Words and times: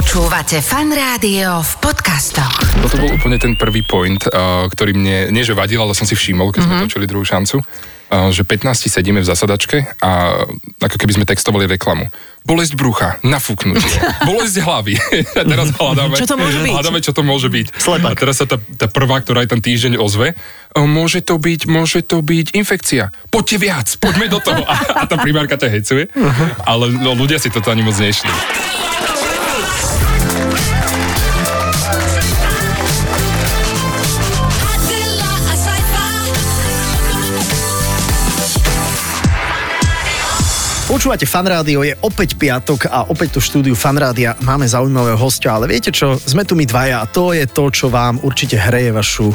Počúvate 0.00 0.64
fan 0.64 0.88
rádio 0.96 1.60
v 1.60 1.72
podcastoch. 1.76 2.56
Toto 2.80 3.04
bol 3.04 3.20
úplne 3.20 3.36
ten 3.36 3.52
prvý 3.52 3.84
point, 3.84 4.16
uh, 4.32 4.64
ktorý 4.72 4.96
mne, 4.96 5.28
nie 5.28 5.44
že 5.44 5.52
vadil, 5.52 5.76
ale 5.76 5.92
som 5.92 6.08
si 6.08 6.16
všimol, 6.16 6.56
keď 6.56 6.64
mm-hmm. 6.64 6.78
sme 6.80 6.84
točili 6.88 7.04
druhú 7.04 7.20
šancu, 7.20 7.60
že 8.32 8.40
15 8.48 8.80
sedíme 8.88 9.20
v 9.20 9.28
zasadačke 9.28 10.00
a 10.00 10.40
ako 10.80 10.96
keby 10.96 11.20
sme 11.20 11.28
textovali 11.28 11.68
reklamu. 11.68 12.08
Bolesť 12.48 12.80
brucha, 12.80 13.20
nafúknutie, 13.20 14.00
bolesť 14.32 14.64
hlavy. 14.64 14.96
a 15.36 15.44
teraz 15.44 15.68
hľadáme, 15.76 16.16
Čo 16.16 16.32
to 16.32 16.36
môže 16.40 16.58
byť? 16.64 16.72
hľadáme, 16.72 16.98
čo 17.04 17.12
to 17.12 17.20
môže 17.20 17.48
byť. 17.52 17.66
Slepak. 17.76 18.16
A 18.16 18.16
teraz 18.16 18.40
sa 18.40 18.48
tá, 18.48 18.56
tá 18.56 18.88
prvá, 18.88 19.20
ktorá 19.20 19.44
je 19.44 19.52
ten 19.52 19.60
týždeň 19.60 20.00
ozve, 20.00 20.32
môže 20.80 21.20
to 21.20 21.36
byť, 21.36 21.68
môže 21.68 22.00
to 22.08 22.24
byť 22.24 22.56
infekcia. 22.56 23.12
Poďte 23.28 23.56
viac, 23.60 23.88
poďme 24.00 24.32
do 24.32 24.40
toho. 24.40 24.64
A, 24.64 24.74
a 25.00 25.02
tá 25.04 25.20
primárka 25.20 25.60
ťa 25.60 25.68
hecuje, 25.68 26.08
ale 26.64 26.88
no, 26.88 27.12
ľudia 27.12 27.36
si 27.36 27.52
toto 27.52 27.68
ani 27.68 27.84
moc 27.84 28.00
nešli. 28.00 28.32
Počúvate 40.90 41.22
Fan 41.22 41.46
je 41.86 41.94
opäť 42.02 42.34
piatok 42.34 42.90
a 42.90 43.06
opäť 43.14 43.38
tu 43.38 43.40
štúdiu 43.40 43.78
Fan 43.78 43.94
Rádia 43.94 44.34
máme 44.42 44.66
zaujímavého 44.66 45.14
hostia, 45.14 45.54
ale 45.54 45.70
viete 45.70 45.94
čo, 45.94 46.18
sme 46.18 46.42
tu 46.42 46.58
my 46.58 46.66
dvaja 46.66 46.98
a 46.98 47.06
to 47.06 47.30
je 47.30 47.46
to, 47.46 47.70
čo 47.70 47.94
vám 47.94 48.18
určite 48.26 48.58
hreje 48.58 48.90
vašu 48.90 49.30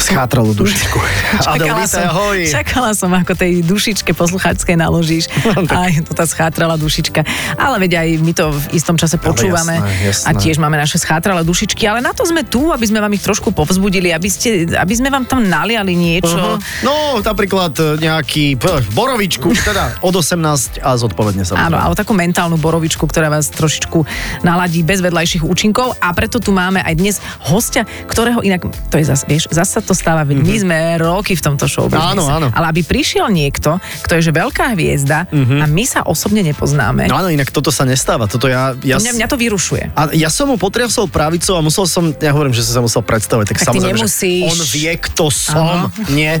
schátralú 0.00 0.56
dušičku. 0.56 0.96
Čakala 1.44 1.84
vítaj, 1.84 1.92
som, 1.92 2.08
ahoj. 2.08 2.38
čakala 2.56 2.90
som, 2.96 3.10
ako 3.12 3.32
tej 3.36 3.60
dušičke 3.60 4.16
poslucháčskej 4.16 4.80
naložíš. 4.80 5.28
Aj 5.68 5.92
to 6.00 6.16
tá 6.16 6.24
schátrala 6.24 6.80
dušička. 6.80 7.20
Ale 7.60 7.76
veď 7.84 7.92
aj 8.00 8.08
my 8.24 8.32
to 8.32 8.48
v 8.48 8.64
istom 8.80 8.96
čase 8.96 9.20
počúvame. 9.20 9.76
jasné, 9.76 10.08
jasné. 10.08 10.26
A 10.26 10.30
tiež 10.32 10.56
máme 10.56 10.80
naše 10.80 10.96
schátrale 10.96 11.44
dušičky. 11.44 11.84
Ale 11.84 12.00
na 12.00 12.16
to 12.16 12.24
sme 12.24 12.48
tu, 12.48 12.72
aby 12.72 12.88
sme 12.88 13.04
vám 13.04 13.12
ich 13.12 13.20
trošku 13.20 13.52
povzbudili, 13.52 14.08
aby, 14.10 14.28
ste, 14.32 14.64
aby 14.72 14.94
sme 14.96 15.12
vám 15.12 15.28
tam 15.28 15.44
naliali 15.44 15.92
niečo. 15.92 16.56
No, 16.80 17.20
napríklad 17.20 17.76
e, 17.76 18.00
nejaký 18.00 18.56
p- 18.56 18.80
borovičku, 18.96 19.52
teda 19.68 20.00
od 20.00 20.14
18 20.16 20.80
a 20.80 20.96
zodpovedne 20.96 21.44
sa. 21.44 21.60
Áno, 21.60 21.76
alebo 21.76 21.92
takú 21.92 22.16
mentálnu 22.16 22.56
borovičku, 22.56 23.04
ktorá 23.04 23.28
vás 23.28 23.52
trošičku 23.52 24.08
naladí 24.48 24.80
bez 24.80 25.04
vedľajších 25.04 25.44
účinkov 25.44 25.92
a 26.00 26.08
preto 26.16 26.40
tu 26.40 26.56
máme 26.56 26.80
aj 26.80 26.94
dnes 26.96 27.16
hostia, 27.52 27.84
ktorého 28.08 28.40
inak, 28.40 28.64
to 28.88 28.96
je 28.96 29.04
zas, 29.04 29.28
vieš, 29.28 29.50
zase 29.52 29.89
sa 29.90 29.98
to 29.98 29.98
stáva, 29.98 30.22
veď 30.22 30.38
my 30.46 30.56
sme 30.62 30.78
roky 31.02 31.34
v 31.34 31.42
tomto 31.42 31.66
show 31.66 31.90
Mhm. 31.90 31.98
Áno, 32.14 32.22
áno. 32.30 32.46
Ale 32.54 32.70
aby 32.70 32.86
prišiel 32.86 33.26
niekto, 33.26 33.82
kto 34.06 34.22
je 34.22 34.30
že 34.30 34.32
veľká 34.32 34.78
hviezda 34.78 35.26
a 35.34 35.66
my 35.66 35.82
sa 35.82 36.06
osobne 36.06 36.46
nepoznáme, 36.46 37.10
No 37.10 37.18
áno, 37.18 37.32
inak 37.32 37.50
toto 37.50 37.74
sa 37.74 37.82
nestáva. 37.82 38.30
Toto 38.30 38.46
ja, 38.46 38.76
ja, 38.86 39.02
mňa, 39.02 39.18
mňa 39.18 39.26
to 39.26 39.34
vyrušuje. 39.34 39.90
A 39.98 40.14
ja 40.14 40.30
som 40.30 40.46
mu 40.46 40.54
potriasol 40.60 41.10
pravicou 41.10 41.58
a 41.58 41.62
musel 41.64 41.90
som, 41.90 42.14
ja 42.14 42.30
hovorím, 42.30 42.54
že 42.54 42.62
som 42.62 42.78
sa 42.78 42.82
musel 42.86 43.02
predstaviť, 43.02 43.46
tak, 43.50 43.56
Tak 43.58 43.66
samozrejme, 43.74 43.98
že 43.98 44.08
on 44.46 44.58
vie, 44.70 44.92
kto 45.00 45.26
som, 45.32 45.90
nie, 46.12 46.38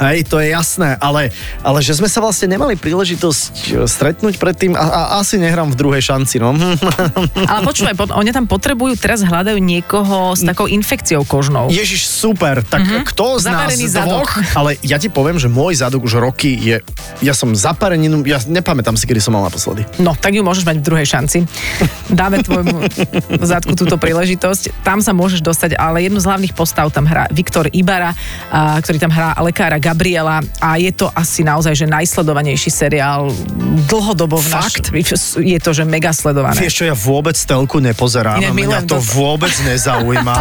hej, 0.00 0.24
to 0.28 0.40
je 0.40 0.52
jasné, 0.52 0.96
ale, 1.00 1.32
ale 1.60 1.78
že 1.80 1.96
sme 1.96 2.08
sa 2.08 2.20
vlastne 2.20 2.50
nemali 2.52 2.76
príležitosť 2.76 3.52
e, 3.52 3.70
stretnúť 3.84 4.36
predtým 4.36 4.76
a, 4.76 4.84
a 4.84 5.00
asi 5.20 5.40
nehrám 5.40 5.72
v 5.72 5.76
druhej 5.76 6.02
šanci, 6.04 6.40
no. 6.40 6.52
Ale 7.50 7.60
počúvaj, 7.64 7.94
pot- 7.96 8.14
oni 8.14 8.30
tam 8.32 8.44
potrebujú, 8.44 8.96
teraz 8.96 9.24
hľadajú 9.24 9.58
niekoho 9.58 10.36
s 10.36 10.44
takou 10.44 10.68
infekciou 10.68 11.24
kožnou. 11.24 11.68
Ježiš, 11.72 12.08
super, 12.08 12.60
tak 12.64 12.84
kto 12.86 13.40
z 13.40 13.48
nás 13.48 13.72
Zaparený 13.72 13.86
zadok. 13.88 14.08
dvoch, 14.08 14.32
ale 14.58 14.70
ja 14.84 14.96
ti 15.00 15.08
poviem, 15.08 15.40
že 15.40 15.48
môj 15.48 15.80
zadok 15.80 16.04
už 16.04 16.20
roky 16.20 16.52
je, 16.56 16.76
ja 17.24 17.32
som 17.32 17.52
zapareninu, 17.56 18.22
ja 18.28 18.40
nepamätám 18.44 18.94
si, 18.94 19.08
kedy 19.08 19.20
som 19.20 19.32
mal 19.36 19.44
naposledy. 19.48 19.84
No, 19.98 20.12
tak 20.12 20.36
ju 20.36 20.44
môžeš 20.44 20.64
mať 20.68 20.76
v 20.80 20.84
druhej 20.84 21.06
šanci. 21.08 21.38
Dáme 22.12 22.44
tvojmu 22.44 22.76
zadku 23.52 23.72
túto 23.74 23.96
príležitosť. 23.96 24.84
Tam 24.84 25.00
sa 25.00 25.16
môžeš 25.16 25.40
dostať, 25.40 25.78
ale 25.78 26.04
jednu 26.04 26.20
z 26.20 26.26
hlavných 26.28 26.54
postav 26.56 26.88
tam 26.92 27.08
hrá 27.08 27.26
Viktor 27.32 27.66
Ibara, 27.72 28.12
a, 28.50 28.78
ktorý 28.80 28.98
tam 29.00 29.12
hrá 29.12 29.32
lekára 29.40 29.78
Gabriela 29.86 30.42
a 30.58 30.74
je 30.82 30.90
to 30.90 31.06
asi 31.14 31.46
naozaj, 31.46 31.78
že 31.78 31.86
najsledovanejší 31.86 32.70
seriál 32.74 33.30
dlhodobo 33.86 34.42
v 34.42 34.48
naš... 34.50 34.82
Fakt? 34.82 34.84
Je 35.38 35.58
to, 35.62 35.70
že 35.70 35.86
mega 35.86 36.10
sledované. 36.10 36.58
Vieš 36.58 36.82
čo, 36.82 36.84
ja 36.90 36.96
vôbec 36.98 37.38
telku 37.38 37.78
nepozerám, 37.78 38.42
Inak 38.42 38.54
mňa 38.56 38.80
to 38.90 38.98
to. 38.98 39.04
vôbec 39.14 39.54
nezaujíma. 39.62 40.38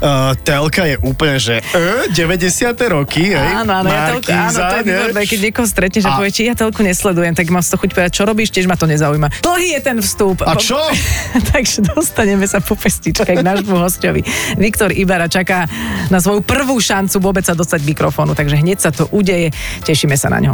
uh, 0.00 0.32
telka 0.48 0.88
je 0.88 0.96
úplne, 1.04 1.36
že 1.36 1.60
e, 1.76 2.08
90. 2.08 2.72
roky, 2.88 3.36
hej? 3.36 3.50
Áno, 3.60 3.84
áno, 3.84 3.88
ja 3.92 4.16
telku, 4.16 4.30
áno, 4.32 4.56
to 4.56 4.76
je 4.80 4.84
ne? 4.84 4.88
výborné, 4.88 5.20
keď 5.28 5.38
niekoho 5.44 5.66
stretneš 5.68 6.04
a, 6.08 6.10
A- 6.14 6.16
povie, 6.16 6.32
či 6.32 6.48
ja 6.48 6.54
telku 6.56 6.80
nesledujem, 6.80 7.36
tak 7.36 7.46
mám 7.52 7.60
toho 7.60 7.76
chuť 7.76 7.90
povedať, 7.92 8.12
čo 8.16 8.22
robíš, 8.24 8.48
tiež 8.48 8.64
ma 8.64 8.80
to 8.80 8.88
nezaujíma. 8.88 9.28
Dlhý 9.44 9.76
je 9.76 9.80
ten 9.84 9.98
vstup. 10.00 10.40
A 10.40 10.56
čo? 10.56 10.78
Takže 11.52 11.84
dostaneme 11.92 12.48
sa 12.48 12.64
po 12.64 12.78
pestičke 12.78 13.28
k 13.28 13.42
nášmu 13.44 13.76
hostovi. 13.76 14.24
Viktor 14.56 14.88
Ibara 14.94 15.28
čaká 15.28 15.68
na 16.08 16.22
svoju 16.22 16.40
prvú 16.40 16.78
šancu 16.78 17.18
vôbec 17.20 17.42
sa 17.42 17.52
dostať 17.52 17.82
mikrofónu, 17.82 18.32
takže 18.38 18.56
hneď 18.56 18.78
sa 18.78 18.85
to 18.92 19.08
udeje, 19.10 19.50
tešíme 19.82 20.14
sa 20.14 20.28
na 20.28 20.38
ňo. 20.42 20.52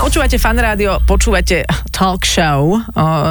Počúvate 0.00 0.42
fan 0.42 0.58
rádio, 0.58 0.98
počúvate 1.06 1.62
talk 1.92 2.24
show 2.26 2.74
o, 2.74 2.80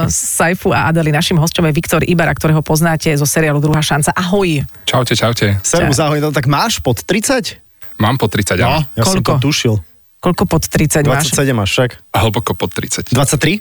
Saifu 0.08 0.72
a 0.72 0.88
Adeli. 0.88 1.12
Našim 1.12 1.36
hostom 1.36 1.66
je 1.68 1.76
Viktor 1.76 2.00
Ibara, 2.00 2.32
ktorého 2.32 2.62
poznáte 2.64 3.10
zo 3.18 3.26
seriálu 3.28 3.60
Druhá 3.60 3.82
šanca. 3.84 4.14
Ahoj. 4.16 4.64
Čaute, 4.88 5.12
čaute. 5.12 5.60
Servus, 5.60 5.98
ahoj, 6.00 6.22
no 6.22 6.30
tak 6.32 6.48
máš 6.48 6.80
pod 6.80 7.02
30? 7.04 7.58
Mám 8.00 8.16
po 8.16 8.32
30, 8.32 8.64
áno. 8.64 8.80
ja 8.96 9.04
som 9.04 9.20
Koľko? 9.20 9.30
to 9.36 9.50
tušil. 9.50 9.74
Koľko 10.24 10.44
pod 10.48 10.62
30 10.64 11.04
máš? 11.04 11.28
27 11.36 11.52
máš 11.52 11.70
však. 11.74 11.90
Hlboko 12.16 12.52
pod 12.56 12.70
30. 12.72 13.12
23? 13.12 13.60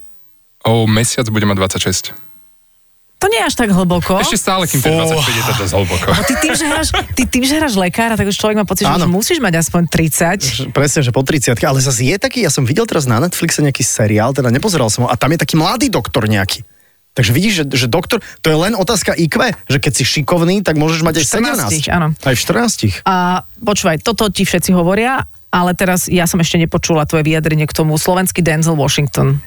O 0.69 0.87
mesiac 0.87 1.27
bude 1.27 1.43
mať 1.43 1.57
26. 1.81 2.28
To 3.19 3.27
nie 3.27 3.35
je 3.43 3.45
až 3.51 3.55
tak 3.59 3.75
hlboko. 3.75 4.15
Ešte 4.15 4.39
stále, 4.39 4.63
kým 4.63 4.79
ten 4.79 4.95
25 4.95 5.11
je 5.11 5.43
to 5.43 5.53
dosť 5.59 5.73
hlboko. 5.75 6.07
No 6.07 6.23
ty 6.23 6.35
tým, 6.39 6.55
že 6.55 6.65
hráš, 6.71 6.89
ty 7.19 7.23
tým, 7.27 7.43
že 7.43 7.53
hráš 7.59 7.75
lekára, 7.75 8.15
tak 8.15 8.31
už 8.31 8.35
človek 8.39 8.55
má 8.55 8.63
pocit, 8.63 8.87
že 8.87 8.95
Áno. 8.95 9.11
už 9.11 9.11
musíš 9.11 9.43
mať 9.43 9.59
aspoň 9.59 9.81
30. 9.91 10.39
Že- 10.39 10.63
Presne, 10.71 10.99
že 11.03 11.11
po 11.11 11.19
30 11.19 11.51
ale 11.59 11.83
zase 11.83 12.07
je 12.07 12.15
taký, 12.15 12.47
ja 12.47 12.51
som 12.51 12.63
videl 12.63 12.87
teraz 12.87 13.03
na 13.03 13.19
Netflixe 13.19 13.59
nejaký 13.59 13.83
seriál, 13.83 14.31
teda 14.31 14.47
nepozeral 14.47 14.87
som 14.87 15.03
ho, 15.03 15.11
a 15.11 15.19
tam 15.19 15.35
je 15.35 15.39
taký 15.43 15.59
mladý 15.59 15.91
doktor 15.91 16.31
nejaký. 16.31 16.63
Takže 17.11 17.35
vidíš, 17.35 17.53
že, 17.59 17.63
že 17.75 17.87
doktor, 17.91 18.23
to 18.39 18.47
je 18.47 18.55
len 18.55 18.71
otázka 18.71 19.11
IQ, 19.11 19.51
že 19.67 19.77
keď 19.83 19.91
si 19.99 20.03
šikovný, 20.07 20.63
tak 20.63 20.79
môžeš 20.79 21.03
mať 21.03 21.19
aj 21.19 21.25
14, 21.27 21.91
17. 21.91 21.91
áno. 21.91 22.07
Aj 22.15 22.31
v 22.31 22.39
14. 22.39 23.03
A 23.03 23.43
počúvaj, 23.59 23.99
toto 23.99 24.31
ti 24.31 24.47
všetci 24.47 24.71
hovoria, 24.71 25.27
ale 25.51 25.75
teraz 25.75 26.07
ja 26.07 26.23
som 26.23 26.39
ešte 26.39 26.55
nepočula 26.55 27.03
tvoje 27.03 27.27
vyjadrenie 27.27 27.67
k 27.67 27.73
tomu. 27.75 27.99
Slovenský 27.99 28.39
Denzel 28.39 28.79
Washington. 28.79 29.43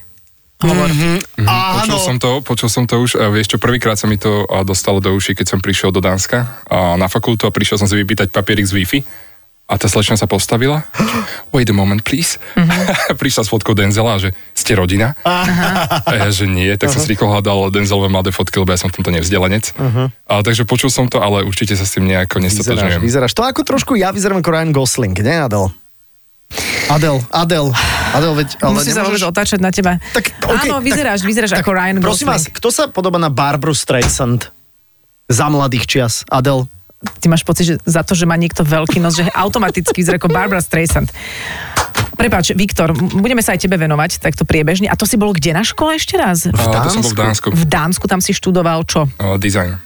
Hovor. 0.62 0.88
Mhm, 0.88 1.18
Počul 1.82 1.98
som 1.98 2.16
to, 2.16 2.30
počul 2.40 2.68
som 2.68 2.84
to 2.84 2.98
už. 2.98 3.18
Vieš 3.18 3.46
čo, 3.48 3.58
prvýkrát 3.58 3.94
sa 3.94 4.06
mi 4.06 4.16
to 4.16 4.30
dostalo 4.62 4.98
do 4.98 5.10
uši, 5.10 5.34
keď 5.34 5.46
som 5.48 5.58
prišiel 5.58 5.90
do 5.90 5.98
Dánska 5.98 6.62
na 6.94 7.06
fakultu 7.06 7.44
a 7.44 7.50
prišiel 7.50 7.76
som 7.76 7.86
si 7.86 7.94
vypýtať 7.94 8.30
papierik 8.30 8.64
z 8.64 8.74
Wi-Fi. 8.74 9.00
A 9.62 9.80
tá 9.80 9.88
slečna 9.88 10.14
sa 10.14 10.28
postavila. 10.28 10.84
Wait 11.54 11.64
a 11.64 11.72
moment, 11.72 11.96
please. 11.98 12.36
Prišla 13.22 13.42
s 13.42 13.48
fotkou 13.48 13.72
Denzela, 13.72 14.20
že 14.20 14.36
ste 14.52 14.76
rodina. 14.76 15.16
A 15.24 16.12
ja, 16.12 16.28
že 16.28 16.44
nie. 16.44 16.68
Tak 16.76 16.92
som 16.92 17.00
si 17.00 17.08
rýchlo 17.08 17.32
hľadal 17.32 17.72
Denzelové 17.72 18.12
mladé 18.12 18.30
fotky, 18.30 18.60
lebo 18.60 18.68
ja 18.68 18.76
som 18.76 18.92
v 18.92 19.00
tomto 19.00 19.08
nevzdelanec. 19.08 19.72
A, 20.28 20.44
takže 20.44 20.68
počul 20.68 20.92
som 20.92 21.08
to, 21.08 21.24
ale 21.24 21.40
určite 21.42 21.72
sa 21.72 21.88
s 21.88 21.96
tým 21.96 22.04
nejako 22.04 22.38
Vyzeráš, 22.38 22.52
nestotožňujem. 22.60 23.00
vyzeráš. 23.00 23.32
To 23.32 23.48
ako 23.48 23.64
trošku 23.64 23.92
ja 23.96 24.12
vyzerám 24.12 24.44
ako 24.44 24.50
Ryan 24.52 24.72
Gosling, 24.76 25.16
nie 25.16 25.36
Adel? 25.40 25.72
Adel, 26.90 27.16
Adel, 27.32 27.66
Adel, 28.12 28.32
veď... 28.36 28.48
Ale 28.60 28.76
Musí 28.76 28.92
sa 28.92 29.00
nemôžeš- 29.00 29.08
vôbec 29.08 29.22
otáčať 29.24 29.58
na 29.64 29.70
teba. 29.72 29.96
Tak, 30.12 30.24
okay, 30.44 30.68
Áno, 30.68 30.84
vyzeráš, 30.84 31.24
vyzeráš 31.24 31.56
ako 31.56 31.70
Ryan 31.72 31.96
Prosím 32.04 32.28
vás, 32.28 32.44
kto 32.50 32.68
sa 32.68 32.88
podobá 32.90 33.16
na 33.16 33.32
Barbara 33.32 33.72
Streisand 33.72 34.52
za 35.30 35.46
mladých 35.48 35.88
čias? 35.88 36.14
Adel? 36.28 36.68
Ty 37.02 37.26
máš 37.32 37.42
pocit, 37.42 37.64
že 37.66 37.74
za 37.82 38.06
to, 38.06 38.14
že 38.14 38.28
má 38.28 38.38
niekto 38.38 38.62
veľký 38.62 39.02
nos, 39.02 39.18
že 39.18 39.26
automaticky 39.34 40.04
vyzerá 40.04 40.22
ako 40.22 40.30
Barbara 40.30 40.62
Streisand. 40.62 41.10
Prepáč, 42.14 42.54
Viktor, 42.54 42.94
budeme 42.94 43.42
sa 43.42 43.56
aj 43.56 43.66
tebe 43.66 43.74
venovať 43.74 44.22
takto 44.22 44.46
priebežne. 44.46 44.86
A 44.86 44.94
to 44.94 45.08
si 45.08 45.18
bol 45.18 45.34
kde 45.34 45.56
na 45.56 45.66
škole 45.66 45.98
ešte 45.98 46.14
raz? 46.14 46.46
A, 46.46 46.54
to 46.86 46.90
som 46.92 47.02
bol 47.02 47.10
v 47.10 47.18
Dánsku. 47.18 47.48
V 47.50 47.64
Dánsku 47.66 48.04
tam 48.06 48.20
si 48.22 48.30
študoval 48.36 48.86
čo? 48.86 49.10
Design. 49.40 49.80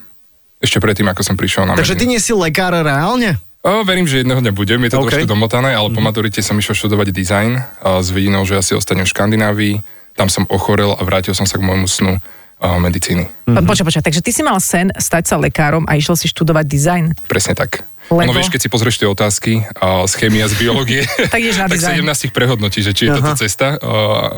Ešte 0.61 0.77
predtým, 0.77 1.05
ako 1.09 1.21
som 1.21 1.33
prišiel 1.37 1.65
na 1.69 1.73
Takže 1.77 1.97
ty 1.97 2.05
Medinu. 2.05 2.11
nie 2.17 2.19
si 2.21 2.33
lekár 2.33 2.73
reálne? 2.73 3.37
O, 3.65 3.83
verím, 3.83 4.05
že 4.05 4.21
jedného 4.21 4.39
dňa 4.39 4.53
budem, 4.53 4.79
je 4.85 4.91
to 4.93 5.01
OK. 5.01 5.09
okay. 5.09 5.11
trošku 5.25 5.33
domotané, 5.33 5.73
ale 5.73 5.89
po 5.89 5.99
maturite 5.99 6.39
som 6.45 6.55
išiel 6.55 6.77
študovať 6.77 7.09
design 7.09 7.57
a 7.81 7.99
s 7.99 8.13
vidinou, 8.13 8.45
že 8.45 8.57
asi 8.57 8.77
ostanem 8.77 9.03
v 9.03 9.11
Škandinávii. 9.11 9.75
Tam 10.13 10.29
som 10.29 10.45
ochorel 10.49 10.93
a 10.93 11.01
vrátil 11.01 11.33
som 11.33 11.45
sa 11.45 11.57
k 11.57 11.65
môjmu 11.65 11.89
snu 11.89 12.17
a, 12.17 12.77
medicíny. 12.77 13.27
Mm-hmm. 13.49 13.65
Počkaj, 13.65 13.85
počkaj, 13.85 14.05
takže 14.07 14.21
ty 14.21 14.31
si 14.33 14.41
mal 14.45 14.57
sen 14.61 14.93
stať 14.93 15.29
sa 15.29 15.35
lekárom 15.41 15.85
a 15.89 15.97
išiel 15.97 16.15
si 16.17 16.29
študovať 16.29 16.65
dizajn. 16.65 17.05
Presne 17.29 17.53
tak. 17.57 17.85
Lebo? 18.07 18.23
Ono 18.23 18.33
vieš, 18.33 18.47
keď 18.47 18.61
si 18.61 18.69
pozrieš 18.69 18.97
tie 18.97 19.05
otázky 19.05 19.53
a 19.73 20.03
z 20.03 20.13
chémie 20.15 20.39
a 20.39 20.47
z 20.47 20.55
biológie, 20.55 21.03
Tak 21.33 21.41
tak 21.67 21.75
dizajn. 21.75 21.99
17 22.01 22.25
ich 22.25 22.33
prehodnotí, 22.33 22.79
že 22.79 22.91
či 22.91 23.05
je 23.05 23.15
toto 23.15 23.35
cesta, 23.35 23.75
a, 23.75 23.91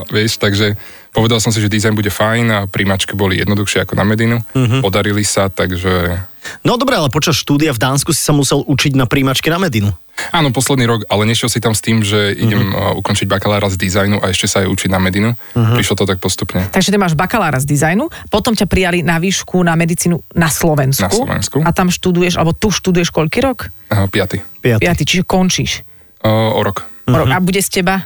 vieš, 0.07 0.37
takže 0.37 0.73
povedal 1.09 1.37
som 1.37 1.49
si, 1.49 1.57
že 1.57 1.67
dizajn 1.67 1.93
bude 1.93 2.09
fajn 2.09 2.45
a 2.47 2.59
príjmačky 2.65 3.13
boli 3.13 3.37
jednoduchšie 3.37 3.85
ako 3.85 3.93
na 3.93 4.03
Medinu, 4.03 4.41
Mhm. 4.53 4.81
podarili 4.81 5.21
sa, 5.21 5.47
takže 5.47 6.25
No 6.63 6.75
dobre, 6.75 6.95
ale 6.95 7.07
počas 7.07 7.35
štúdia 7.35 7.69
v 7.69 7.79
Dánsku 7.79 8.09
si 8.09 8.19
sa 8.19 8.31
musel 8.31 8.63
učiť 8.63 8.95
na 8.95 9.05
príjmačke 9.05 9.47
na 9.47 9.59
Medinu. 9.59 9.91
Áno, 10.29 10.49
posledný 10.49 10.85
rok, 10.85 11.01
ale 11.05 11.23
nešiel 11.23 11.47
si 11.47 11.57
tam 11.57 11.71
s 11.71 11.79
tým, 11.79 11.99
že 11.99 12.31
idem 12.31 12.59
Mhm. 12.61 12.71
uh, 12.71 12.99
ukončiť 12.99 13.25
bakalára 13.25 13.67
z 13.67 13.77
dizajnu 13.77 14.17
a 14.17 14.29
ešte 14.29 14.45
sa 14.45 14.61
aj 14.61 14.69
učiť 14.69 14.89
na 14.89 14.97
medinu. 14.97 15.33
Prišlo 15.53 15.95
to 15.95 16.05
tak 16.05 16.17
postupne. 16.17 16.65
Takže 16.65 16.89
ty 16.89 16.97
máš 16.97 17.13
bakalára 17.13 17.57
z 17.57 17.65
dizajnu, 17.65 18.07
potom 18.27 18.51
ťa 18.51 18.65
prijali 18.65 18.99
na 18.99 19.17
výšku 19.17 19.59
na 19.59 19.73
medicínu 19.73 20.19
na 20.33 20.47
Slovensku. 20.47 21.01
Na 21.01 21.09
Slovensku. 21.09 21.57
A 21.61 21.69
tam 21.69 21.87
študuješ, 21.87 22.35
alebo 22.35 22.51
tu 22.51 22.69
študuješ 22.69 23.09
koľký 23.09 23.39
rok? 23.41 23.71
Uh, 23.87 24.05
piaty. 24.05 24.39
Piaty. 24.59 24.81
Piaty, 24.81 25.03
čiže 25.03 25.23
končíš. 25.23 25.81
Uh, 26.19 26.51
o 26.51 26.61
rok. 26.61 26.83
Mm-hmm. 27.05 27.15
Rok. 27.15 27.27
A 27.27 27.37
bude 27.39 27.59
z 27.59 27.69
teba? 27.71 28.03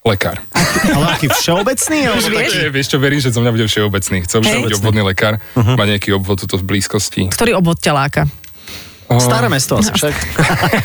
Lekár. 0.00 0.40
Ale 0.96 1.12
aký 1.12 1.28
všeobecný? 1.28 1.98
Už 2.10 2.24
vieš? 2.26 2.52
taký? 2.56 2.72
Vieš 2.72 2.86
čo, 2.88 2.96
verím, 2.96 3.20
že 3.20 3.28
zo 3.28 3.44
mňa 3.44 3.52
bude 3.52 3.66
všeobecný. 3.66 4.24
Chcel 4.24 4.38
by 4.40 4.46
som 4.48 4.60
byť 4.64 4.74
obvodný 4.80 5.02
lekár, 5.04 5.36
má 5.52 5.84
nejaký 5.84 6.16
obvod 6.16 6.40
tuto 6.40 6.56
v 6.56 6.64
blízkosti. 6.64 7.28
Ktorý 7.28 7.52
obvod 7.54 7.76
ťa 7.76 7.92
láka? 7.92 8.22
Staré 9.18 9.50
mesto 9.50 9.74
asi 9.74 9.90
však. 9.90 10.14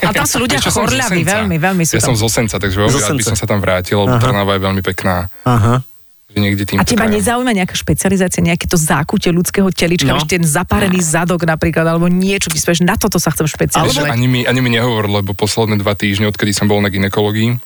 A 0.02 0.12
tam 0.12 0.26
sú 0.26 0.42
ľudia 0.42 0.58
chorľaví, 0.58 1.22
veľmi, 1.22 1.62
veľmi 1.62 1.84
sú 1.86 1.94
Ja 1.94 2.02
tam. 2.02 2.14
som 2.14 2.16
z 2.18 2.24
Osenca, 2.26 2.58
takže 2.58 2.78
veľmi 2.80 2.98
rád 2.98 3.14
by 3.14 3.26
som 3.28 3.38
sa 3.38 3.46
tam 3.46 3.62
vrátil, 3.62 4.02
lebo 4.02 4.18
Trnava 4.18 4.58
je 4.58 4.62
veľmi 4.66 4.82
pekná. 4.82 5.30
Aha. 5.46 5.86
Že 6.26 6.38
niekde 6.42 6.64
tým 6.66 6.78
A 6.80 6.84
teba 6.84 7.06
nezaujíma 7.06 7.54
nejaká 7.54 7.78
špecializácia, 7.78 8.42
nejaké 8.42 8.66
to 8.66 8.76
zákutie 8.76 9.30
ľudského 9.30 9.70
telička, 9.70 10.10
No. 10.10 10.20
no. 10.20 10.26
ten 10.26 10.42
zapárený 10.42 11.00
zadok 11.00 11.46
napríklad, 11.46 11.86
alebo 11.86 12.10
niečo, 12.10 12.50
povieš, 12.50 12.82
na 12.82 12.98
toto 12.98 13.22
sa 13.22 13.30
chcem 13.30 13.46
špecializovať. 13.46 14.10
ani, 14.10 14.26
mi, 14.26 14.42
ani 14.44 14.60
mi 14.60 14.74
nehovor, 14.74 15.06
lebo 15.06 15.32
posledné 15.32 15.78
dva 15.78 15.94
týždne, 15.94 16.26
odkedy 16.28 16.52
som 16.52 16.66
bol 16.66 16.82
na 16.82 16.90
ginekológii, 16.90 17.62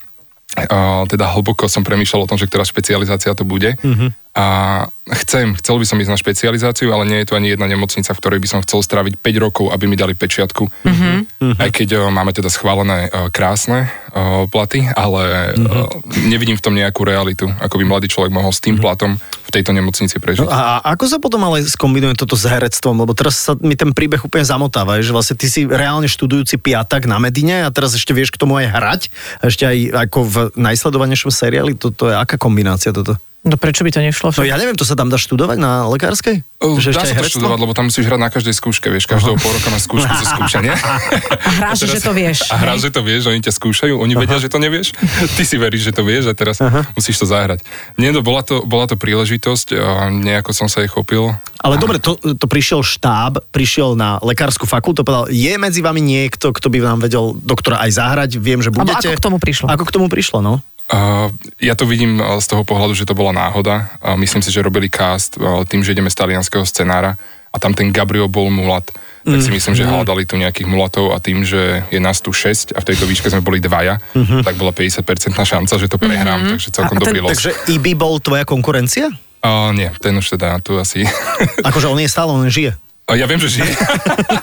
a 0.49 1.05
teda 1.05 1.29
hlboko 1.29 1.69
som 1.69 1.85
premýšľal 1.85 2.25
o 2.25 2.29
tom, 2.29 2.37
že 2.37 2.49
ktorá 2.49 2.65
špecializácia 2.65 3.31
to 3.33 3.45
bude. 3.45 3.77
Mhm. 3.85 4.28
A 4.37 4.85
chcem, 5.09 5.57
chcel 5.57 5.81
by 5.81 5.85
som 5.89 5.97
ísť 5.97 6.11
na 6.13 6.19
špecializáciu, 6.21 6.93
ale 6.93 7.09
nie 7.09 7.17
je 7.25 7.27
tu 7.27 7.33
ani 7.33 7.49
jedna 7.49 7.65
nemocnica, 7.65 8.13
v 8.13 8.21
ktorej 8.21 8.39
by 8.39 8.47
som 8.47 8.59
chcel 8.61 8.85
stráviť 8.85 9.17
5 9.17 9.43
rokov, 9.43 9.65
aby 9.73 9.89
mi 9.89 9.97
dali 9.97 10.13
pečiatku. 10.13 10.69
Mhm. 10.85 11.09
Aj 11.57 11.69
keď 11.73 11.89
o, 11.97 12.01
máme 12.13 12.29
teda 12.29 12.47
schválené 12.47 13.09
o, 13.09 13.33
krásne 13.33 13.89
o, 14.13 14.45
platy, 14.45 14.85
ale 14.93 15.57
Mhm. 15.57 15.65
o, 15.65 15.89
nevidím 16.29 16.55
v 16.55 16.63
tom 16.63 16.77
nejakú 16.77 17.01
realitu, 17.03 17.49
ako 17.57 17.81
by 17.81 17.83
mladý 17.89 18.07
človek 18.07 18.29
mohol 18.29 18.53
s 18.53 18.61
tým 18.61 18.77
platom 18.77 19.17
v 19.17 19.49
tejto 19.49 19.73
nemocnici 19.73 20.21
prežiť. 20.21 20.45
No 20.45 20.53
a 20.53 20.77
ako 20.93 21.09
sa 21.09 21.17
potom 21.17 21.41
ale 21.49 21.65
skombinuje 21.65 22.13
toto 22.13 22.37
s 22.37 22.45
herectvom? 22.45 23.01
Lebo 23.01 23.17
teraz 23.17 23.49
sa 23.49 23.57
mi 23.57 23.73
ten 23.73 23.97
príbeh 23.97 24.21
úplne 24.21 24.45
zamotáva, 24.45 25.01
že 25.01 25.09
vlastne 25.09 25.41
ty 25.41 25.49
si 25.49 25.65
reálne 25.65 26.05
študujúci 26.05 26.61
piatak 26.61 27.09
na 27.09 27.17
Medine 27.17 27.65
a 27.65 27.73
teraz 27.73 27.97
ešte 27.97 28.13
vieš 28.13 28.29
k 28.29 28.37
tomu 28.37 28.61
aj 28.61 28.67
hrať 28.69 29.01
a 29.41 29.49
ešte 29.49 29.65
aj 29.65 29.77
ako 30.05 30.19
v 30.21 30.35
najsledovanejšom 30.53 31.33
seriáli. 31.33 31.73
Toto 31.73 32.05
je 32.05 32.13
aká 32.13 32.37
kombinácia 32.37 32.93
toto? 32.93 33.17
No 33.39 33.55
prečo 33.55 33.87
by 33.87 33.91
to 33.95 34.03
nešlo? 34.03 34.35
No 34.35 34.43
ja 34.43 34.59
neviem, 34.59 34.75
to 34.75 34.83
sa 34.83 34.99
tam 34.99 35.07
dá 35.07 35.15
študovať 35.15 35.55
na 35.63 35.87
lekárskej? 35.87 36.43
O, 36.59 36.75
Že 36.75 36.91
Dá 36.91 37.07
sa 37.07 37.15
to 37.15 37.23
herectvo? 37.23 37.39
študovať, 37.39 37.57
lebo 37.63 37.71
tam 37.71 37.87
musíš 37.87 38.03
hrať 38.03 38.19
na 38.19 38.27
každej 38.27 38.51
skúške, 38.51 38.91
vieš, 38.91 39.07
každého 39.07 39.39
pol 39.39 39.55
roka 39.55 39.71
máš 39.71 39.87
skúšku 39.87 40.11
zo 40.11 40.25
skúšania. 40.27 40.75
A 41.47 41.49
hráš, 41.55 41.87
že 41.87 42.03
to 42.03 42.11
vieš. 42.11 42.51
A 42.51 42.59
hráš, 42.59 42.83
že 42.83 42.89
to 42.91 42.99
vieš, 42.99 43.31
oni 43.31 43.39
ťa 43.39 43.55
skúšajú, 43.55 43.95
oni 43.95 44.11
vedia, 44.19 44.43
že 44.43 44.51
to 44.51 44.59
nevieš, 44.59 44.91
ty 45.39 45.47
si 45.47 45.55
veríš, 45.55 45.87
že 45.87 45.95
to 45.95 46.03
vieš 46.03 46.27
a 46.27 46.35
teraz 46.35 46.59
musíš 46.99 47.15
to 47.15 47.31
zahrať. 47.31 47.63
Nie, 47.95 48.11
no, 48.11 48.19
bola 48.19 48.43
to, 48.43 48.59
bola 48.67 48.91
to 48.91 48.99
príležitosť, 48.99 49.67
a 49.71 50.11
nejako 50.11 50.51
som 50.51 50.67
sa 50.67 50.83
jej 50.83 50.91
chopil. 50.91 51.31
Ale 51.63 51.79
dobre, 51.79 52.03
to, 52.03 52.19
to 52.19 52.43
prišiel 52.43 52.83
štáb, 52.83 53.39
prišiel 53.55 53.95
na 53.95 54.19
lekárskú 54.19 54.67
fakultu, 54.67 55.07
povedal, 55.07 55.31
je 55.31 55.55
medzi 55.55 55.79
vami 55.79 56.03
niekto, 56.03 56.51
kto 56.51 56.67
by 56.67 56.83
vám 56.83 56.99
vedel 56.99 57.39
doktora 57.39 57.87
aj 57.87 58.03
zahrať, 58.03 58.35
viem, 58.35 58.59
že 58.59 58.67
budete. 58.67 59.07
ako 59.07 59.15
k 59.15 59.23
tomu 59.23 59.37
prišlo? 59.39 59.65
Ako 59.71 59.83
k 59.87 59.91
tomu 59.95 60.07
prišlo, 60.11 60.43
no? 60.43 60.59
Uh, 60.89 61.29
ja 61.61 61.77
to 61.77 61.85
vidím 61.85 62.17
uh, 62.17 62.41
z 62.41 62.49
toho 62.49 62.65
pohľadu, 62.65 62.97
že 62.97 63.05
to 63.05 63.13
bola 63.13 63.29
náhoda. 63.29 63.93
Uh, 64.01 64.17
myslím 64.17 64.41
si, 64.41 64.49
že 64.49 64.65
robili 64.65 64.89
cast 64.89 65.37
tým, 65.69 65.85
že 65.85 65.93
ideme 65.93 66.09
z 66.09 66.17
talianského 66.17 66.65
scenára 66.65 67.13
a 67.53 67.57
tam 67.61 67.77
ten 67.77 67.93
Gabriel 67.93 68.25
bol 68.25 68.49
mulat. 68.49 68.89
Tak 69.19 69.41
si 69.45 69.51
myslím, 69.51 69.75
že 69.75 69.85
hľadali 69.85 70.23
tu 70.25 70.39
nejakých 70.39 70.65
mulatov 70.65 71.11
a 71.13 71.19
tým, 71.19 71.43
že 71.43 71.85
je 71.91 71.99
nás 72.01 72.23
tu 72.23 72.31
6 72.31 72.73
a 72.73 72.79
v 72.81 72.87
tejto 72.87 73.03
výške 73.05 73.27
sme 73.29 73.43
boli 73.43 73.59
dvaja, 73.59 73.99
tak 74.41 74.55
bola 74.55 74.71
50% 74.71 75.03
šanca, 75.35 75.73
že 75.75 75.91
to 75.91 75.99
prehrám, 75.99 76.55
takže 76.55 76.71
celkom 76.71 76.97
A 76.97 77.01
ten- 77.03 77.13
dobrý 77.13 77.19
los. 77.21 77.35
Takže 77.35 77.51
IB 77.67 77.99
bol 77.99 78.17
tvoja 78.23 78.47
konkurencia? 78.47 79.11
Uh, 79.43 79.75
nie, 79.75 79.91
ten 79.99 80.15
už 80.15 80.39
teda 80.39 80.59
tu 80.63 80.79
asi... 80.79 81.03
Akože 81.67 81.91
on 81.91 81.99
je 81.99 82.09
stále, 82.09 82.31
on 82.31 82.47
žije. 82.47 82.73
A 83.09 83.17
ja 83.17 83.25
viem, 83.25 83.41
že 83.41 83.59
žije. 83.59 83.73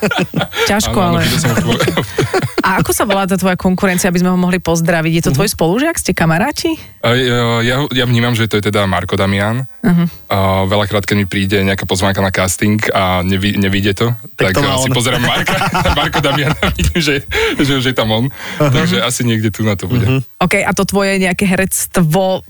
Ťažko, 0.71 0.99
áno, 0.99 1.19
ale... 1.23 1.29
som. 1.41 1.53
A 2.67 2.83
ako 2.83 2.91
sa 2.91 3.07
volá 3.07 3.31
tá 3.31 3.39
tvoja 3.39 3.55
konkurencia, 3.55 4.11
aby 4.11 4.19
sme 4.19 4.35
ho 4.35 4.39
mohli 4.39 4.59
pozdraviť? 4.59 5.13
Je 5.15 5.23
to 5.31 5.33
tvoj 5.39 5.55
spolužiak? 5.55 5.95
Ste 6.03 6.19
kamaráti? 6.19 6.75
A 6.99 7.15
Ja, 7.63 7.87
ja, 7.87 8.05
vnímam, 8.11 8.35
že 8.35 8.51
to 8.51 8.59
je 8.59 8.67
teda 8.67 8.91
Marko 8.91 9.15
Damian. 9.15 9.71
Uh-huh. 9.87 10.07
A 10.27 10.67
veľakrát, 10.67 11.07
keď 11.07 11.15
mi 11.15 11.27
príde 11.31 11.63
nejaká 11.63 11.87
pozvánka 11.87 12.19
na 12.19 12.35
casting 12.35 12.83
a 12.91 13.23
nevi, 13.23 13.55
nevidie 13.55 13.95
to, 13.95 14.11
Tak 14.35 14.59
tak, 14.59 14.67
to 14.67 14.83
si 14.83 14.91
pozerám 14.91 15.23
Marka, 15.23 15.55
Marko 15.99 16.19
Damiana 16.19 16.59
a 16.59 16.75
vidím, 16.75 16.99
že, 16.99 17.23
že 17.55 17.73
už 17.79 17.87
je 17.87 17.95
tam 17.95 18.11
on. 18.11 18.27
Uh-huh. 18.27 18.67
Takže 18.75 18.99
asi 18.99 19.23
niekde 19.23 19.55
tu 19.55 19.63
na 19.63 19.79
to 19.79 19.87
bude. 19.87 20.03
Uh-huh. 20.03 20.21
OK, 20.43 20.59
a 20.59 20.75
to 20.75 20.83
tvoje 20.83 21.23
nejaké 21.23 21.47
herectvo 21.47 22.43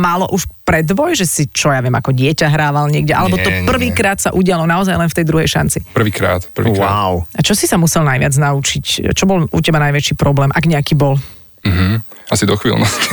malo 0.00 0.32
už 0.32 0.48
predvoj, 0.68 1.16
že 1.16 1.24
si, 1.24 1.42
čo 1.48 1.72
ja 1.72 1.80
viem, 1.80 1.96
ako 1.96 2.12
dieťa 2.12 2.52
hrával 2.52 2.92
niekde, 2.92 3.16
alebo 3.16 3.40
Nie, 3.40 3.44
to 3.44 3.50
prvýkrát 3.64 4.20
sa 4.20 4.36
udialo 4.36 4.68
naozaj 4.68 5.00
len 5.00 5.08
v 5.08 5.16
tej 5.16 5.24
druhej 5.24 5.48
šanci. 5.48 5.80
Prvýkrát, 5.96 6.44
prvýkrát. 6.52 6.84
Wow. 6.84 7.24
A 7.32 7.40
čo 7.40 7.56
si 7.56 7.64
sa 7.64 7.80
musel 7.80 8.04
najviac 8.04 8.36
naučiť? 8.36 9.16
Čo 9.16 9.24
bol 9.24 9.48
u 9.58 9.60
teba 9.60 9.82
najväčší 9.82 10.14
problém, 10.14 10.54
ak 10.54 10.64
nejaký 10.70 10.94
bol? 10.94 11.18
Uh-huh. 11.66 11.98
Asi 12.30 12.46
do 12.46 12.54
chvíľnosti. 12.54 13.10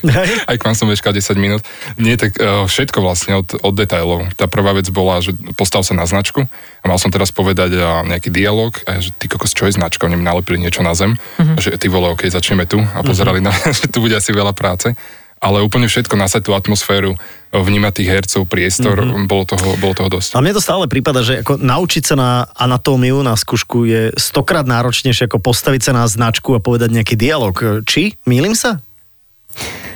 Hej. 0.00 0.28
Aj 0.48 0.56
k 0.56 0.64
vám 0.64 0.76
som 0.76 0.88
veška 0.88 1.12
10 1.12 1.36
minút. 1.36 1.62
Nie, 2.00 2.16
tak 2.16 2.36
uh, 2.40 2.64
všetko 2.64 3.04
vlastne 3.04 3.40
od, 3.40 3.52
od 3.60 3.74
detailov. 3.76 4.32
Tá 4.36 4.48
prvá 4.48 4.72
vec 4.72 4.88
bola, 4.88 5.20
že 5.20 5.36
postal 5.56 5.84
sa 5.84 5.92
na 5.92 6.08
značku 6.08 6.48
a 6.80 6.84
mal 6.88 6.96
som 6.96 7.12
teraz 7.12 7.28
povedať 7.32 7.76
uh, 7.76 8.00
nejaký 8.08 8.32
dialog, 8.32 8.76
a 8.88 9.00
že 9.00 9.12
ty 9.16 9.28
kokos, 9.28 9.52
čo 9.52 9.68
je 9.68 9.76
značka? 9.76 10.08
Oni 10.08 10.16
mi 10.16 10.24
nalepili 10.24 10.56
niečo 10.56 10.80
na 10.80 10.96
zem, 10.96 11.16
uh-huh. 11.16 11.56
že 11.60 11.76
ty 11.76 11.92
vole, 11.92 12.08
ok, 12.12 12.28
začneme 12.32 12.64
tu 12.64 12.80
a 12.80 13.04
pozerali 13.04 13.44
uh-huh. 13.44 13.52
na 13.52 13.72
že 13.76 13.88
tu 13.92 14.00
bude 14.00 14.16
asi 14.16 14.32
veľa 14.32 14.56
práce. 14.56 14.92
Ale 15.40 15.64
úplne 15.64 15.88
všetko, 15.88 16.20
nasať 16.20 16.48
tú 16.48 16.52
atmosféru, 16.52 17.16
vnímať 17.48 17.92
tých 17.96 18.12
hercov, 18.12 18.44
priestor, 18.44 19.00
uh-huh. 19.00 19.24
bolo, 19.24 19.48
toho, 19.48 19.72
bolo 19.80 19.96
toho 19.96 20.12
dosť. 20.12 20.36
A 20.36 20.44
mne 20.44 20.52
to 20.52 20.60
stále 20.60 20.84
prípada, 20.84 21.24
že 21.24 21.40
ako 21.40 21.56
naučiť 21.56 22.12
sa 22.12 22.14
na 22.14 22.30
anatómiu, 22.60 23.24
na 23.24 23.32
skúšku 23.32 23.88
je 23.88 24.02
stokrát 24.20 24.68
náročnejšie 24.68 25.32
ako 25.32 25.40
postaviť 25.40 25.80
sa 25.80 25.92
na 25.96 26.04
značku 26.04 26.52
a 26.52 26.60
povedať 26.60 26.92
nejaký 26.92 27.16
dialog. 27.16 27.56
Či? 27.88 28.20
Mýlim 28.28 28.52
sa? 28.52 28.84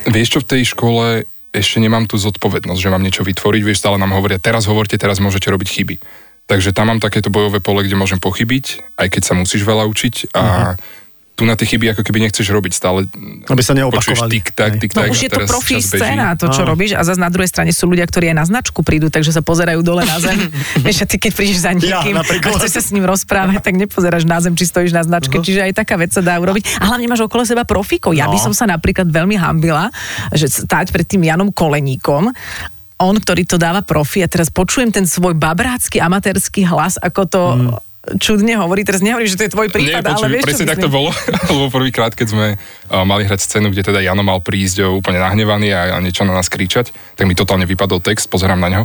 Vieš 0.09 0.29
čo, 0.33 0.39
v 0.41 0.49
tej 0.49 0.63
škole 0.73 1.29
ešte 1.55 1.79
nemám 1.79 2.11
tú 2.11 2.19
zodpovednosť, 2.19 2.81
že 2.81 2.91
mám 2.91 3.05
niečo 3.05 3.23
vytvoriť, 3.23 3.63
vieš, 3.63 3.85
stále 3.85 4.01
nám 4.01 4.17
hovoria, 4.17 4.43
teraz 4.43 4.67
hovorte, 4.67 4.99
teraz 4.99 5.23
môžete 5.23 5.47
robiť 5.53 5.69
chyby. 5.71 5.97
Takže 6.45 6.77
tam 6.77 6.93
mám 6.93 7.01
takéto 7.01 7.33
bojové 7.33 7.63
pole, 7.63 7.87
kde 7.87 7.97
môžem 7.97 8.21
pochybiť, 8.21 8.97
aj 9.01 9.09
keď 9.09 9.23
sa 9.23 9.35
musíš 9.39 9.65
veľa 9.65 9.87
učiť 9.89 10.35
a 10.35 10.43
uh-huh. 10.45 11.04
Tu 11.35 11.43
na 11.43 11.53
tie 11.53 11.67
chyby 11.67 11.91
ako 11.91 12.03
keby 12.03 12.23
nechceš 12.23 12.47
robiť 12.47 12.73
stále. 12.73 13.11
Aby 13.45 13.59
sa 13.59 13.75
Počuješ 13.75 13.79
neopakovali. 14.15 14.31
tik 14.31 14.47
tak, 14.51 14.79
tik 14.79 14.95
No 14.95 15.03
tak 15.03 15.11
už 15.11 15.19
a 15.19 15.23
je 15.23 15.31
to 15.31 15.41
profi 15.45 15.77
scéna, 15.79 16.27
to 16.35 16.47
čo 16.47 16.63
Áno. 16.63 16.71
robíš 16.71 16.95
a 16.95 17.03
zase 17.03 17.19
na 17.19 17.27
druhej 17.27 17.51
strane 17.51 17.71
sú 17.71 17.85
ľudia, 17.85 18.07
ktorí 18.07 18.31
aj 18.31 18.37
na 18.37 18.47
značku 18.47 18.81
prídu, 18.81 19.09
takže 19.09 19.31
sa 19.31 19.41
pozerajú 19.41 19.83
dole 19.83 20.03
na 20.03 20.17
zem. 20.17 20.39
Vieš, 20.87 21.03
a 21.03 21.07
ty 21.07 21.19
keď 21.19 21.33
prídeš 21.33 21.59
za 21.61 21.75
niekým 21.75 22.15
Ja, 22.15 22.23
a 22.23 22.49
chceš 22.55 22.71
sa 22.71 22.81
s 22.81 22.91
ním 22.91 23.03
rozprávať, 23.03 23.61
tak 23.61 23.75
nepozeráš 23.75 24.23
na 24.23 24.39
zem, 24.39 24.55
či 24.55 24.63
stojíš 24.65 24.93
na 24.93 25.03
značke, 25.03 25.35
Uh-huh. 25.35 25.43
čiže 25.43 25.61
aj 25.61 25.75
taká 25.77 25.99
vec 25.99 26.11
sa 26.11 26.23
dá 26.23 26.39
urobiť. 26.39 26.79
A 26.79 26.87
hlavne 26.87 27.11
máš 27.11 27.21
okolo 27.21 27.43
seba 27.43 27.67
profíkov. 27.67 28.15
Ja 28.15 28.27
by 28.27 28.39
No. 28.39 28.45
som 28.45 28.55
sa 28.55 28.65
napríklad 28.65 29.07
veľmi 29.07 29.35
hambila, 29.35 29.91
že 30.31 30.47
stať 30.47 30.89
pred 30.89 31.03
tým 31.03 31.27
Janom 31.27 31.51
Koleníkom, 31.51 32.31
on, 32.95 33.15
ktorý 33.19 33.43
to 33.43 33.59
dáva 33.59 33.83
profi 33.83 34.23
a 34.23 34.31
teraz 34.31 34.49
počujem 34.49 34.89
ten 34.89 35.03
svoj 35.03 35.35
babrácky 35.35 35.99
amatérsky 35.99 36.63
hlas, 36.63 36.95
ako 36.97 37.21
to 37.27 37.41
čudne 38.21 38.57
hovorí. 38.61 38.85
Teraz 38.85 39.01
nehovorím, 39.01 39.29
že 39.29 39.39
to 39.41 39.47
je 39.49 39.53
tvoj 39.53 39.69
Mm. 39.75 39.81
Nie, 39.81 39.99
prípad, 39.99 40.05
ale 40.05 40.15
počuj, 40.15 40.31
vieš, 40.31 40.43
čo 40.45 40.49
presne 40.49 40.67
tak 40.71 40.79
to 40.85 40.91
bolo, 40.93 41.11
lebo 41.51 41.67
prvýkrát, 41.73 42.13
keď 42.13 42.27
sme 42.31 42.47
uh, 42.55 43.03
mali 43.03 43.27
hrať 43.27 43.41
scénu, 43.43 43.73
kde 43.73 43.83
teda 43.83 44.05
Jano 44.05 44.23
mal 44.23 44.39
prísť 44.45 44.85
uh, 44.85 44.93
úplne 44.93 45.19
nahnevaný 45.19 45.73
a, 45.75 45.97
a 45.97 45.99
niečo 45.99 46.23
na 46.23 46.37
nás 46.37 46.47
kričať, 46.47 46.93
tak 47.17 47.25
mi 47.25 47.35
totálne 47.35 47.65
vypadol 47.65 48.05
text, 48.05 48.29
pozerám 48.31 48.61
na 48.61 48.69
neho, 48.71 48.85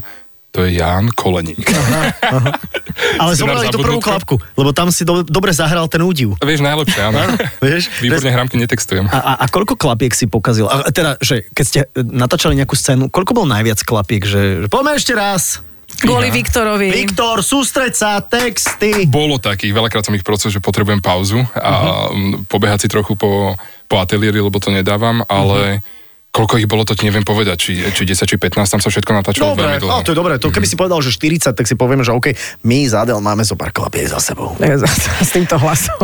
to 0.50 0.66
je 0.66 0.82
Jan 0.82 1.14
Koleník. 1.14 1.62
Ale 3.22 3.32
zobrali 3.38 3.70
tú 3.70 3.80
prvú 3.80 4.02
klapku, 4.02 4.36
lebo 4.58 4.74
tam 4.74 4.90
si 4.90 5.06
do, 5.06 5.22
dobre 5.22 5.54
zahral 5.54 5.86
ten 5.88 6.02
údiv. 6.02 6.36
Vieš, 6.42 6.66
najlepšie, 6.66 7.02
áno. 7.06 7.22
Vieš? 7.62 7.94
Výborne 8.04 8.34
hrám, 8.34 8.48
keď 8.50 8.58
netextujem. 8.66 9.06
A, 9.08 9.20
a, 9.20 9.34
a 9.40 9.46
koľko 9.48 9.78
klapiek 9.78 10.12
si 10.12 10.26
pokazil? 10.26 10.66
A 10.68 10.90
teda, 10.90 11.22
že 11.22 11.48
keď 11.54 11.66
ste 11.66 11.80
natáčali 11.96 12.58
nejakú 12.58 12.74
scénu, 12.74 13.14
koľko 13.14 13.38
bol 13.38 13.46
najviac 13.48 13.80
klapiek? 13.86 14.26
Že, 14.26 14.66
že 14.66 14.68
poďme 14.68 14.98
ešte 14.98 15.14
raz. 15.14 15.62
Kvôli 16.00 16.30
Viktorovi. 16.32 16.94
Viktor, 16.94 17.44
sústreď 17.44 17.92
sa, 17.92 18.22
texty. 18.24 19.10
Bolo 19.10 19.42
takých, 19.42 19.76
veľakrát 19.76 20.06
som 20.06 20.16
ich 20.16 20.24
proces, 20.24 20.54
že 20.54 20.64
potrebujem 20.64 21.04
pauzu 21.04 21.44
a 21.58 22.08
uh-huh. 22.08 22.46
pobehať 22.48 22.86
si 22.86 22.88
trochu 22.88 23.20
po, 23.20 23.58
po 23.90 23.96
ateliéri, 24.00 24.40
lebo 24.40 24.62
to 24.62 24.72
nedávam, 24.72 25.26
ale 25.28 25.82
uh-huh. 25.82 25.99
Koľko 26.30 26.62
ich 26.62 26.70
bolo, 26.70 26.86
to 26.86 26.94
ti 26.94 27.10
neviem 27.10 27.26
povedať, 27.26 27.58
či, 27.58 27.72
či 27.90 28.04
10, 28.06 28.30
či 28.30 28.38
15, 28.38 28.78
tam 28.78 28.80
sa 28.80 28.90
všetko 28.94 29.12
natáčalo 29.12 29.58
Dobre, 29.58 29.66
veľmi 29.66 29.80
dlho. 29.82 29.92
no, 29.92 30.06
to 30.06 30.12
je 30.14 30.18
dobré. 30.18 30.34
To, 30.38 30.54
keby 30.54 30.68
si 30.70 30.78
povedal, 30.78 31.02
že 31.02 31.10
40, 31.12 31.58
tak 31.58 31.66
si 31.66 31.74
povieme, 31.74 32.06
že 32.06 32.14
OK, 32.14 32.32
my 32.64 32.80
z 32.86 32.94
Adel 32.96 33.18
máme 33.20 33.42
zo 33.42 33.58
pár 33.58 33.74
klapiek 33.74 34.06
za 34.06 34.22
sebou. 34.22 34.54
S, 35.26 35.36
týmto 35.36 35.58
hlasom. 35.58 35.98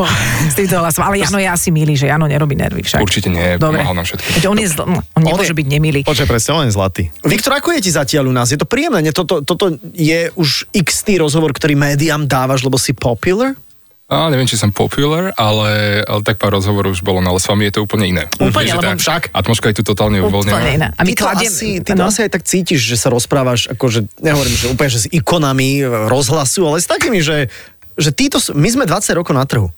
S 0.49 0.57
týmto 0.57 0.81
hlasom. 0.81 1.05
Ale 1.05 1.21
Jano 1.21 1.37
je 1.39 1.47
asi 1.47 1.69
milý, 1.69 1.95
že 1.95 2.09
Jano 2.09 2.25
nerobí 2.25 2.57
nervy 2.57 2.81
však. 2.83 2.99
Určite 2.99 3.29
nie, 3.31 3.55
Dobre. 3.55 3.79
pomáhal 3.79 3.95
nám 3.95 4.05
všetkým. 4.09 4.31
Veď 4.41 4.43
on 4.49 4.57
je 4.59 4.67
zl... 4.67 4.81
on 4.89 5.21
nemôže 5.21 5.53
byť 5.55 5.67
nemilý. 5.69 6.01
Počkaj, 6.03 6.27
presne, 6.27 6.51
on 6.57 6.65
je 6.67 6.73
zlatý. 6.73 7.03
Viktor, 7.23 7.53
ako 7.55 7.77
je 7.77 7.79
ti 7.85 7.91
zatiaľ 7.93 8.27
u 8.29 8.33
nás? 8.33 8.49
Je 8.49 8.59
to 8.59 8.67
príjemné? 8.67 9.05
Nie, 9.05 9.13
toto, 9.13 9.45
toto 9.45 9.77
je 9.93 10.33
už 10.35 10.67
x 10.73 11.05
rozhovor, 11.15 11.53
ktorý 11.53 11.77
médiám 11.77 12.25
dávaš, 12.25 12.65
lebo 12.65 12.81
si 12.81 12.91
popular? 12.91 13.53
A 14.05 14.29
neviem, 14.29 14.45
či 14.45 14.53
som 14.53 14.69
popular, 14.69 15.33
ale, 15.33 16.01
ale 16.01 16.21
tak 16.21 16.37
pár 16.37 16.53
rozhovorov 16.53 16.93
už 16.93 17.01
bolo, 17.01 17.19
no 17.19 17.33
ale 17.33 17.41
s 17.41 17.49
vami 17.49 17.65
je 17.65 17.73
to 17.73 17.81
úplne 17.81 18.05
iné. 18.05 18.23
Úplne, 18.31 18.53
Vieš, 18.53 18.77
lebo 18.77 18.93
však- 18.95 19.33
Atmosféra 19.33 19.73
je 19.73 19.77
tu 19.81 19.85
totálne 19.87 20.17
Úplne 20.17 20.29
uvoľnená. 20.29 20.69
iná. 20.69 20.87
A 20.91 21.01
my 21.01 21.09
ty 21.09 21.13
to, 21.15 21.25
kladiem... 21.25 21.49
asi, 21.49 21.69
ty 21.81 21.91
to 21.91 22.03
asi 22.03 22.19
aj 22.21 22.31
tak 22.31 22.43
cítiš, 22.43 22.85
že 22.85 22.95
sa 22.95 23.09
rozprávaš, 23.09 23.65
akože, 23.67 24.05
nehovorím, 24.21 24.53
že 24.53 24.65
úplne, 24.69 24.89
že 24.91 24.99
s 24.99 25.07
ikonami 25.09 25.81
rozhlasu, 26.05 26.69
ale 26.69 26.77
s 26.77 26.85
takými, 26.85 27.17
že, 27.19 27.49
že 27.95 28.13
títo, 28.13 28.37
my 28.53 28.69
sme 28.69 28.85
20 28.85 29.09
rokov 29.15 29.33
na 29.33 29.41
trhu. 29.41 29.73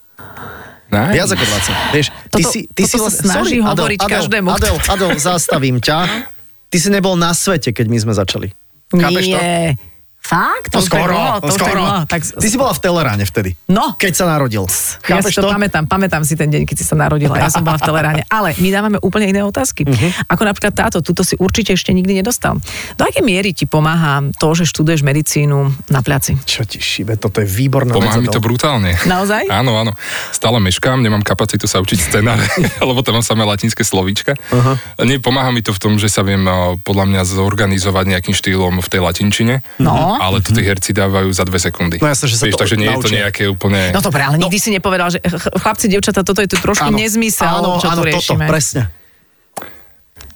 Nice. 0.87 1.13
Viac 1.13 1.29
ako 1.29 1.45
20. 1.47 1.95
Vieš, 1.95 2.07
ty 2.09 2.15
Toto- 2.33 2.51
si, 2.51 2.59
ty 2.65 2.81
toto 2.81 2.91
si 2.91 2.95
sa 2.97 3.03
len- 3.05 3.15
snaží 3.17 3.55
Sorry, 3.55 3.63
hovoriť 3.65 3.99
Adel, 4.01 4.11
každému, 4.11 4.47
Adel, 4.49 4.75
Adel, 4.85 5.09
zastavím 5.15 5.79
ťa. 5.79 5.97
Ty 6.67 6.77
si 6.77 6.89
nebol 6.91 7.15
na 7.15 7.31
svete, 7.31 7.71
keď 7.71 7.87
my 7.87 7.95
sme 7.97 8.11
začali. 8.11 8.51
Chápeš 8.89 9.23
to? 9.25 9.39
Nie. 9.39 9.79
Fakt? 10.27 10.75
To 10.75 10.83
už 10.83 10.91
skoro, 10.91 11.15
bolo, 11.15 11.39
to 11.39 11.55
už 11.55 11.55
skoro. 11.55 11.79
bolo. 11.79 12.03
Tak, 12.03 12.19
Ty 12.35 12.47
si 12.51 12.57
bola 12.59 12.75
v 12.75 12.81
Teleráne 12.83 13.23
vtedy. 13.23 13.55
No. 13.71 13.95
Keď 13.95 14.11
sa 14.11 14.25
narodil. 14.27 14.67
ja 14.67 14.67
si 14.67 14.99
Chápeš 15.07 15.39
to, 15.39 15.47
to? 15.47 15.55
pamätám, 15.55 15.87
pamätám 15.87 16.27
si 16.27 16.35
ten 16.35 16.51
deň, 16.51 16.67
keď 16.67 16.75
si 16.75 16.85
sa 16.85 16.99
narodila. 16.99 17.39
Ja 17.39 17.47
som 17.47 17.63
bola 17.63 17.79
v 17.79 17.87
Teleráne. 17.87 18.21
Ale 18.27 18.51
my 18.59 18.67
dávame 18.67 18.97
úplne 18.99 19.31
iné 19.31 19.39
otázky. 19.39 19.87
Mhm. 19.87 20.27
Ako 20.27 20.43
napríklad 20.43 20.75
táto, 20.75 20.99
túto 20.99 21.23
si 21.23 21.39
určite 21.39 21.71
ešte 21.71 21.95
nikdy 21.95 22.19
nedostal. 22.19 22.59
Do 22.99 23.07
akej 23.07 23.23
miery 23.23 23.55
ti 23.55 23.63
pomáha 23.63 24.19
to, 24.35 24.51
že 24.51 24.67
študuješ 24.67 25.07
medicínu 25.07 25.71
na 25.87 26.03
placi? 26.03 26.35
Čo 26.43 26.67
ti 26.67 26.83
šibe, 26.83 27.15
toto 27.15 27.39
je 27.39 27.47
výborná 27.47 27.95
Pomáha 27.95 28.19
mi 28.19 28.27
to 28.27 28.43
brutálne. 28.43 28.99
Naozaj? 29.07 29.47
Áno, 29.63 29.79
áno. 29.79 29.95
Stále 30.35 30.59
meškám, 30.59 30.99
nemám 30.99 31.23
kapacitu 31.23 31.65
sa 31.71 31.79
učiť 31.79 31.97
scenáre, 31.97 32.45
lebo 32.89 32.99
tam 32.99 33.17
mám 33.17 33.25
samé 33.25 33.47
latinské 33.47 33.81
slovíčka. 33.81 34.35
Uh-huh. 34.51 34.75
Nie, 35.07 35.17
pomáha 35.23 35.49
mi 35.55 35.63
to 35.63 35.71
v 35.71 35.79
tom, 35.79 35.93
že 35.95 36.11
sa 36.11 36.21
viem 36.21 36.43
podľa 36.83 37.05
mňa 37.09 37.21
zorganizovať 37.23 38.05
nejakým 38.11 38.35
štýlom 38.35 38.83
v 38.83 38.87
tej 38.91 39.01
latinčine, 39.01 39.55
No. 39.77 40.16
Ale 40.19 40.41
to 40.41 40.51
tí 40.51 40.61
herci 40.65 40.91
dávajú 40.91 41.29
za 41.31 41.45
dve 41.45 41.61
sekundy. 41.61 42.01
No 42.01 42.09
jasné, 42.09 42.25
že 42.27 42.35
sa 42.35 42.45
Vieš, 42.49 42.55
to 42.57 42.61
takže 42.65 42.77
nie 42.77 42.89
je 42.89 42.97
to 42.99 43.09
nejaké 43.13 43.43
úplne... 43.47 43.93
No 43.93 44.01
dobre, 44.01 44.25
ale 44.25 44.41
nikdy 44.41 44.57
si 44.57 44.69
nepovedal, 44.73 45.13
že 45.13 45.19
ch- 45.21 45.53
chlapci, 45.55 45.85
devčata, 45.87 46.25
toto 46.25 46.41
je 46.41 46.49
tu 46.49 46.57
trošku 46.57 46.89
Áno. 46.89 46.97
nezmysel, 46.97 47.63
áno, 47.63 47.77
čo 47.77 47.87
áno, 47.89 48.01
tu 48.01 48.09
toto, 48.09 48.35
riešime. 48.35 48.45
presne. 48.49 48.89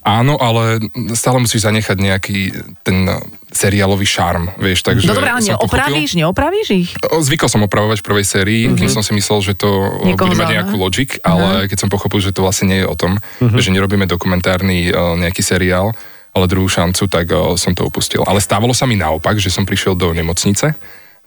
Áno, 0.02 0.34
ale 0.42 0.82
stále 1.14 1.38
musíš 1.38 1.62
zanechať 1.62 1.94
nejaký 1.94 2.38
ten 2.82 3.06
seriálový 3.54 4.02
šarm, 4.02 4.50
vieš, 4.58 4.82
takže... 4.82 5.06
No 5.06 5.14
dobre, 5.14 5.30
ale 5.30 5.46
neopravíš, 5.46 6.18
neopravíš 6.18 6.68
ich? 6.74 6.90
Zvykol 7.06 7.46
som 7.46 7.62
opravovať 7.70 8.02
v 8.02 8.06
prvej 8.10 8.26
sérii, 8.26 8.62
mm-hmm. 8.66 8.82
kým 8.82 8.90
som 8.90 9.06
si 9.06 9.14
myslel, 9.14 9.46
že 9.46 9.54
to 9.54 9.70
Niekoho 10.02 10.34
bude 10.34 10.42
mať 10.42 10.58
nejakú 10.58 10.74
logic, 10.74 11.22
ale 11.22 11.70
keď 11.70 11.86
som 11.86 11.90
pochopil, 11.94 12.18
že 12.18 12.34
to 12.34 12.42
vlastne 12.42 12.74
nie 12.74 12.82
je 12.82 12.88
o 12.90 12.98
tom, 12.98 13.22
že 13.62 13.70
nerobíme 13.70 14.10
dokumentárny 14.10 14.90
nejaký 15.22 15.46
seriál, 15.46 15.94
ale 16.32 16.46
druhú 16.48 16.68
šancu, 16.72 17.08
tak 17.12 17.32
o, 17.36 17.60
som 17.60 17.76
to 17.76 17.84
opustil. 17.84 18.24
Ale 18.24 18.40
stávalo 18.40 18.72
sa 18.72 18.88
mi 18.88 18.96
naopak, 18.96 19.36
že 19.36 19.52
som 19.52 19.68
prišiel 19.68 20.00
do 20.00 20.16
nemocnice, 20.16 20.76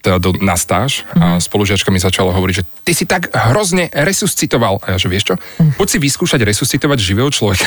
teda 0.04 0.20
do, 0.20 0.36
na 0.36 0.52
stáž 0.54 1.08
a 1.16 1.40
spolužiačka 1.40 1.88
mi 1.88 1.96
začala 1.96 2.28
hovoriť, 2.30 2.54
že 2.54 2.64
ty 2.84 2.92
si 2.92 3.08
tak 3.08 3.32
hrozne 3.32 3.88
resuscitoval. 3.88 4.76
A 4.84 4.94
ja, 4.94 4.96
že 5.00 5.08
vieš 5.08 5.32
čo, 5.32 5.34
poď 5.80 5.88
si 5.88 5.98
vyskúšať 5.98 6.44
resuscitovať 6.44 6.98
živého 7.00 7.32
človeka, 7.32 7.64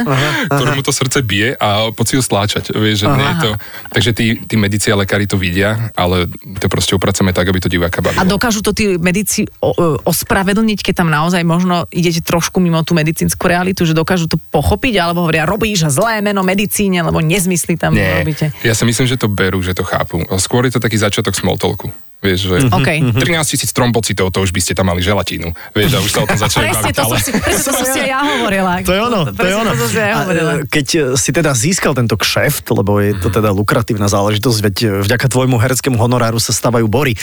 ktorému 0.56 0.80
to 0.80 0.88
srdce 0.90 1.20
bije 1.20 1.52
a 1.54 1.92
poď 1.92 2.06
si 2.08 2.14
ho 2.16 2.22
stláčať. 2.24 2.72
Vieš, 2.72 3.04
že 3.04 3.08
nie 3.12 3.26
je 3.26 3.36
to... 3.38 3.50
Takže 3.92 4.10
tí, 4.16 4.26
tí 4.40 4.56
medici 4.56 4.88
a 4.88 4.96
lekári 4.96 5.28
to 5.28 5.36
vidia, 5.36 5.92
ale 5.92 6.24
to 6.56 6.66
proste 6.66 6.96
upracujeme 6.96 7.30
tak, 7.30 7.44
aby 7.46 7.60
to 7.60 7.68
diváka 7.68 8.00
bavilo. 8.00 8.16
A 8.16 8.24
dokážu 8.24 8.64
to 8.64 8.72
tí 8.72 8.96
medici 8.96 9.44
o- 9.60 9.76
o- 9.76 10.00
ospravedlniť, 10.08 10.80
keď 10.80 10.94
tam 11.04 11.12
naozaj 11.12 11.44
možno 11.44 11.84
idete 11.92 12.24
trošku 12.24 12.64
mimo 12.64 12.80
tú 12.80 12.96
medicínsku 12.96 13.44
realitu, 13.44 13.84
že 13.84 13.92
dokážu 13.92 14.24
to 14.26 14.40
pochopiť, 14.40 14.94
alebo 14.96 15.28
hovoria, 15.28 15.44
robíš 15.44 15.92
zlé 15.92 16.24
meno 16.24 16.40
medicíne, 16.40 17.04
lebo 17.04 17.20
nezmysly 17.20 17.76
tam 17.76 17.92
Nie, 17.92 18.24
robíte. 18.24 18.50
ja 18.64 18.72
si 18.72 18.88
myslím, 18.88 19.04
že 19.04 19.20
to 19.20 19.28
berú, 19.28 19.60
že 19.60 19.76
to 19.76 19.84
chápu. 19.84 20.24
Skôr 20.40 20.64
je 20.64 20.72
to 20.72 20.80
taký 20.80 20.96
začiatok 20.96 21.36
small 21.36 21.60
beaucoup. 21.74 22.03
Vieš, 22.24 22.38
že 22.48 22.56
OK. 22.72 22.88
13 23.20 23.20
tisíc 23.44 23.68
trombocitov, 23.70 24.32
to 24.32 24.40
už 24.40 24.50
by 24.50 24.60
ste 24.60 24.72
tam 24.72 24.88
mali 24.88 25.04
želatínu. 25.04 25.52
Vieš, 25.76 25.90
a 25.92 25.98
už 26.00 26.10
sa 26.10 26.20
o 26.24 26.26
tom 26.26 26.38
začali 26.40 26.64
Presne, 26.64 26.80
baviť, 26.80 26.94
to 26.96 27.02
ale... 27.04 27.12
som 27.12 27.20
si, 27.20 27.30
presne 27.36 27.60
to 27.60 27.72
som 27.76 27.84
si 27.84 28.00
aj 28.00 28.08
ja 28.08 28.20
hovorila. 28.24 28.72
To 28.80 28.92
je 28.92 29.00
ono, 29.02 29.20
to 29.28 29.44
je 29.44 29.54
ono. 29.54 29.70
To 29.70 29.84
som 29.84 29.88
si 29.92 29.98
ja 30.00 30.16
hovorila. 30.24 30.52
e, 30.56 30.60
Keď 30.64 30.86
si 31.14 31.30
teda 31.30 31.52
získal 31.52 31.92
tento 31.92 32.16
kšeft, 32.16 32.64
lebo 32.72 32.96
je 32.98 33.12
to 33.14 33.28
teda 33.28 33.52
lukratívna 33.52 34.08
záležitosť, 34.08 34.58
veď 34.64 34.76
e, 34.80 34.86
vďaka 35.04 35.26
tvojmu 35.28 35.56
hereckému 35.60 36.00
honoráru 36.00 36.40
sa 36.40 36.56
stavajú 36.56 36.88
bory, 36.88 37.12
e, 37.12 37.18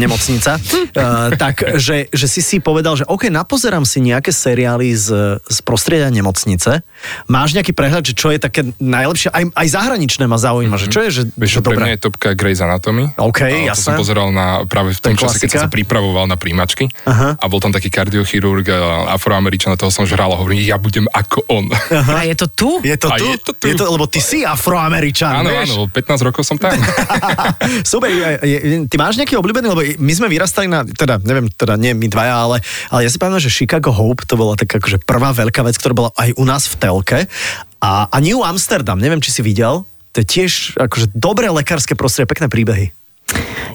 nemocnica, 0.00 0.56
e, 0.56 1.00
tak, 1.36 1.76
že, 1.76 2.08
že 2.08 2.26
si 2.26 2.40
si 2.40 2.56
povedal, 2.56 2.96
že 2.96 3.04
OK, 3.04 3.28
napozerám 3.28 3.84
si 3.84 4.00
nejaké 4.00 4.32
seriály 4.32 4.96
z, 4.96 5.08
z 5.42 5.58
prostredia 5.60 6.08
nemocnice. 6.08 6.80
Máš 7.28 7.52
nejaký 7.52 7.76
prehľad, 7.76 8.08
že 8.08 8.14
čo 8.16 8.32
je 8.32 8.40
také 8.40 8.64
najlepšie? 8.80 9.28
Aj, 9.28 9.44
aj 9.52 9.66
zahraničné 9.68 10.24
ma 10.24 10.40
zaujíma, 10.40 10.80
že 10.80 10.88
čo 10.88 11.04
je, 11.04 11.10
že, 11.12 11.22
Vieš, 11.36 11.50
že 11.50 11.60
pre 11.60 11.76
dobré? 11.76 11.82
mňa 11.84 11.92
je 11.92 12.00
topka 12.00 12.28
Grey's 12.32 12.62
Anatomy. 12.62 13.12
OK, 13.18 13.40
A 13.44 13.74
to 13.74 13.82
som 13.82 13.92
jasné. 13.92 14.00
pozeral 14.00 14.28
na, 14.30 14.45
práve 14.62 14.90
v 14.90 15.00
tom 15.00 15.12
To 15.12 15.22
čase, 15.22 15.36
keď 15.36 15.48
som 15.48 15.58
klasika. 15.58 15.64
sa 15.64 15.70
pripravoval 15.70 16.24
na 16.24 16.34
príjmačky. 16.34 16.86
Aha. 17.02 17.34
A 17.34 17.44
bol 17.46 17.58
tam 17.58 17.70
taký 17.70 17.88
kardiochirurg, 17.88 18.66
a 18.68 18.78
afroameričan, 19.12 19.70
a 19.70 19.76
toho 19.76 19.88
som 19.88 20.02
žral 20.02 20.28
a 20.28 20.36
hovorím, 20.36 20.62
ja 20.62 20.76
budem 20.76 21.04
ako 21.06 21.44
on. 21.46 21.66
A 21.90 22.24
je 22.24 22.34
to 22.34 22.46
tu? 22.48 22.70
Je 22.80 22.94
to 22.94 23.08
tu? 23.10 23.24
je 23.24 23.38
to 23.38 23.52
tu. 23.52 23.64
Je 23.64 23.74
to, 23.74 23.84
lebo 23.86 24.04
ty 24.04 24.18
si 24.18 24.42
afroameričan, 24.42 25.32
áno, 25.36 25.50
vieš? 25.50 25.70
áno, 25.70 25.86
15 25.86 25.96
rokov 26.22 26.42
som 26.42 26.56
tam. 26.56 26.72
Super, 27.84 28.08
je- 28.08 28.40
je- 28.42 28.62
ty 28.86 28.96
máš 28.96 29.16
nejaký 29.16 29.34
obľúbený, 29.34 29.66
lebo 29.66 29.82
my 29.96 30.12
sme 30.12 30.26
vyrastali 30.26 30.66
na, 30.66 30.82
teda 30.82 31.18
neviem, 31.20 31.48
teda 31.48 31.74
nie 31.74 31.92
my 31.92 32.06
dvaja, 32.06 32.34
ale, 32.38 32.56
ale 32.88 33.00
ja 33.02 33.10
si 33.10 33.16
pamätám, 33.16 33.42
že 33.42 33.52
Chicago 33.52 33.90
Hope 33.90 34.22
to 34.22 34.34
bola 34.34 34.54
taká 34.54 34.76
akože 34.76 35.00
prvá 35.00 35.32
veľká 35.32 35.62
vec, 35.62 35.74
ktorá 35.74 35.94
bola 35.94 36.10
aj 36.14 36.30
u 36.32 36.44
nás 36.44 36.66
v 36.66 36.74
telke 36.76 37.18
a, 37.78 38.06
a 38.06 38.16
New 38.18 38.40
Amsterdam, 38.40 38.96
neviem, 38.96 39.18
či 39.18 39.30
si 39.30 39.40
videl, 39.40 39.82
to 40.10 40.20
je 40.20 40.26
tiež 40.26 40.52
akože 40.78 41.12
dobré 41.12 41.46
lekárske 41.46 41.92
prostredie, 41.92 42.26
pekné 42.26 42.46
príbehy. 42.46 42.86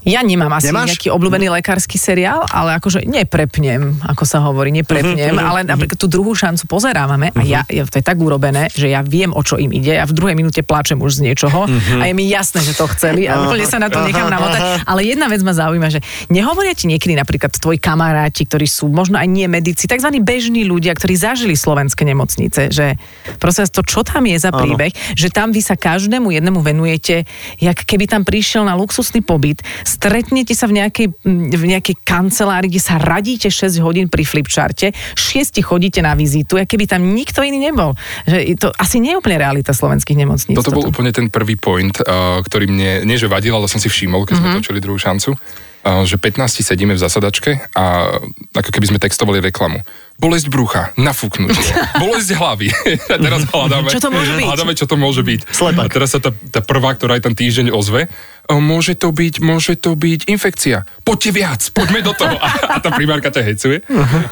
Ja 0.01 0.25
nemám 0.25 0.49
asi 0.49 0.73
Nemáš? 0.73 0.97
nejaký 0.97 1.13
obľúbený 1.13 1.53
lekársky 1.53 1.93
seriál, 1.93 2.41
ale 2.49 2.73
akože 2.73 3.05
neprepnem, 3.05 4.01
ako 4.01 4.23
sa 4.25 4.41
hovorí, 4.41 4.73
neprepnem, 4.73 5.29
Mhm, 5.29 5.37
ale 5.37 5.59
napríklad 5.61 5.93
tú 5.93 6.09
druhú 6.09 6.33
šancu 6.33 6.65
pozerávame 6.65 7.29
a 7.29 7.41
ja, 7.45 7.61
ja, 7.69 7.85
to 7.85 8.01
je 8.01 8.05
tak 8.05 8.17
urobené, 8.17 8.65
že 8.71 8.89
ja 8.89 9.05
viem, 9.05 9.29
o 9.29 9.45
čo 9.45 9.61
im 9.61 9.69
ide, 9.69 9.93
ja 9.93 10.09
v 10.09 10.17
druhej 10.17 10.33
minúte 10.33 10.65
plačem 10.65 10.97
už 10.97 11.21
z 11.21 11.29
niečoho 11.29 11.69
Mhm. 11.69 12.01
a 12.01 12.09
je 12.09 12.13
mi 12.15 12.25
jasné, 12.25 12.65
že 12.65 12.73
to 12.73 12.89
chceli 12.89 13.29
a 13.29 13.45
úplne 13.45 13.61
sa 13.63 13.77
na 13.77 13.93
to 13.93 14.01
nechám 14.01 14.25
namotať. 14.25 14.89
Ale 14.89 15.05
jedna 15.05 15.29
vec 15.29 15.45
ma 15.45 15.53
zaujíma, 15.53 15.87
že 15.87 16.01
nehovoria 16.27 16.73
ti 16.73 16.89
niekedy 16.89 17.13
napríklad 17.13 17.53
tvoji 17.53 17.77
kamaráti, 17.77 18.49
ktorí 18.49 18.65
sú 18.65 18.89
možno 18.89 19.21
aj 19.21 19.29
nie 19.29 19.45
medici, 19.45 19.85
tzv. 19.85 20.09
bežní 20.17 20.65
ľudia, 20.65 20.97
ktorí 20.97 21.13
zažili 21.13 21.53
slovenské 21.53 22.01
nemocnice, 22.01 22.73
že 22.73 22.97
prosím 23.37 23.69
to 23.69 23.85
čo 23.85 24.01
tam 24.01 24.25
je 24.25 24.37
za 24.39 24.49
príbeh, 24.49 24.89
že 25.13 25.29
tam 25.29 25.53
vy 25.53 25.61
sa 25.61 25.77
každému 25.77 26.33
jednému 26.33 26.57
venujete, 26.57 27.29
jak 27.59 27.77
keby 27.77 28.09
tam 28.09 28.25
prišiel 28.25 28.65
na 28.65 28.73
luxusný 28.73 29.21
pobyt, 29.21 29.40
stretnete 29.81 30.53
sa 30.53 30.69
v 30.69 30.77
nejakej, 30.81 31.07
mm, 31.11 31.49
v 31.57 31.65
nejakej 31.77 31.95
kancelárii, 32.05 32.69
kde 32.69 32.81
sa 32.81 33.01
radíte 33.01 33.49
6 33.49 33.81
hodín 33.81 34.07
pri 34.07 34.23
flipcharte, 34.23 34.93
6 35.17 35.61
chodíte 35.65 35.99
na 36.05 36.13
vizitu, 36.13 36.61
jak 36.61 36.69
keby 36.69 36.85
tam 36.85 37.01
nikto 37.11 37.41
iný 37.41 37.71
nebol. 37.71 37.97
Že 38.29 38.37
je 38.45 38.55
to 38.57 38.67
asi 38.77 39.01
nie 39.01 39.13
je 39.13 39.19
úplne 39.19 39.37
realita 39.41 39.73
slovenských 39.73 40.17
nemocníc. 40.17 40.57
Toto 40.57 40.73
bol 40.75 40.89
úplne 40.89 41.09
ten 41.09 41.27
prvý 41.27 41.57
point, 41.57 41.93
uh, 42.01 42.39
ktorý 42.45 42.69
mne, 42.69 43.05
nie 43.05 43.17
že 43.17 43.27
vadil, 43.31 43.53
ale 43.57 43.67
som 43.69 43.81
si 43.81 43.89
všimol, 43.89 44.25
keď 44.25 44.35
sme 44.37 44.47
točili 44.59 44.79
druhú 44.83 44.97
šancu, 44.97 45.33
uh, 45.35 46.03
že 46.05 46.17
15 46.17 46.61
sedíme 46.61 46.93
v 46.93 47.01
zasadačke 47.01 47.57
a 47.73 48.17
ako 48.53 48.69
keby 48.69 48.85
sme 48.91 48.99
textovali 49.01 49.41
reklamu. 49.41 49.81
Bolesť 50.21 50.53
brucha, 50.53 50.93
nafúknutie, 51.01 51.57
bolesť 52.03 52.37
hlavy. 52.37 52.69
a 53.13 53.17
teraz 53.17 53.41
hľadáme, 53.49 53.89
Čo 53.89 54.01
to 54.05 54.09
môže 54.13 54.31
byť? 54.37 54.45
hľadáme, 54.45 54.73
čo 54.77 54.85
to 54.85 54.95
môže 54.99 55.21
byť. 55.25 55.39
Slepak. 55.49 55.81
A 55.81 55.89
teraz 55.89 56.09
sa 56.13 56.19
tá, 56.21 56.29
tá 56.29 56.61
prvá, 56.61 56.93
ktorá 56.93 57.17
aj 57.17 57.25
ten 57.25 57.33
týždeň 57.33 57.73
ozve, 57.73 58.05
môže 58.59 58.97
to 58.99 59.13
byť, 59.13 59.39
môže 59.39 59.77
to 59.79 59.95
byť 59.95 60.27
infekcia. 60.27 60.83
Poďte 61.05 61.29
viac, 61.31 61.61
poďme 61.71 62.01
do 62.03 62.11
toho. 62.17 62.35
A, 62.41 62.75
a 62.75 62.77
tá 62.81 62.89
primárka 62.91 63.31
ťa 63.31 63.45
hecuje. 63.45 63.85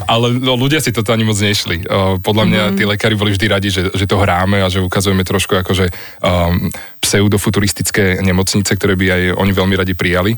Ale 0.10 0.36
no, 0.36 0.58
ľudia 0.60 0.82
si 0.84 0.92
toto 0.92 1.14
ani 1.14 1.24
moc 1.24 1.38
nešli. 1.38 1.86
Uh, 1.86 2.18
podľa 2.20 2.44
mňa 2.50 2.64
tí 2.76 2.84
lekári 2.84 3.16
boli 3.16 3.32
vždy 3.32 3.46
radi, 3.48 3.70
že, 3.70 3.94
že 3.94 4.10
to 4.10 4.18
hráme 4.20 4.60
a 4.60 4.68
že 4.68 4.84
ukazujeme 4.84 5.24
trošku 5.24 5.56
akože 5.62 5.94
um, 6.20 6.74
pseudofuturistické 7.00 8.20
nemocnice, 8.20 8.74
ktoré 8.76 8.98
by 9.00 9.06
aj 9.08 9.22
oni 9.40 9.52
veľmi 9.54 9.76
radi 9.78 9.94
prijali. 9.96 10.36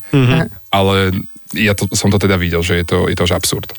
Ale 0.69 1.15
ja 1.55 1.75
to, 1.75 1.87
som 1.95 2.11
to 2.11 2.19
teda 2.19 2.39
videl, 2.39 2.63
že 2.63 2.83
je 2.83 2.85
to, 2.87 2.97
je 3.11 3.15
to 3.15 3.25
už 3.27 3.35
absurd. 3.35 3.71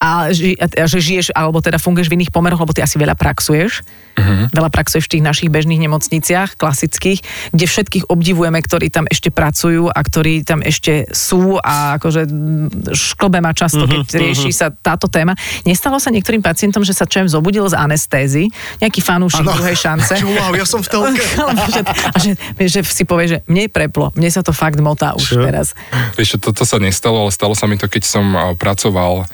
A, 0.00 0.32
ži, 0.32 0.56
a, 0.56 0.64
a 0.64 0.84
že 0.88 0.96
žiješ, 0.96 1.36
alebo 1.36 1.60
teda 1.60 1.76
funguješ 1.76 2.08
v 2.08 2.16
iných 2.16 2.32
pomeroch, 2.32 2.56
lebo 2.56 2.72
ty 2.72 2.80
asi 2.80 2.96
veľa 2.96 3.12
praxuješ. 3.20 3.84
Uh-huh. 4.16 4.48
Veľa 4.48 4.72
praxuješ 4.72 5.04
v 5.04 5.12
tých 5.16 5.24
našich 5.24 5.52
bežných 5.52 5.76
nemocniciach, 5.76 6.56
klasických, 6.56 7.20
kde 7.52 7.66
všetkých 7.68 8.04
obdivujeme, 8.08 8.56
ktorí 8.64 8.88
tam 8.88 9.04
ešte 9.04 9.28
pracujú 9.28 9.92
a 9.92 10.00
ktorí 10.00 10.40
tam 10.40 10.64
ešte 10.64 11.04
sú 11.12 11.60
a 11.60 12.00
akože 12.00 12.24
mm, 12.24 12.96
šklbe 12.96 13.44
ma 13.44 13.52
často, 13.52 13.84
keď 13.84 14.00
uh-huh, 14.00 14.20
rieši 14.24 14.50
sa 14.56 14.72
táto 14.72 15.04
téma. 15.04 15.36
Nestalo 15.68 16.00
sa 16.00 16.08
niektorým 16.08 16.40
pacientom, 16.40 16.80
že 16.80 16.96
sa 16.96 17.04
čujem 17.04 17.28
zobudil 17.28 17.68
z 17.68 17.76
anestézy, 17.76 18.48
nejaký 18.80 19.04
fanúšik 19.04 19.44
Áno. 19.44 19.52
druhej 19.52 19.76
šance. 19.76 20.16
Čo, 20.16 20.32
wow, 20.36 20.56
ja 20.56 20.64
som 20.64 20.80
v 20.80 20.88
telke. 20.88 21.24
A 22.16 22.16
že, 22.16 22.32
že 22.56 22.80
si 22.88 23.04
povie, 23.04 23.36
že 23.36 23.38
mne 23.46 23.68
preplo, 23.68 24.16
mne 24.16 24.32
sa 24.32 24.40
to 24.40 24.56
fakt 24.56 24.80
motá 24.80 25.12
už 25.12 25.36
Čo? 25.36 25.44
teraz. 25.44 25.76
Vieš, 26.16 26.40
toto 26.40 26.64
sa 26.64 26.80
nestalo, 26.80 27.20
ale 27.20 27.30
stalo 27.32 27.52
sa 27.52 27.68
mi 27.68 27.76
to, 27.76 27.84
keď 27.84 28.02
som 28.08 28.24
pracoval 28.56 29.28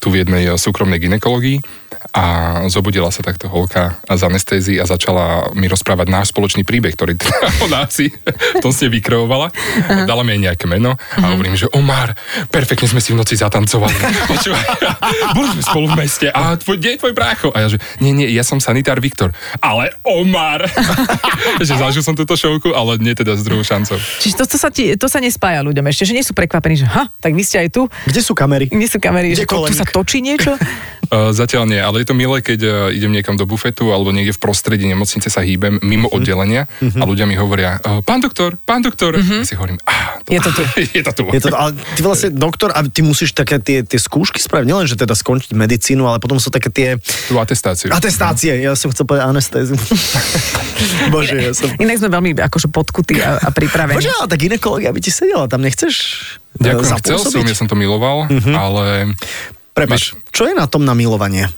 tu 0.00 0.08
v 0.12 0.24
jednej 0.24 0.48
a, 0.48 0.56
súkromnej 0.56 1.00
ginekológii 1.00 1.60
A 2.16 2.24
zobudila 2.72 3.12
sa 3.12 3.20
takto 3.20 3.44
holka 3.52 4.00
z 4.08 4.22
anestézy 4.24 4.80
a 4.80 4.88
začala 4.88 5.52
mi 5.52 5.68
rozprávať 5.68 6.08
náš 6.08 6.32
spoločný 6.32 6.64
príbeh, 6.64 6.96
ktorý 6.96 7.12
teda 7.20 7.68
ona 7.68 7.84
si 7.92 8.08
v 8.08 8.64
tom 8.64 8.72
si 8.72 8.88
vykreovala. 8.88 9.52
Dala 10.08 10.24
mi 10.24 10.32
aj 10.32 10.40
nejaké 10.48 10.64
meno 10.64 10.96
a 10.96 11.36
hovorím, 11.36 11.60
že 11.60 11.68
Omar, 11.76 12.16
perfektne 12.48 12.88
sme 12.88 13.04
si 13.04 13.12
v 13.12 13.20
noci 13.20 13.36
zatancovali. 13.36 13.92
Boli 15.36 15.48
sme 15.60 15.62
spolu 15.62 15.86
v 15.92 15.96
meste 16.00 16.32
a 16.32 16.56
tvoj, 16.56 16.80
kde 16.80 16.96
je 16.96 16.98
tvoj 17.04 17.12
brácho? 17.12 17.52
A 17.52 17.68
ja 17.68 17.68
že, 17.68 17.76
nie, 18.00 18.16
nie, 18.16 18.32
ja 18.32 18.40
som 18.40 18.64
sanitár 18.64 18.96
Viktor. 18.96 19.36
Ale 19.60 19.92
Omar! 20.00 20.64
že 21.66 21.76
zažil 21.76 22.00
som 22.00 22.16
túto 22.16 22.32
šovku, 22.32 22.72
ale 22.72 22.96
nie 22.96 23.12
teda 23.12 23.36
s 23.36 23.44
druhou 23.44 23.60
šancou. 23.60 24.00
Čiže 24.24 24.40
to, 24.40 24.44
to, 24.48 24.56
sa 24.56 24.72
ti, 24.72 24.96
to 24.96 25.04
sa 25.04 25.20
nespája 25.20 25.60
ľuďom 25.60 25.84
ešte, 25.92 26.08
že 26.08 26.16
nie 26.16 26.24
sú 26.24 26.32
prekvapení, 26.32 26.80
že 26.80 26.88
ha, 26.88 27.12
tak 27.20 27.36
vy 27.36 27.44
ste 27.44 27.60
aj 27.60 27.68
tu, 27.76 27.84
Kde 28.08 28.20
sú 28.24 28.32
kamery? 28.32 28.72
nie 28.72 28.88
sú 28.88 28.96
kamery, 28.96 29.36
Kde 29.36 29.44
že 29.44 29.50
to, 29.52 29.68
tu 29.68 29.76
sa 29.76 29.84
točí 29.84 30.24
niečo. 30.24 30.56
Uh, 31.06 31.30
zatiaľ 31.30 31.68
nie, 31.68 31.78
ale 31.78 32.05
je 32.06 32.08
to 32.08 32.14
milé, 32.14 32.38
keď 32.38 32.60
uh, 32.60 32.70
idem 32.88 33.10
niekam 33.10 33.34
do 33.34 33.42
bufetu 33.42 33.90
alebo 33.90 34.08
niekde 34.08 34.30
v 34.30 34.38
prostredí 34.38 34.86
nemocnice 34.86 35.26
sa 35.26 35.42
hýbem 35.42 35.82
mimo 35.82 36.06
Mhm. 36.06 36.14
oddelenia 36.14 36.62
a 36.78 37.02
ľudia 37.02 37.24
mi 37.24 37.34
hovoria, 37.34 37.76
uh, 37.76 37.98
pán 38.00 38.18
doktor, 38.18 38.54
pán 38.56 38.78
doktor. 38.78 39.18
Ja 39.18 39.42
si 39.42 39.52
hovorím, 39.52 39.82
ah, 39.82 40.14
Mhm. 40.24 40.32
Je 40.32 40.40
to 40.40 40.50
tu. 40.52 40.62
je 40.76 41.02
to 41.02 41.12
tu. 41.12 41.22
Je 41.28 41.40
to, 41.40 41.50
ale 41.50 41.70
ty 41.74 42.00
vlastne 42.00 42.30
doktor, 42.30 42.70
a 42.70 42.82
ty 42.82 43.00
musíš 43.00 43.30
také 43.32 43.58
tie, 43.58 43.82
tie 43.82 43.96
skúšky 43.96 44.38
spraviť, 44.38 44.62
nielen, 44.64 44.84
že 44.84 44.94
teda 44.94 45.12
skončiť 45.12 45.50
medicínu, 45.52 46.02
ale 46.02 46.18
potom 46.18 46.36
sú 46.36 46.48
také 46.48 46.66
tie 46.68 46.88
Tú 47.26 47.34
atestáciu. 47.36 47.90
atestácie. 47.90 48.54
Ja 48.56 48.72
som 48.72 48.88
chcel 48.88 49.02
povedať 49.02 49.22
anestéziu. 49.24 49.74
Bože, 51.08 51.36
ja 51.36 51.52
som... 51.52 51.70
Inak 51.76 51.98
sme 51.98 52.08
veľmi 52.08 52.30
akože 52.36 52.68
podkutí 52.68 53.18
a, 53.18 53.38
a 53.40 53.48
pripravení. 53.50 53.96
Bože, 53.96 54.10
ale 54.12 54.26
tak 54.26 54.38
ginekológia 54.38 54.90
by 54.90 55.00
ti 55.00 55.10
sedela, 55.10 55.46
tam 55.46 55.60
nechceš 55.60 55.94
e, 56.54 56.62
Ďakujem, 56.64 56.92
chcel 57.00 57.18
som, 57.18 57.40
ja 57.40 57.56
som 57.56 57.66
to 57.66 57.74
miloval, 57.74 58.26
ale 58.52 59.14
Prepač, 59.72 60.16
čo 60.28 60.44
je 60.44 60.52
na 60.52 60.64
tom 60.64 60.82
na 60.82 60.92
milovanie? 60.92 61.52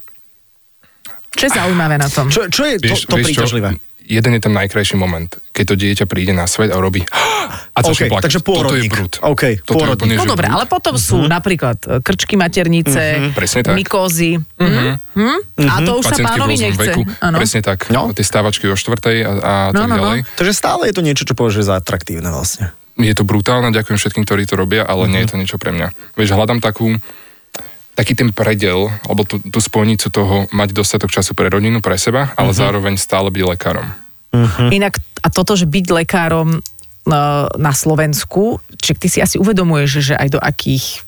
Čo 1.31 1.43
je 1.45 1.53
zaujímavé 1.53 1.97
na 1.97 2.07
tom? 2.07 2.27
Čo, 2.27 2.47
čo 2.47 2.63
je 2.65 2.77
to, 2.77 2.85
vieš, 2.85 3.01
to 3.05 3.15
vieš 3.15 3.27
čo, 3.29 3.45
príťažlivé? 3.45 3.71
jeden 4.01 4.33
je 4.33 4.41
ten 4.41 4.55
najkrajší 4.55 4.97
moment, 4.97 5.29
keď 5.53 5.65
to 5.67 5.75
dieťa 5.77 6.05
príde 6.05 6.33
na 6.33 6.45
svet 6.45 6.69
a 6.69 6.77
robí 6.77 7.05
a 7.77 7.79
začne 7.79 8.09
plakať. 8.09 8.25
takže 8.25 8.41
Toto 8.41 8.49
je 8.49 8.57
pôrodník. 8.81 8.91
brud. 8.91 9.13
OK, 9.21 9.43
Toto 9.61 9.77
je 9.77 9.85
pôrodník. 9.85 10.17
úplne, 10.17 10.17
No 10.17 10.25
dobre, 10.27 10.47
ale 10.47 10.65
potom 10.65 10.95
sú 10.95 11.21
Mhm. 11.21 11.29
napríklad 11.31 11.77
e, 11.79 12.01
krčky 12.01 12.35
maternice, 12.35 13.29
tak. 13.37 13.77
mykózy. 13.77 14.41
Mhm. 14.57 14.97
Hm? 15.15 15.39
A 15.63 15.75
to 15.83 15.93
už 15.95 16.05
sa 16.05 16.11
Pacientky 16.11 16.25
v 16.25 16.29
pánovi 16.31 16.55
nechce. 16.57 16.81
veku. 16.83 17.01
Presne 17.21 17.61
tak. 17.61 17.79
No. 17.89 18.09
Tie 18.11 18.23
stávačky 18.23 18.65
o 18.65 18.75
štvrtej 18.75 19.17
a, 19.21 19.31
a 19.31 19.53
No, 19.71 19.85
tak 19.85 19.85
no, 19.85 19.85
no. 19.87 19.97
ďalej. 20.01 20.19
Takže 20.35 20.53
stále 20.55 20.83
je 20.87 20.95
to 20.95 21.03
niečo, 21.03 21.23
čo 21.23 21.35
považuje 21.35 21.63
za 21.63 21.77
atraktívne 21.77 22.29
vlastne. 22.29 22.73
je 22.97 23.13
to 23.13 23.23
brutálne, 23.23 23.71
ďakujem 23.71 23.95
všetkým, 23.95 24.25
ktorí 24.25 24.43
to 24.43 24.57
robia, 24.57 24.83
ale 24.83 25.07
nie 25.07 25.23
je 25.23 25.29
to 25.29 25.37
niečo 25.37 25.55
pre 25.55 25.71
mňa. 25.71 25.93
Vieš, 26.17 26.33
hľadám 26.33 26.59
takú, 26.59 26.97
taký 27.99 28.15
ten 28.15 28.31
predel, 28.31 28.95
alebo 29.03 29.27
tú, 29.27 29.43
tú 29.43 29.59
spojnicu 29.59 30.07
toho 30.07 30.47
mať 30.55 30.71
dostatok 30.71 31.11
času 31.11 31.35
pre 31.35 31.51
rodinu, 31.51 31.83
pre 31.83 31.99
seba, 31.99 32.31
ale 32.39 32.55
zároveň 32.55 32.95
stále 32.95 33.27
byť 33.35 33.43
lekárom. 33.43 33.91
Inak 34.71 35.03
a 35.19 35.29
toto, 35.35 35.59
že 35.59 35.67
byť 35.67 35.87
lekárom 35.91 36.49
e, 36.55 36.61
na 37.59 37.73
Slovensku, 37.75 38.63
čiže 38.79 38.95
ty 38.95 39.07
si 39.11 39.19
asi 39.19 39.37
uvedomuješ, 39.43 39.91
že 39.99 40.15
aj 40.15 40.29
do 40.31 40.39
akých 40.39 41.03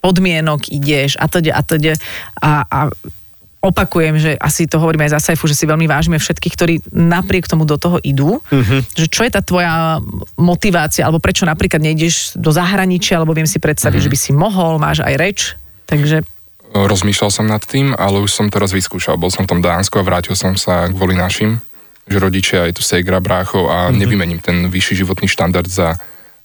podmienok 0.00 0.72
ideš 0.72 1.20
a 1.20 1.28
teda 1.28 1.52
a 1.52 1.60
teda 1.60 1.92
a, 2.40 2.64
a 2.64 2.78
opakujem, 3.60 4.16
že 4.16 4.32
asi 4.40 4.64
to 4.64 4.80
hovoríme 4.80 5.04
aj 5.04 5.20
za 5.20 5.20
Saifu, 5.20 5.44
že 5.44 5.52
si 5.52 5.68
veľmi 5.68 5.84
vážime 5.84 6.16
všetkých, 6.16 6.54
ktorí 6.56 6.74
napriek 6.88 7.44
tomu 7.44 7.68
do 7.68 7.76
toho 7.76 8.00
idú. 8.00 8.40
Že 8.96 9.06
čo 9.12 9.22
je 9.28 9.30
tá 9.36 9.44
tvoja 9.44 10.00
motivácia, 10.40 11.04
alebo 11.04 11.20
prečo 11.20 11.44
napríklad 11.44 11.84
nejdeš 11.84 12.40
do 12.40 12.48
zahraničia, 12.48 13.20
alebo 13.20 13.36
viem 13.36 13.44
si 13.44 13.60
predstaviť, 13.60 14.00
že 14.00 14.08
by 14.08 14.18
si 14.18 14.32
mohol, 14.32 14.80
máš 14.80 15.04
aj 15.04 15.14
reč. 15.20 15.59
Takže 15.90 16.22
Rozmýšľal 16.70 17.30
som 17.34 17.50
nad 17.50 17.58
tým, 17.66 17.98
ale 17.98 18.22
už 18.22 18.30
som 18.30 18.46
to 18.46 18.62
raz 18.62 18.70
vyskúšal. 18.70 19.18
Bol 19.18 19.34
som 19.34 19.42
v 19.42 19.58
tom 19.58 19.60
Dánsku 19.60 19.98
a 19.98 20.06
vrátil 20.06 20.38
som 20.38 20.54
sa 20.54 20.86
kvôli 20.86 21.18
našim, 21.18 21.58
že 22.06 22.22
rodičia, 22.22 22.70
je 22.70 22.78
tu 22.78 22.82
segra, 22.86 23.18
bráchov 23.18 23.66
a 23.66 23.90
nevymením 23.90 24.38
ten 24.38 24.70
vyšší 24.70 25.02
životný 25.02 25.26
štandard 25.26 25.66
za, 25.66 25.98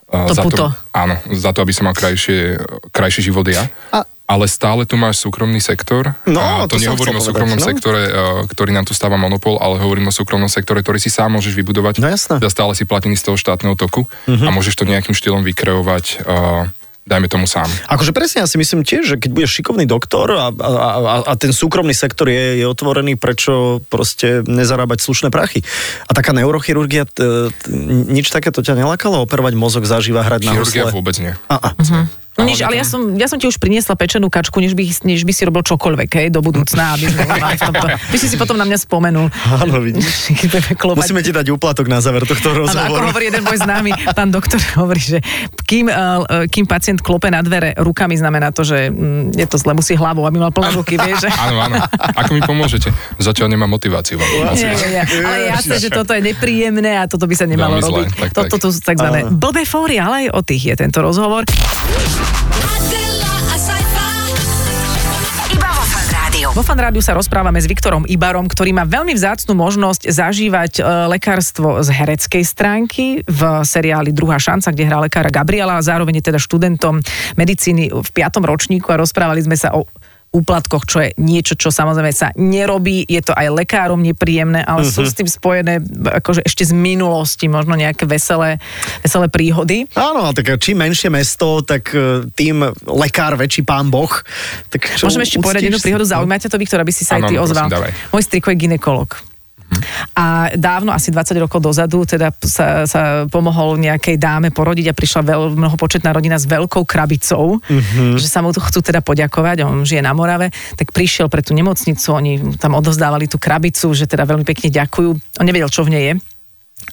uh, 0.09 0.25
To 0.25 0.33
za 0.33 0.43
puto. 0.49 0.57
to, 0.57 0.67
áno, 0.97 1.21
za 1.29 1.53
to, 1.53 1.61
aby 1.61 1.73
som 1.77 1.85
mal 1.85 1.93
krajšie, 1.93 2.57
krajší 2.89 3.29
život 3.29 3.45
ja. 3.45 3.69
A- 3.93 4.09
ale 4.25 4.49
stále 4.49 4.89
tu 4.89 4.97
máš 4.97 5.21
súkromný 5.21 5.61
sektor. 5.61 6.17
No, 6.25 6.41
a 6.41 6.65
to 6.65 6.81
to, 6.81 6.89
nehovorím 6.89 7.21
o 7.21 7.21
súkromnom 7.21 7.61
povedať, 7.61 7.69
no. 7.69 7.69
sektore, 7.77 8.01
uh, 8.01 8.13
ktorý 8.49 8.73
nám 8.73 8.89
tu 8.89 8.97
stáva 8.97 9.21
monopol, 9.21 9.61
ale 9.61 9.77
hovorím 9.77 10.09
o 10.09 10.13
súkromnom 10.13 10.49
sektore, 10.49 10.81
ktorý 10.81 10.97
si 10.97 11.13
sám 11.13 11.37
môžeš 11.37 11.53
vybudovať. 11.53 12.01
No 12.01 12.09
jasné. 12.09 12.41
Stále 12.49 12.73
si 12.73 12.89
platený 12.89 13.13
z 13.21 13.29
toho 13.29 13.37
štátneho 13.37 13.77
toku 13.77 14.09
a 14.25 14.49
môžeš 14.49 14.81
to 14.81 14.89
nejakým 14.89 15.13
štýlom 15.13 15.45
vykreovať, 15.45 16.25
uh, 16.25 16.65
dajme 17.05 17.29
tomu 17.29 17.45
sám. 17.45 17.69
Akože 17.85 18.11
presne, 18.11 18.41
ja 18.41 18.49
si 18.49 18.57
myslím 18.57 18.81
tiež, 18.81 19.03
že 19.05 19.15
keď 19.21 19.29
budeš 19.31 19.61
šikovný 19.61 19.85
doktor 19.85 20.33
a, 20.33 20.49
a, 20.49 20.69
a, 20.97 21.13
a 21.29 21.33
ten 21.37 21.53
súkromný 21.53 21.93
sektor 21.93 22.25
je, 22.27 22.59
je 22.59 22.65
otvorený, 22.65 23.13
prečo 23.13 23.85
proste 23.93 24.41
nezarábať 24.41 25.05
slušné 25.05 25.29
prachy. 25.29 25.61
A 26.09 26.11
taká 26.17 26.33
neurochirurgia, 26.33 27.05
t, 27.05 27.21
t, 27.53 27.65
nič 28.09 28.33
takéto 28.33 28.65
ťa 28.65 28.81
nelakalo? 28.81 29.21
Operovať 29.21 29.53
mozog 29.53 29.85
zaživa, 29.85 30.25
hrať 30.25 30.49
na 30.49 30.51
Chirurgia 30.57 30.89
husle? 30.89 30.97
vôbec 30.97 31.15
nie. 31.21 31.33
A, 31.45 31.55
a. 31.61 31.69
No 31.77 32.24
nič, 32.43 32.59
ale 32.67 32.75
ja 32.75 32.83
som, 32.83 33.15
ja 33.15 33.31
som 33.31 33.39
ti 33.39 33.47
už 33.47 33.55
priniesla 33.63 33.95
pečenú 33.95 34.27
kačku, 34.27 34.59
než 34.59 34.75
by, 34.75 34.83
než 35.07 35.23
by 35.23 35.31
si 35.31 35.47
robil 35.47 35.63
čokoľvek, 35.63 36.09
hej, 36.19 36.27
do 36.35 36.43
budúcna, 36.43 36.99
aby 36.99 37.07
sme 37.07 37.23
mali 37.31 37.55
v 37.55 37.63
tomto. 37.63 37.87
Ty 37.95 38.17
si 38.19 38.27
si 38.27 38.35
potom 38.35 38.59
na 38.59 38.67
mňa 38.67 38.77
spomenul. 38.83 39.31
Áno, 39.31 39.79
vidíš. 39.79 40.35
Musíme 40.99 41.23
ti 41.23 41.31
dať 41.31 41.47
úplatok 41.55 41.87
na 41.87 42.03
záver 42.03 42.27
tohto 42.27 42.51
Áno, 42.51 42.67
ako 42.67 42.67
rozhovoru. 42.67 43.05
hovorí 43.07 43.25
jeden 43.31 43.43
môj 43.47 43.57
známy, 43.63 43.91
pán 44.11 44.35
doktor 44.35 44.59
hovorí, 44.83 44.99
že 44.99 45.23
kým, 45.63 45.87
uh, 45.87 46.43
kým 46.51 46.67
pacient 46.67 46.99
klope 46.99 47.31
na 47.31 47.39
dvere 47.39 47.71
rukami, 47.79 48.19
znamená 48.19 48.51
to, 48.51 48.67
že 48.67 48.91
mm, 48.91 49.39
je 49.39 49.47
to 49.47 49.55
zle, 49.55 49.71
musí 49.71 49.95
hlavou, 49.95 50.27
aby 50.27 50.35
mal 50.35 50.51
plné 50.51 50.75
ruky, 50.75 50.99
vieš. 50.99 51.31
Áno, 51.31 51.71
áno. 51.71 51.79
Ako 52.19 52.35
mi 52.35 52.43
pomôžete? 52.43 52.91
Zatiaľ 53.15 53.55
nemám 53.55 53.71
motiváciu 53.71 54.19
vám 54.19 54.59
Nie, 54.59 54.75
nie, 54.75 54.89
nie. 54.91 55.03
Ale 55.23 55.37
jasné, 55.55 55.75
že 55.79 55.87
toto 55.87 56.11
je 56.11 56.19
nepríjemné 56.19 56.99
a 56.99 57.07
toto 57.07 57.29
by 57.29 57.35
sa 57.37 57.47
nemalo 57.47 57.79
robiť. 57.79 58.33
tak, 58.33 58.51
toto 58.51 58.73
sú 58.73 58.79
takzvané 58.83 59.31
blbé 59.31 59.63
fóry, 59.63 60.01
ale 60.01 60.27
aj 60.27 60.35
o 60.35 60.41
tých 60.43 60.73
je 60.73 60.75
tento 60.75 60.99
rozhovor. 60.99 61.45
Vo 66.55 66.63
Fan 66.63 66.79
Rádiu 66.79 67.03
sa 67.03 67.11
rozprávame 67.11 67.59
s 67.59 67.67
Viktorom 67.67 68.07
Ibarom, 68.07 68.47
ktorý 68.47 68.71
má 68.71 68.87
veľmi 68.87 69.11
vzácnu 69.11 69.59
možnosť 69.59 70.07
zažívať 70.07 70.79
e, 70.79 70.81
lekárstvo 71.11 71.83
z 71.83 71.91
hereckej 71.91 72.43
stránky 72.47 73.19
v 73.27 73.41
seriáli 73.67 74.15
Druhá 74.15 74.39
šanca, 74.39 74.71
kde 74.71 74.87
hrá 74.87 75.03
lekára 75.03 75.27
Gabriela 75.27 75.75
a 75.75 75.83
zároveň 75.83 76.23
je 76.23 76.31
teda 76.31 76.39
študentom 76.39 77.03
medicíny 77.35 77.91
v 77.91 78.07
piatom 78.07 78.47
ročníku 78.47 78.87
a 78.87 79.03
rozprávali 79.03 79.43
sme 79.43 79.59
sa 79.59 79.75
o 79.75 79.83
úplatkoch, 80.35 80.83
čo 80.83 80.99
je 80.99 81.15
niečo, 81.15 81.55
čo 81.55 81.71
samozrejme 81.71 82.11
sa 82.11 82.35
nerobí, 82.35 83.07
je 83.07 83.23
to 83.23 83.31
aj 83.31 83.47
lekárom 83.55 84.03
nepríjemné, 84.03 84.59
ale 84.67 84.83
sú 84.83 85.07
s 85.07 85.15
tým 85.15 85.31
spojené 85.31 85.79
akože 86.19 86.43
ešte 86.43 86.67
z 86.67 86.73
minulosti, 86.75 87.47
možno 87.47 87.79
nejaké 87.79 88.03
veselé, 88.03 88.59
veselé 88.99 89.31
príhody. 89.31 89.87
Áno, 89.95 90.35
tak 90.35 90.59
čím 90.59 90.83
menšie 90.83 91.07
mesto, 91.07 91.63
tak 91.63 91.95
e, 91.95 92.27
tým 92.35 92.67
lekár 92.83 93.39
väčší 93.39 93.63
pán 93.63 93.87
Boh. 93.87 94.11
Tak 94.67 94.99
čo, 94.99 95.07
Môžeme 95.07 95.23
ešte 95.23 95.39
povedať 95.39 95.71
jednu 95.71 95.79
príhodu, 95.79 96.03
zaujíma 96.03 96.35
ťa 96.43 96.51
to, 96.51 96.59
Viktor, 96.59 96.79
aby 96.83 96.91
si 96.91 97.07
sa 97.07 97.17
aj 97.17 97.31
ty 97.31 97.39
áno, 97.39 97.47
ozval. 97.47 97.71
Môj 98.11 98.23
striko 98.27 98.51
je 98.51 98.57
ginekolog. 98.59 99.34
A 100.15 100.51
dávno, 100.55 100.95
asi 100.95 101.11
20 101.11 101.43
rokov 101.43 101.59
dozadu, 101.59 102.07
teda 102.07 102.31
sa, 102.43 102.87
sa 102.87 103.01
pomohol 103.27 103.77
nejakej 103.79 104.15
dáme 104.19 104.49
porodiť 104.49 104.91
a 104.91 104.97
prišla 104.97 105.21
veľ, 105.25 105.41
mnohopočetná 105.55 106.09
rodina 106.15 106.39
s 106.39 106.47
veľkou 106.47 106.83
krabicou, 106.87 107.59
mm-hmm. 107.59 108.15
že 108.19 108.27
sa 108.27 108.39
mu 108.39 108.55
tu 108.55 108.63
chcú 108.63 108.79
teda 108.79 109.03
poďakovať, 109.03 109.67
on 109.67 109.83
žije 109.83 110.01
na 110.03 110.15
Morave, 110.15 110.51
tak 110.79 110.95
prišiel 110.95 111.27
pre 111.27 111.43
tú 111.43 111.51
nemocnicu, 111.51 112.07
oni 112.15 112.57
tam 112.59 112.77
odozdávali 112.77 113.27
tú 113.27 113.35
krabicu, 113.35 113.91
že 113.91 114.07
teda 114.07 114.23
veľmi 114.23 114.47
pekne 114.47 114.71
ďakujú. 114.71 115.09
On 115.41 115.45
nevedel, 115.45 115.69
čo 115.69 115.83
v 115.83 115.93
nej 115.95 116.03
je. 116.11 116.15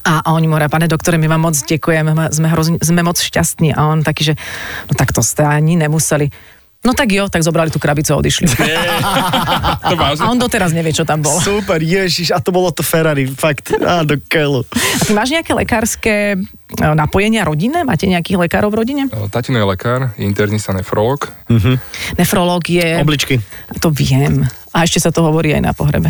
A, 0.02 0.24
a 0.24 0.28
oni 0.34 0.48
mu 0.50 0.56
hovoria, 0.56 0.72
pane 0.72 0.90
doktore, 0.90 1.20
my 1.20 1.28
vám 1.30 1.52
moc 1.52 1.56
ďakujeme, 1.58 2.10
sme, 2.32 2.48
hrozne, 2.50 2.76
sme 2.80 3.02
moc 3.06 3.18
šťastní. 3.20 3.76
A 3.76 3.86
on 3.86 4.02
taký, 4.02 4.32
že 4.32 4.34
no 4.88 4.94
tak 4.98 5.14
to 5.14 5.22
ste 5.22 5.46
ani 5.46 5.78
nemuseli. 5.78 6.32
No 6.82 6.98
tak 6.98 7.14
jo, 7.14 7.30
tak 7.30 7.46
zobrali 7.46 7.70
tú 7.70 7.78
krabicu 7.78 8.10
a 8.10 8.18
odišli. 8.18 8.46
To? 9.82 9.98
A 9.98 10.30
on 10.30 10.38
doteraz 10.40 10.72
nevie, 10.72 10.94
čo 10.94 11.04
tam 11.04 11.20
bolo. 11.20 11.36
Super, 11.42 11.82
ježiš, 11.82 12.32
a 12.32 12.40
to 12.40 12.48
bolo 12.48 12.72
to 12.72 12.80
Ferrari, 12.80 13.28
fakt, 13.28 13.74
á, 13.76 14.06
do 14.06 14.16
keľu. 14.16 14.64
A 14.72 15.02
ty 15.04 15.12
máš 15.12 15.34
nejaké 15.34 15.52
lekárske 15.52 16.14
e, 16.32 16.94
napojenia 16.96 17.44
rodinné? 17.44 17.84
Máte 17.84 18.08
nejakých 18.08 18.40
lekárov 18.46 18.72
v 18.72 18.76
rodine? 18.78 19.02
Tatino 19.28 19.60
je 19.60 19.66
lekár, 19.68 20.00
je 20.16 20.24
internista 20.24 20.72
nefrolog. 20.72 21.28
Nefrológ 22.16 22.64
je... 22.72 22.88
Obličky. 23.04 23.36
To 23.84 23.92
viem. 23.92 24.48
A 24.72 24.88
ešte 24.88 25.02
sa 25.02 25.12
to 25.12 25.20
hovorí 25.26 25.52
aj 25.52 25.60
na 25.60 25.72
pohrebe. 25.76 26.08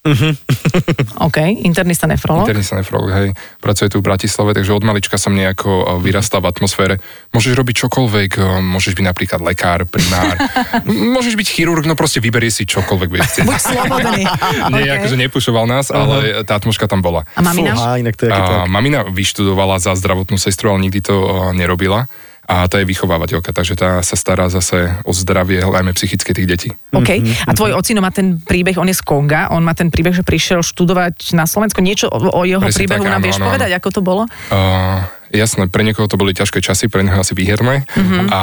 OK, 1.28 1.38
internista 1.60 2.08
nefrológ. 2.08 2.48
Internista 2.48 2.72
nefrolog, 2.80 3.12
hej. 3.12 3.28
Pracuje 3.60 3.92
tu 3.92 4.00
v 4.00 4.08
Bratislave, 4.08 4.56
takže 4.56 4.72
od 4.72 4.80
malička 4.80 5.20
som 5.20 5.36
nejako 5.36 5.68
eh, 5.68 5.84
vyrastal 6.00 6.40
v 6.40 6.48
atmosfére. 6.48 6.94
Môžeš 7.36 7.52
robiť 7.52 7.84
čokoľvek, 7.84 8.30
eh, 8.40 8.44
môžeš 8.64 8.96
byť 8.96 9.04
napríklad 9.04 9.40
lekár, 9.44 9.84
primár, 9.84 10.40
môžeš 11.20 11.36
byť 11.36 11.48
chirurg, 11.52 11.84
no 11.84 11.92
proste 11.92 12.24
vyberie 12.24 12.48
si 12.48 12.64
čokoľvek. 12.64 13.08
Buď 13.12 13.20
slobodný. 13.60 14.24
Nie, 14.80 14.96
OK. 14.96 14.96
akože 15.04 15.16
nepušoval 15.20 15.68
nás, 15.68 15.92
ale 15.92 16.48
tá 16.48 16.56
atmosféra 16.56 16.88
tam 16.88 17.04
bola. 17.04 17.28
A 17.36 17.44
mamina? 17.44 17.76
Fúha, 17.76 18.00
inak 18.00 18.16
to 18.16 18.24
je 18.24 18.32
A 18.32 18.40
tak. 18.40 18.72
mamina 18.72 19.04
vyštudovala 19.04 19.76
za 19.84 19.92
zdravotnú 19.92 20.40
sestru, 20.40 20.72
ale 20.72 20.88
nikdy 20.88 21.04
to 21.04 21.12
uh, 21.12 21.52
nerobila. 21.52 22.08
A 22.50 22.66
tá 22.66 22.82
je 22.82 22.86
vychovávateľka, 22.90 23.54
takže 23.54 23.78
tá 23.78 24.02
sa 24.02 24.18
stará 24.18 24.50
zase 24.50 24.90
o 25.06 25.14
zdravie, 25.14 25.62
najmä 25.62 25.94
psychické 25.94 26.34
tých 26.34 26.50
detí. 26.50 26.68
OK. 26.90 27.22
A 27.46 27.54
tvoj 27.54 27.78
ocino 27.78 28.02
má 28.02 28.10
ten 28.10 28.42
príbeh, 28.42 28.74
on 28.74 28.90
je 28.90 28.98
z 28.98 29.06
Konga, 29.06 29.54
on 29.54 29.62
má 29.62 29.70
ten 29.70 29.86
príbeh, 29.86 30.10
že 30.10 30.26
prišiel 30.26 30.58
študovať 30.66 31.38
na 31.38 31.46
Slovensko. 31.46 31.78
Niečo 31.78 32.10
o, 32.10 32.18
o 32.18 32.42
jeho 32.42 32.58
Presne 32.58 32.74
príbehu 32.74 33.06
tak, 33.06 33.12
nám 33.14 33.22
áno, 33.22 33.26
vieš 33.30 33.38
áno, 33.38 33.44
áno. 33.46 33.50
povedať, 33.54 33.70
ako 33.78 33.88
to 33.94 34.00
bolo? 34.02 34.22
Uh, 34.50 34.98
jasné, 35.30 35.70
pre 35.70 35.86
niekoho 35.86 36.10
to 36.10 36.18
boli 36.18 36.34
ťažké 36.34 36.58
časy, 36.58 36.90
pre 36.90 37.06
neho 37.06 37.22
asi 37.22 37.38
výherné 37.38 37.86
Mhm. 37.94 38.34
a 38.34 38.40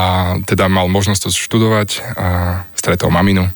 teda 0.48 0.72
mal 0.72 0.88
možnosť 0.88 1.28
to 1.28 1.30
študovať 1.36 1.90
a 2.16 2.28
stretol 2.80 3.12
maminu. 3.12 3.52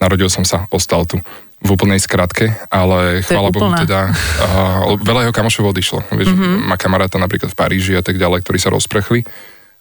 Narodil 0.00 0.32
som 0.32 0.48
sa, 0.48 0.64
ostal 0.72 1.04
tu 1.04 1.20
v 1.62 1.68
úplnej 1.68 2.00
skratke, 2.00 2.48
ale 2.74 3.22
To 3.22 3.28
chvála 3.28 3.54
Bohu 3.54 3.70
teda, 3.76 4.08
uh, 4.08 4.96
veľa 5.12 5.28
jeho 5.28 5.36
kamošov 5.36 5.68
odišlo. 5.68 6.00
Vieš, 6.16 6.32
má 6.64 6.80
kamaráta 6.80 7.20
napríklad 7.20 7.52
v 7.52 7.58
Paríži 7.60 7.92
a 7.92 8.02
tak 8.02 8.16
ďalej, 8.16 8.40
ktorí 8.40 8.56
sa 8.56 8.72
rozprechli. 8.72 9.22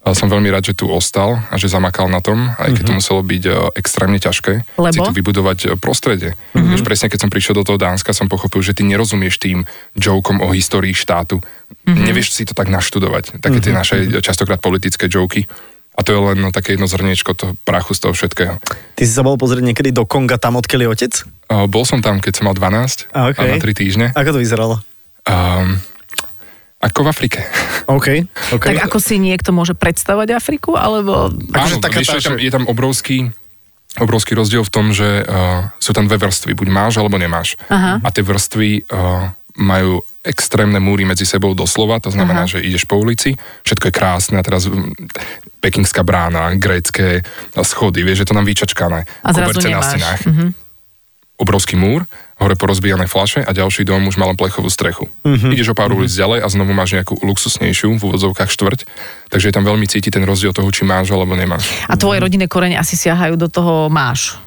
A 0.01 0.17
som 0.17 0.33
veľmi 0.33 0.49
rád, 0.49 0.73
že 0.73 0.73
tu 0.73 0.89
ostal 0.89 1.37
a 1.53 1.55
že 1.61 1.69
zamakal 1.69 2.09
na 2.09 2.25
tom, 2.25 2.49
aj 2.57 2.73
keď 2.73 2.83
to 2.89 2.93
muselo 2.97 3.21
byť 3.21 3.43
uh, 3.45 3.69
extrémne 3.77 4.17
ťažké. 4.17 4.65
Lebo? 4.81 4.89
Si 4.89 4.97
tu 4.97 5.13
vybudovať 5.13 5.59
uh, 5.61 5.69
prostredie. 5.77 6.33
Vieš, 6.57 6.81
presne 6.81 7.05
keď 7.05 7.21
som 7.21 7.29
prišiel 7.29 7.53
do 7.53 7.61
toho 7.61 7.77
Dánska, 7.77 8.09
som 8.09 8.25
pochopil, 8.25 8.65
že 8.65 8.73
ty 8.73 8.81
nerozumieš 8.81 9.37
tým 9.37 9.61
jokom 9.93 10.41
o 10.41 10.49
histórii 10.57 10.97
štátu. 10.97 11.37
Nevieš 11.85 12.33
si 12.33 12.49
to 12.49 12.57
tak 12.57 12.73
naštudovať. 12.73 13.45
Také 13.45 13.61
tie 13.61 13.77
naše 13.77 14.01
uh, 14.09 14.25
častokrát 14.25 14.57
politické 14.57 15.05
joky. 15.05 15.45
A 15.93 16.01
to 16.01 16.17
je 16.17 16.19
len 16.33 16.37
no, 16.41 16.49
také 16.49 16.73
jedno 16.73 16.89
zrniečko 16.89 17.37
toho 17.37 17.53
prachu 17.61 17.93
z 17.93 17.99
toho 18.01 18.13
všetkého. 18.17 18.57
Ty 18.97 19.03
si 19.05 19.13
sa 19.13 19.21
bol 19.21 19.37
pozrieť 19.37 19.61
niekedy 19.69 19.93
do 19.93 20.09
Konga, 20.09 20.41
tam 20.41 20.57
odkiaľ 20.57 20.81
je 20.81 20.89
otec? 20.89 21.13
Uh, 21.45 21.69
bol 21.69 21.85
som 21.85 22.01
tam, 22.01 22.17
keď 22.17 22.41
som 22.41 22.49
mal 22.49 22.57
12 22.57 23.11
A, 23.13 23.29
okej. 23.29 23.37
a 23.37 23.53
na 23.53 23.57
3 23.61 23.69
týždne. 23.77 24.05
Ako 24.17 24.33
to 24.33 24.41
vyzeralo? 24.41 24.81
Um, 25.29 25.77
ako 26.81 26.99
v 27.05 27.07
Afrike. 27.13 27.39
OK, 27.85 28.07
OK. 28.57 28.65
Tak 28.73 28.89
ako 28.89 28.97
si 28.97 29.21
niekto 29.21 29.53
môže 29.53 29.77
predstavovať 29.77 30.33
Afriku, 30.33 30.73
alebo... 30.73 31.29
Akože 31.29 31.77
Áno, 31.77 31.83
taká 31.83 32.01
vieš, 32.01 32.09
tá, 32.09 32.17
je, 32.17 32.25
tam, 32.25 32.37
je 32.41 32.51
tam 32.51 32.65
obrovský 32.65 33.29
obrovský 33.99 34.39
rozdiel 34.39 34.63
v 34.63 34.71
tom, 34.71 34.95
že 34.95 35.27
uh, 35.27 35.67
sú 35.75 35.91
tam 35.91 36.07
dve 36.07 36.15
vrstvy, 36.15 36.55
buď 36.55 36.67
máš 36.71 36.95
alebo 36.95 37.19
nemáš. 37.19 37.59
Aha. 37.67 37.99
A 37.99 38.07
tie 38.07 38.23
vrstvy 38.23 38.87
uh, 38.87 39.35
majú 39.59 39.99
extrémne 40.23 40.79
múry 40.79 41.03
medzi 41.03 41.27
sebou 41.27 41.51
doslova, 41.51 41.99
to 41.99 42.13
znamená, 42.13 42.47
Aha. 42.47 42.51
že 42.55 42.63
ideš 42.63 42.87
po 42.87 42.95
ulici, 42.95 43.35
všetko 43.67 43.89
je 43.89 43.93
krásne 43.93 44.35
a 44.39 44.45
teraz 44.45 44.69
mm, 44.69 44.95
pekingská 45.59 46.05
brána, 46.07 46.55
grécké 46.55 47.25
schody, 47.65 48.05
vieš, 48.05 48.23
že 48.23 48.27
to 48.31 48.37
nám 48.37 48.47
vyčačkané. 48.47 49.03
A 49.25 49.29
zrazu 49.33 49.59
na 49.67 49.83
stenách. 49.83 50.21
Mhm. 50.23 50.47
Obrovský 51.41 51.73
múr, 51.73 52.05
hore 52.41 52.57
porozbijané 52.57 53.05
flaše 53.05 53.45
a 53.45 53.51
ďalší 53.53 53.85
dom 53.85 54.09
už 54.09 54.17
má 54.17 54.25
len 54.25 54.35
plechovú 54.35 54.67
strechu. 54.73 55.05
Mhm. 55.21 55.53
Ideš 55.53 55.71
o 55.71 55.75
pár 55.77 55.93
ulic 55.93 56.09
ďalej 56.09 56.41
a 56.41 56.47
znovu 56.49 56.73
máš 56.73 56.97
nejakú 56.97 57.21
luxusnejšiu, 57.21 57.95
v 57.95 58.01
úvodzovkách 58.01 58.49
štvrť, 58.49 58.79
takže 59.29 59.45
je 59.49 59.53
tam 59.53 59.63
veľmi 59.63 59.85
cíti 59.85 60.09
ten 60.09 60.25
rozdiel 60.25 60.51
toho, 60.51 60.67
či 60.73 60.81
máš 60.81 61.13
alebo 61.13 61.37
nemáš. 61.37 61.69
A 61.85 61.93
tvoje 61.93 62.17
rodinné 62.17 62.49
korene 62.49 62.81
asi 62.81 62.97
siahajú 62.97 63.37
do 63.37 63.45
toho 63.45 63.87
máš. 63.93 64.41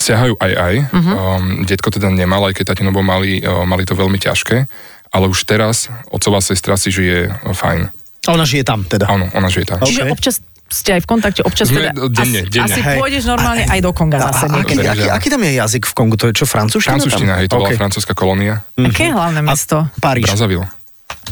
Siahajú 0.00 0.36
aj 0.36 0.52
aj. 0.52 0.74
Mhm. 0.92 0.96
Uh-huh. 0.96 1.16
Um, 1.16 1.44
detko 1.64 1.88
teda 1.88 2.12
nemal, 2.12 2.44
aj 2.44 2.60
keď 2.60 2.76
tatino 2.76 2.92
bol 2.92 3.04
mali, 3.04 3.40
uh, 3.40 3.64
mali 3.64 3.88
to 3.88 3.96
veľmi 3.96 4.20
ťažké, 4.20 4.68
ale 5.10 5.24
už 5.26 5.48
teraz 5.48 5.88
otcová 6.12 6.44
sestra 6.44 6.76
si 6.76 6.92
žije 6.92 7.28
uh, 7.28 7.56
fajn. 7.56 7.88
A 8.28 8.36
ona 8.36 8.44
žije 8.44 8.68
tam 8.68 8.84
teda. 8.84 9.08
Áno, 9.08 9.32
ona 9.32 9.48
žije 9.48 9.72
tam. 9.72 9.78
OK. 9.80 9.88
Čiže 9.88 10.02
občas 10.12 10.36
ste 10.70 10.94
aj 10.96 11.02
v 11.02 11.06
kontakte, 11.10 11.42
občas 11.42 11.66
Sme 11.66 11.90
teda... 11.90 12.06
denne, 12.08 12.46
asi, 12.46 12.54
denne. 12.54 12.70
asi 12.70 12.80
Hej. 12.80 12.96
pôjdeš 13.02 13.26
normálne 13.26 13.66
aj 13.66 13.80
do 13.82 13.90
Konga 13.90 14.22
A, 14.22 14.30
zase 14.30 14.46
a, 14.46 14.54
aký, 14.54 14.78
niekedy. 14.78 14.86
Aký, 14.86 15.06
áno. 15.10 15.18
aký 15.18 15.26
tam 15.34 15.42
je 15.42 15.52
jazyk 15.58 15.82
v 15.90 15.94
Kongu? 15.98 16.14
To 16.14 16.30
je 16.30 16.32
čo, 16.38 16.46
francúzština? 16.46 16.94
Francúzština, 16.94 17.32
hej, 17.42 17.50
to 17.50 17.58
bola 17.58 17.74
OK. 17.74 17.74
francúzska 17.74 18.14
kolónia. 18.14 18.62
Aké 18.78 19.10
je 19.10 19.12
hlavné 19.12 19.42
mesto? 19.42 19.90
Paríž. 19.98 20.30
Brazzaville. 20.30 20.70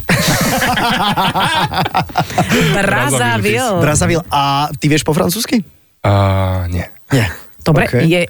Brazzaville. 2.76 3.80
Brazzaville. 3.80 4.24
A 4.28 4.68
ty 4.74 4.90
vieš 4.90 5.06
po 5.06 5.14
francúzsky? 5.14 5.62
Uh, 6.02 6.66
nie. 6.68 6.84
Nie. 7.14 7.30
Dobre, 7.62 7.86
OK. 7.86 7.94
je... 8.04 8.26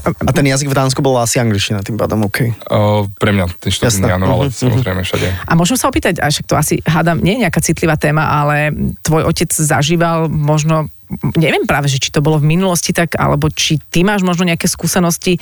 A 0.00 0.30
ten 0.32 0.46
jazyk 0.48 0.72
v 0.72 0.76
Dánsku 0.76 1.04
bol 1.04 1.20
asi 1.20 1.36
angličtina, 1.36 1.84
tým 1.84 2.00
pádom 2.00 2.24
OK. 2.24 2.48
Uh, 2.66 3.04
pre 3.20 3.30
mňa 3.30 3.44
ten 3.60 3.68
štát 3.68 3.92
Jasné. 3.92 4.08
nie, 4.08 4.14
áno, 4.16 4.26
ale 4.28 4.44
Mhm, 4.48 4.56
samozrejme 4.56 5.00
všade. 5.04 5.28
A 5.44 5.52
môžem 5.52 5.76
sa 5.76 5.86
opýtať, 5.92 6.18
a 6.18 6.32
však 6.32 6.46
to 6.48 6.54
asi 6.56 6.74
hádam, 6.82 7.20
nie 7.20 7.36
je 7.36 7.44
nejaká 7.44 7.60
citlivá 7.60 8.00
téma, 8.00 8.24
ale 8.26 8.72
tvoj 9.04 9.28
otec 9.28 9.52
zažíval 9.52 10.32
možno, 10.32 10.88
neviem 11.36 11.68
práve, 11.68 11.92
že 11.92 12.00
či 12.00 12.08
to 12.08 12.24
bolo 12.24 12.40
v 12.40 12.48
minulosti 12.48 12.96
tak, 12.96 13.20
alebo 13.20 13.52
či 13.52 13.76
ty 13.92 14.00
máš 14.00 14.24
možno 14.24 14.48
nejaké 14.48 14.64
skúsenosti 14.64 15.36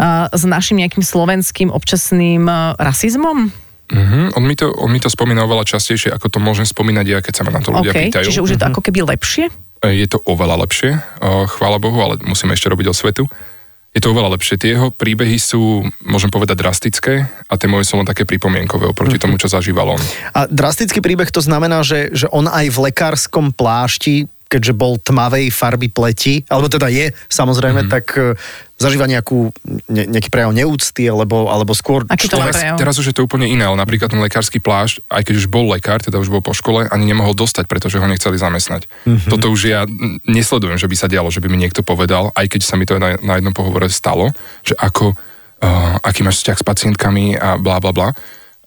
uh, 0.00 0.26
s 0.32 0.42
našim 0.48 0.80
nejakým 0.80 1.04
slovenským 1.04 1.68
občasným 1.68 2.48
uh, 2.48 2.72
rasizmom? 2.80 3.52
Uh-huh. 3.86 4.34
On, 4.34 4.42
mi 4.42 4.58
to, 4.58 4.74
on 4.82 4.90
mi 4.90 4.98
to 4.98 5.06
spomína 5.06 5.46
oveľa 5.46 5.78
častejšie, 5.78 6.10
ako 6.10 6.26
to 6.26 6.38
môžem 6.42 6.66
spomínať 6.66 7.06
ja, 7.06 7.18
keď 7.22 7.32
sa 7.38 7.42
ma 7.46 7.54
na 7.54 7.62
to 7.62 7.70
ľudia 7.70 7.94
OK, 7.94 7.98
pýtajú. 8.10 8.26
čiže 8.26 8.42
už 8.42 8.50
je 8.56 8.58
to 8.58 8.66
ako 8.66 8.80
keby 8.82 9.06
lepšie? 9.06 9.46
Je 9.86 10.06
to 10.10 10.18
oveľa 10.26 10.66
lepšie, 10.66 10.98
o, 11.22 11.46
chvála 11.46 11.78
Bohu, 11.78 11.94
ale 12.02 12.18
musíme 12.26 12.50
ešte 12.50 12.66
robiť 12.66 12.90
o 12.90 12.94
svetu. 12.96 13.30
Je 13.96 14.04
to 14.04 14.12
oveľa 14.12 14.36
lepšie. 14.36 14.60
Tie 14.60 14.76
jeho 14.76 14.92
príbehy 14.92 15.40
sú, 15.40 15.80
môžem 16.04 16.28
povedať, 16.28 16.60
drastické 16.60 17.24
a 17.48 17.54
tie 17.56 17.64
moje 17.64 17.88
sú 17.88 17.96
len 17.96 18.04
také 18.04 18.28
pripomienkové 18.28 18.92
oproti 18.92 19.16
tomu, 19.16 19.40
čo 19.40 19.48
zažíval 19.48 19.96
on. 19.96 20.02
A 20.36 20.44
drastický 20.44 21.00
príbeh 21.00 21.32
to 21.32 21.40
znamená, 21.40 21.80
že, 21.80 22.12
že 22.12 22.28
on 22.28 22.44
aj 22.44 22.68
v 22.76 22.92
lekárskom 22.92 23.56
plášti, 23.56 24.28
keďže 24.52 24.76
bol 24.76 25.00
tmavej 25.00 25.48
farby 25.48 25.88
pleti, 25.88 26.44
alebo 26.52 26.68
teda 26.68 26.92
je 26.92 27.08
samozrejme, 27.32 27.88
mm-hmm. 27.88 27.94
tak 27.96 28.04
e, 28.14 28.36
zažíva 28.76 29.08
nejakú, 29.08 29.56
ne, 29.88 30.04
nejaký 30.04 30.28
prejav 30.28 30.52
neúcty, 30.52 31.08
alebo, 31.08 31.48
alebo 31.48 31.72
skôr... 31.72 32.04
Aký 32.12 32.28
to 32.28 32.36
Teraz, 32.36 32.60
prejav? 32.60 32.76
teraz 32.76 32.94
už 33.00 33.08
je 33.08 33.16
to 33.16 33.24
úplne 33.24 33.48
iné, 33.48 33.64
ale 33.64 33.80
napríklad 33.80 34.12
ten 34.12 34.20
lekársky 34.20 34.60
plášť, 34.60 35.00
aj 35.08 35.22
keď 35.24 35.34
už 35.40 35.46
bol 35.48 35.72
lekár, 35.72 36.04
teda 36.04 36.20
už 36.20 36.28
bol 36.28 36.44
po 36.44 36.52
škole, 36.52 36.84
ani 36.84 37.08
nemohol 37.08 37.32
dostať, 37.32 37.64
pretože 37.72 37.96
ho 37.96 38.04
nechceli 38.04 38.36
zamestnať. 38.36 38.84
Mm-hmm. 39.08 39.30
Toto 39.32 39.48
už 39.48 39.60
ja 39.64 39.88
nesledujem, 40.28 40.76
že 40.76 40.88
by 40.92 40.96
sa 40.96 41.08
dialo, 41.08 41.32
že 41.32 41.40
by 41.40 41.48
mi 41.48 41.56
niekto 41.56 41.80
povedal, 41.80 42.36
aj 42.36 42.52
keď 42.52 42.60
sa 42.68 42.76
mi 42.76 42.84
to 42.84 43.00
na, 43.00 43.16
na 43.24 43.40
jednom 43.40 43.56
pohovore 43.56 43.88
stalo, 43.88 44.36
že 44.60 44.76
ako, 44.76 45.16
uh, 45.16 45.96
aký 46.04 46.20
máš 46.20 46.44
vzťah 46.44 46.56
s 46.60 46.64
pacientkami 46.68 47.40
a 47.40 47.56
bla 47.56 47.80
bla 47.80 47.96
bla. 47.96 48.08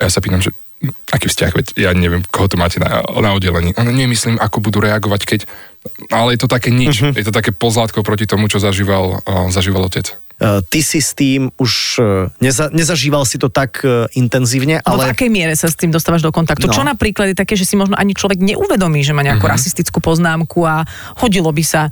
A 0.02 0.08
ja 0.08 0.10
sa 0.10 0.26
pýtam, 0.26 0.42
že 0.42 0.50
hm, 0.82 0.90
aký 1.14 1.30
vzťah, 1.30 1.52
veď 1.54 1.66
ja 1.78 1.94
neviem, 1.94 2.26
koho 2.34 2.50
to 2.50 2.58
máte 2.58 2.82
na, 2.82 3.06
na 3.06 3.30
oddelení. 3.38 3.78
On 3.78 3.86
nemyslím, 3.86 4.42
ako 4.42 4.58
budú 4.58 4.82
reagovať, 4.82 5.22
keď... 5.30 5.42
Ale 6.12 6.36
je 6.36 6.40
to 6.44 6.52
také 6.52 6.70
nič. 6.70 7.00
Uh-huh. 7.00 7.16
Je 7.16 7.24
to 7.24 7.32
také 7.32 7.56
pozlátko 7.56 8.04
proti 8.04 8.28
tomu, 8.28 8.52
čo 8.52 8.60
zažíval, 8.60 9.24
uh, 9.24 9.48
zažíval 9.48 9.88
otec. 9.88 10.12
E, 10.40 10.64
Ty 10.64 10.80
si 10.80 11.04
s 11.04 11.12
tým 11.12 11.52
už 11.60 12.00
e, 12.00 12.04
neza, 12.40 12.72
nezažíval 12.72 13.28
si 13.28 13.36
to 13.36 13.52
tak 13.52 13.84
e, 13.84 14.08
intenzívne, 14.16 14.80
Ale... 14.88 14.96
V 14.96 15.04
ale... 15.04 15.12
akej 15.12 15.28
miere 15.28 15.52
sa 15.60 15.68
s 15.68 15.76
tým 15.76 15.92
dostávaš 15.92 16.24
do 16.24 16.32
kontaktu? 16.32 16.68
No. 16.68 16.72
Čo 16.72 16.88
napríklad 16.88 17.32
je 17.32 17.36
také, 17.36 17.60
že 17.60 17.68
si 17.68 17.76
možno 17.76 18.00
ani 18.00 18.16
človek 18.16 18.40
neuvedomí, 18.40 19.04
že 19.04 19.12
má 19.12 19.20
nejakú 19.20 19.44
Mhm. 19.44 19.52
rasistickú 19.52 20.00
poznámku 20.00 20.64
a 20.64 20.88
hodilo 21.20 21.52
by 21.52 21.64
sa 21.64 21.92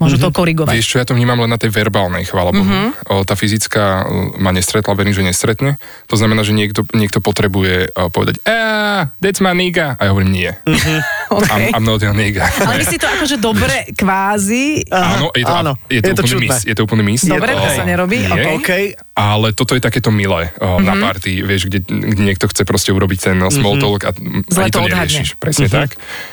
možno 0.00 0.16
to 0.18 0.32
korigovať? 0.32 0.72
Vieš 0.72 0.86
čo, 0.88 0.96
ja 0.96 1.04
to 1.04 1.12
vnímam 1.12 1.36
len 1.38 1.50
na 1.52 1.60
tej 1.60 1.68
verbálnej, 1.70 2.24
chvála 2.24 2.50
Bohu. 2.50 2.64
Mhm. 2.64 2.68
Mm-hmm. 2.70 3.12
O, 3.12 3.22
tá 3.22 3.36
fyzická 3.36 3.84
o, 4.02 4.40
ma 4.40 4.50
nestretla, 4.50 4.96
verím, 4.96 5.12
že 5.12 5.20
nestretne. 5.20 5.76
To 6.08 6.16
znamená, 6.16 6.40
že 6.40 6.56
niekto, 6.56 6.88
niekto 6.96 7.20
potrebuje 7.20 7.92
o, 7.92 8.08
povedať 8.08 8.40
"Ah, 8.48 9.12
that's 9.20 9.44
my 9.44 9.52
nigga. 9.52 10.00
A 10.00 10.08
ja 10.08 10.10
hovorím 10.16 10.32
nie. 10.32 10.50
Mm-hmm. 10.64 10.98
OK. 11.36 11.50
I'm, 11.52 11.62
I'm 11.76 11.84
not 11.84 12.00
your 12.00 12.16
nigga. 12.16 12.48
Ale 12.48 12.80
myslí 12.80 12.96
to 12.96 13.06
akože 13.06 13.36
dobre 13.36 13.84
kvázi, 13.92 14.88
Áno, 14.88 15.28
je 15.36 15.44
to, 15.44 15.52
áno. 15.52 15.72
je 15.86 16.00
to, 16.00 16.08
Je 16.08 16.14
to 16.16 16.22
úplný 16.24 16.40
mis. 16.48 16.58
Je 16.64 16.74
to 16.74 16.82
úplný 16.88 17.02
mis. 17.04 17.20
Dobre, 17.22 17.52
to 17.52 17.68
sa 17.68 17.84
nerobí, 17.84 18.18
Nie, 18.24 18.56
OK. 18.56 18.64
OK, 18.64 18.70
Ale 19.14 19.52
toto 19.52 19.76
je 19.76 19.82
takéto 19.84 20.08
milé 20.08 20.48
mm-hmm. 20.56 20.80
na 20.80 20.94
party, 20.96 21.44
vieš, 21.44 21.68
kde, 21.68 21.84
kde 21.84 22.22
niekto 22.24 22.48
chce 22.48 22.64
proste 22.64 22.90
urobiť 22.90 23.18
ten 23.20 23.38
uh, 23.38 23.52
small 23.52 23.76
talk 23.76 24.08
a 24.08 24.10
Zle 24.48 24.66
ani 24.66 24.72
to 24.72 24.80
to 24.80 24.86
odhadne. 24.88 25.04
neriešiš. 25.04 25.28
Presne 25.36 25.66
mm-hmm. 25.68 25.80
tak. 25.84 25.90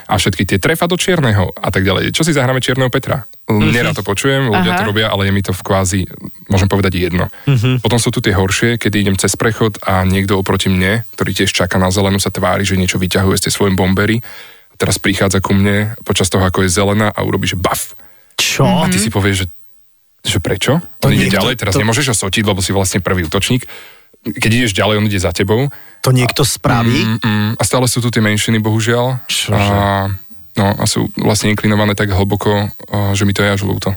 A 0.08 0.14
všetky 0.16 0.44
tie 0.48 0.58
trefa 0.62 0.88
do 0.88 0.96
čierneho 0.96 1.52
a 1.52 1.68
tak 1.68 1.84
ďalej. 1.84 2.16
Čo 2.16 2.24
si 2.24 2.32
zahráme 2.32 2.64
čierneho 2.64 2.88
Petra? 2.88 3.28
Mm-hmm. 3.48 3.72
Nerad 3.72 3.96
to 3.96 4.04
počujem, 4.04 4.52
ľudia 4.52 4.76
Aha. 4.76 4.80
to 4.84 4.92
robia, 4.92 5.08
ale 5.08 5.24
je 5.24 5.32
mi 5.32 5.40
to 5.40 5.56
v 5.56 5.64
kvázi, 5.64 6.00
môžem 6.52 6.68
povedať, 6.68 7.00
jedno. 7.00 7.32
Mm-hmm. 7.48 7.80
Potom 7.80 7.96
sú 7.96 8.12
tu 8.12 8.20
tie 8.20 8.36
horšie, 8.36 8.76
kedy 8.76 9.08
idem 9.08 9.16
cez 9.16 9.40
prechod 9.40 9.80
a 9.88 10.04
niekto 10.04 10.36
oproti 10.36 10.68
mne, 10.68 11.08
ktorý 11.16 11.32
tiež 11.32 11.56
čaká 11.56 11.80
na 11.80 11.88
zelenú, 11.88 12.20
sa 12.20 12.28
tvári, 12.28 12.68
že 12.68 12.76
niečo 12.76 13.00
vyťahuje 13.00 13.40
z 13.40 13.44
tej 13.48 13.54
svojom 13.56 13.80
bombery. 13.80 14.20
A 14.20 14.76
teraz 14.76 15.00
prichádza 15.00 15.40
ku 15.40 15.56
mne 15.56 15.96
počas 16.04 16.28
toho, 16.28 16.44
ako 16.44 16.68
je 16.68 16.76
zelená 16.76 17.08
a 17.08 17.24
urobí, 17.24 17.48
že 17.48 17.56
baf. 17.56 17.96
čo? 18.36 18.68
A 18.68 18.92
ty 18.92 19.00
si 19.00 19.08
povieš, 19.08 19.36
že, 19.42 19.46
že 20.28 20.38
prečo? 20.44 20.84
On 21.02 21.10
ide 21.10 21.32
niekto- 21.32 21.40
ďalej, 21.40 21.56
teraz 21.56 21.74
to- 21.74 21.82
nemôžeš 21.82 22.12
ho 22.12 22.16
sotiť, 22.28 22.44
lebo 22.44 22.60
si 22.60 22.76
vlastne 22.76 23.00
prvý 23.00 23.24
útočník. 23.24 23.64
Keď 24.28 24.52
ideš 24.52 24.76
ďalej, 24.76 25.00
on 25.00 25.08
ide 25.08 25.24
za 25.24 25.32
tebou. 25.32 25.72
To 26.04 26.12
niekto 26.12 26.44
spraví? 26.44 27.00
Mm, 27.00 27.20
mm, 27.24 27.52
a 27.56 27.64
stále 27.64 27.88
sú 27.88 28.04
tu 28.04 28.12
tie 28.12 28.20
menšiny, 28.20 28.60
bohužiaľ. 28.60 29.24
Čože? 29.24 29.56
A, 29.56 30.12
no, 30.58 30.74
a 30.76 30.84
sú 30.90 31.08
vlastne 31.16 31.54
inklinované 31.54 31.94
tak 31.94 32.12
hlboko, 32.12 32.74
že 33.14 33.24
mi 33.24 33.32
to 33.32 33.46
je 33.46 33.54
až 33.54 33.62
ľúto. 33.64 33.94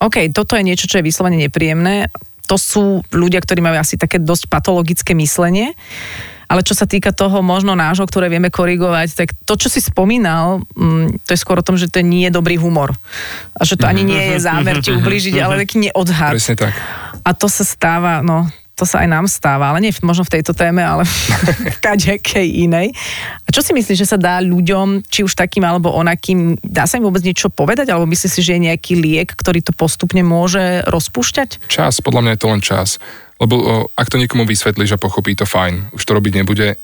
OK, 0.00 0.30
toto 0.30 0.54
je 0.56 0.64
niečo, 0.64 0.86
čo 0.88 1.02
je 1.02 1.06
vyslovene 1.08 1.36
nepríjemné. 1.40 2.08
To 2.46 2.54
sú 2.54 3.02
ľudia, 3.10 3.42
ktorí 3.42 3.58
majú 3.58 3.82
asi 3.82 3.98
také 3.98 4.22
dosť 4.22 4.46
patologické 4.46 5.18
myslenie. 5.18 5.74
Ale 6.46 6.62
čo 6.62 6.78
sa 6.78 6.86
týka 6.86 7.10
toho 7.10 7.42
možno 7.42 7.74
nášho, 7.74 8.06
ktoré 8.06 8.30
vieme 8.30 8.54
korigovať, 8.54 9.08
tak 9.18 9.28
to, 9.42 9.58
čo 9.58 9.66
si 9.66 9.82
spomínal, 9.82 10.62
mm, 10.78 11.26
to 11.26 11.34
je 11.34 11.42
skôr 11.42 11.58
o 11.58 11.66
tom, 11.66 11.74
že 11.74 11.90
to 11.90 12.06
nie 12.06 12.30
je 12.30 12.32
dobrý 12.38 12.54
humor. 12.54 12.94
A 13.58 13.66
že 13.66 13.74
to 13.74 13.90
ani 13.90 14.06
nie 14.06 14.30
je 14.30 14.46
zámer 14.46 14.78
ti 14.78 14.94
ublížiť, 14.94 15.42
ale 15.42 15.66
taký 15.66 15.90
neodhad. 15.90 16.38
Presne 16.38 16.54
tak. 16.54 16.72
A 17.26 17.34
to 17.34 17.50
sa 17.50 17.66
stáva, 17.66 18.22
no, 18.22 18.46
to 18.76 18.84
sa 18.84 19.02
aj 19.02 19.08
nám 19.08 19.24
stáva, 19.24 19.72
ale 19.72 19.80
nie 19.80 19.92
možno 20.04 20.28
v 20.28 20.36
tejto 20.36 20.52
téme, 20.52 20.84
ale 20.84 21.08
v 21.74 21.78
kadekej 21.80 22.68
inej. 22.68 22.92
A 23.42 23.48
čo 23.48 23.64
si 23.64 23.72
myslíš, 23.72 24.04
že 24.04 24.10
sa 24.12 24.20
dá 24.20 24.36
ľuďom, 24.44 25.08
či 25.08 25.24
už 25.24 25.32
takým 25.32 25.64
alebo 25.64 25.96
onakým, 25.96 26.60
dá 26.60 26.84
sa 26.84 27.00
im 27.00 27.08
vôbec 27.08 27.24
niečo 27.24 27.48
povedať, 27.48 27.88
alebo 27.88 28.04
myslíš 28.04 28.32
si, 28.36 28.44
že 28.44 28.54
je 28.60 28.66
nejaký 28.68 28.92
liek, 29.00 29.32
ktorý 29.32 29.64
to 29.64 29.72
postupne 29.72 30.20
môže 30.20 30.84
rozpúšťať? 30.92 31.72
Čas, 31.72 32.04
podľa 32.04 32.20
mňa 32.28 32.32
je 32.36 32.40
to 32.44 32.52
len 32.52 32.62
čas. 32.62 32.88
Lebo 33.36 33.88
ak 33.96 34.08
to 34.12 34.20
niekomu 34.20 34.48
vysvetlíš 34.48 34.96
a 34.96 35.00
pochopí 35.00 35.36
to 35.36 35.48
fajn, 35.48 35.92
už 35.96 36.02
to 36.04 36.16
robiť 36.16 36.44
nebude. 36.44 36.76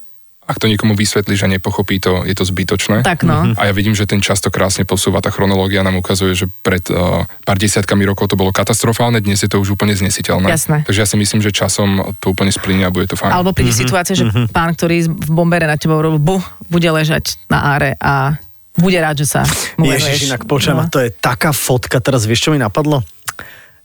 Ak 0.43 0.59
to 0.59 0.67
niekomu 0.67 0.99
vysvetlíš 0.99 1.47
a 1.47 1.49
nepochopí 1.49 2.03
to, 2.03 2.27
je 2.27 2.35
to 2.35 2.43
zbytočné. 2.43 3.07
Tak 3.07 3.23
no. 3.23 3.55
A 3.55 3.71
ja 3.71 3.73
vidím, 3.73 3.95
že 3.95 4.11
ten 4.11 4.19
čas 4.19 4.43
to 4.43 4.51
krásne 4.51 4.83
posúva. 4.83 5.23
Tá 5.23 5.31
chronológia 5.31 5.87
nám 5.87 6.03
ukazuje, 6.03 6.35
že 6.35 6.51
pred 6.51 6.83
uh, 6.91 7.23
pár 7.47 7.57
desiatkami 7.63 8.03
rokov 8.03 8.27
to 8.27 8.37
bolo 8.37 8.51
katastrofálne, 8.51 9.23
dnes 9.23 9.39
je 9.39 9.47
to 9.47 9.63
už 9.63 9.79
úplne 9.79 9.95
znesiteľné. 9.95 10.51
Jasné. 10.51 10.77
Takže 10.83 10.99
ja 10.99 11.07
si 11.07 11.15
myslím, 11.15 11.41
že 11.47 11.55
časom 11.55 12.19
to 12.19 12.35
úplne 12.35 12.51
splíne 12.51 12.83
a 12.83 12.91
bude 12.91 13.07
to 13.07 13.15
fajn. 13.15 13.31
Alebo 13.31 13.55
príde 13.55 13.71
situácia, 13.71 14.19
že 14.19 14.27
pán, 14.51 14.75
ktorý 14.75 15.07
v 15.09 15.31
bombere 15.31 15.71
na 15.71 15.79
teba 15.79 15.95
urobil, 15.95 16.19
bu, 16.19 16.37
bude 16.67 16.91
ležať 16.91 17.39
na 17.47 17.79
áre 17.79 17.95
a 18.03 18.35
bude 18.73 18.97
rád, 18.99 19.21
že 19.23 19.29
sa 19.29 19.45
mu 19.77 19.85
Ježiš, 19.85 20.33
inak 20.33 20.49
počujem, 20.49 20.81
No. 20.81 20.85
a 20.85 20.89
to 20.89 21.05
je 21.05 21.13
taká 21.13 21.53
fotka, 21.53 22.01
teraz 22.01 22.25
vieš, 22.25 22.49
čo 22.49 22.51
mi 22.51 22.59
napadlo? 22.59 23.05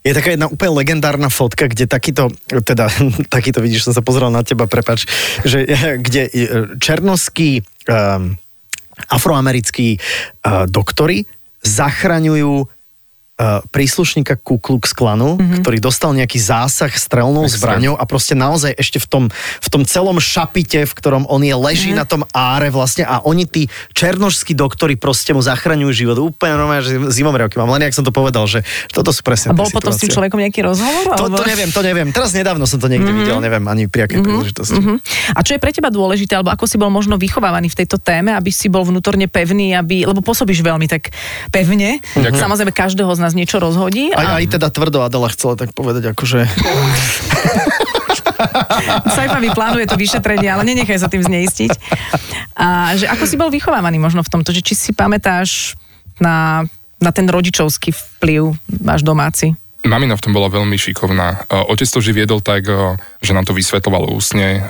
Je 0.06 0.16
taká 0.16 0.34
jedna 0.34 0.48
úplne 0.48 0.78
legendárna 0.78 1.28
fotka, 1.28 1.68
kde 1.68 1.90
takýto, 1.90 2.32
teda 2.48 2.88
takýto 3.34 3.60
vidíš, 3.60 3.90
som 3.90 3.94
sa 3.96 4.06
pozrel 4.06 4.32
na 4.32 4.46
teba, 4.46 4.70
prepač, 4.70 5.10
že 5.44 5.66
kde 6.06 6.22
e, 6.28 6.46
černoskí 6.78 7.66
um, 7.90 8.38
afroamerickí 8.98 9.98
uh, 9.98 10.66
doktori 10.66 11.30
zachraňujú 11.62 12.54
uh, 12.66 12.77
príslušníka 13.69 14.41
Ku 14.41 14.58
Klux 14.58 14.97
Klanu, 14.97 15.38
mm-hmm. 15.38 15.62
ktorý 15.62 15.78
dostal 15.78 16.10
nejaký 16.17 16.41
zásah 16.41 16.89
strelnou 16.89 17.45
zbraňou 17.45 17.93
a 17.93 18.04
proste 18.10 18.34
naozaj 18.34 18.73
ešte 18.73 18.97
v 18.97 19.06
tom, 19.06 19.23
v 19.62 19.67
tom 19.69 19.86
celom 19.86 20.17
šapite, 20.17 20.89
v 20.89 20.93
ktorom 20.97 21.30
on 21.30 21.45
je, 21.45 21.54
leží 21.54 21.93
mm-hmm. 21.93 22.02
na 22.02 22.06
tom 22.10 22.21
áre 22.34 22.73
vlastne 22.73 23.06
a 23.06 23.21
oni 23.21 23.45
tí 23.45 23.69
černožskí 23.93 24.58
doktori 24.58 24.97
proste 24.97 25.38
mu 25.38 25.45
zachraňujú 25.45 25.91
život. 25.93 26.17
Úplne 26.17 26.54
normálne, 26.58 26.82
že 26.82 26.97
zimomriavky 27.13 27.62
mám, 27.62 27.78
len 27.78 27.86
jak 27.86 27.93
som 27.93 28.02
to 28.02 28.10
povedal, 28.10 28.50
že 28.50 28.65
toto 28.89 29.13
sú 29.13 29.21
presne 29.21 29.54
A 29.54 29.58
bol 29.58 29.69
potom 29.69 29.93
s 29.93 30.02
tým 30.02 30.10
človekom 30.10 30.41
nejaký 30.41 30.65
rozhovor? 30.65 31.13
To, 31.13 31.30
alebo- 31.30 31.38
to 31.38 31.45
neviem, 31.45 31.69
to 31.69 31.82
neviem. 31.86 32.10
Teraz 32.10 32.34
nedávno 32.34 32.65
som 32.65 32.82
to 32.82 32.89
niekde 32.89 33.06
mm-hmm. 33.06 33.21
videl, 33.21 33.38
neviem 33.38 33.62
ani 33.69 33.86
pri 33.86 34.10
akej 34.10 34.17
mm-hmm. 34.17 34.26
príležitosti. 34.34 34.82
Mhm. 34.82 34.93
A 35.38 35.39
čo 35.45 35.54
je 35.54 35.62
pre 35.62 35.69
teba 35.69 35.93
dôležité, 35.93 36.41
alebo 36.41 36.50
ako 36.50 36.65
si 36.65 36.82
bol 36.82 36.89
možno 36.89 37.21
vychovávaný 37.21 37.69
v 37.69 37.86
tejto 37.86 38.02
téme, 38.02 38.34
aby 38.34 38.50
si 38.50 38.65
bol 38.65 38.82
vnútorne 38.82 39.30
pevný, 39.30 39.78
aby, 39.78 40.10
lebo 40.10 40.26
pôsobíš 40.26 40.65
veľmi 40.65 40.89
tak 40.89 41.13
pevne. 41.54 42.02
Ďakujem. 42.17 42.41
Samozrejme, 42.41 42.73
každého 42.73 43.13
z 43.13 43.21
nás 43.28 43.36
niečo 43.36 43.60
rozhodí. 43.60 44.16
Aj, 44.16 44.40
A 44.40 44.40
aj 44.40 44.56
teda 44.56 44.72
tvrdo 44.72 45.04
Adela 45.04 45.28
chcela 45.28 45.60
tak 45.60 45.76
povedať, 45.76 46.16
akože... 46.16 46.48
Saifa 49.12 49.44
vyplánuje 49.44 49.90
to 49.90 50.00
vyšetrenie, 50.00 50.48
ale 50.48 50.63
nenechaj 50.63 51.04
sa 51.04 51.12
tým 51.12 51.26
zneistiť. 51.26 51.72
A 52.56 52.96
že 52.96 53.10
ako 53.10 53.24
si 53.28 53.36
bol 53.36 53.52
vychovávaný 53.52 54.00
možno 54.00 54.24
v 54.24 54.32
tomto, 54.32 54.56
že 54.56 54.63
či 54.63 54.74
si 54.78 54.92
pamätáš 54.96 55.76
na, 56.22 56.63
na 57.02 57.12
ten 57.12 57.28
rodičovský 57.28 57.92
vplyv 57.92 58.56
váš 58.80 59.02
domáci? 59.04 59.58
Mamina 59.86 60.18
v 60.18 60.24
tom 60.24 60.34
bola 60.34 60.50
veľmi 60.50 60.74
šikovná. 60.74 61.48
Uh, 61.48 61.70
Otec 61.70 61.90
to 61.90 62.02
vždy 62.02 62.13
viedol 62.24 62.42
tak, 62.42 62.66
uh, 62.66 62.98
že 63.22 63.34
nám 63.34 63.46
to 63.46 63.54
vysvetoval 63.54 64.10
úsne. 64.10 64.66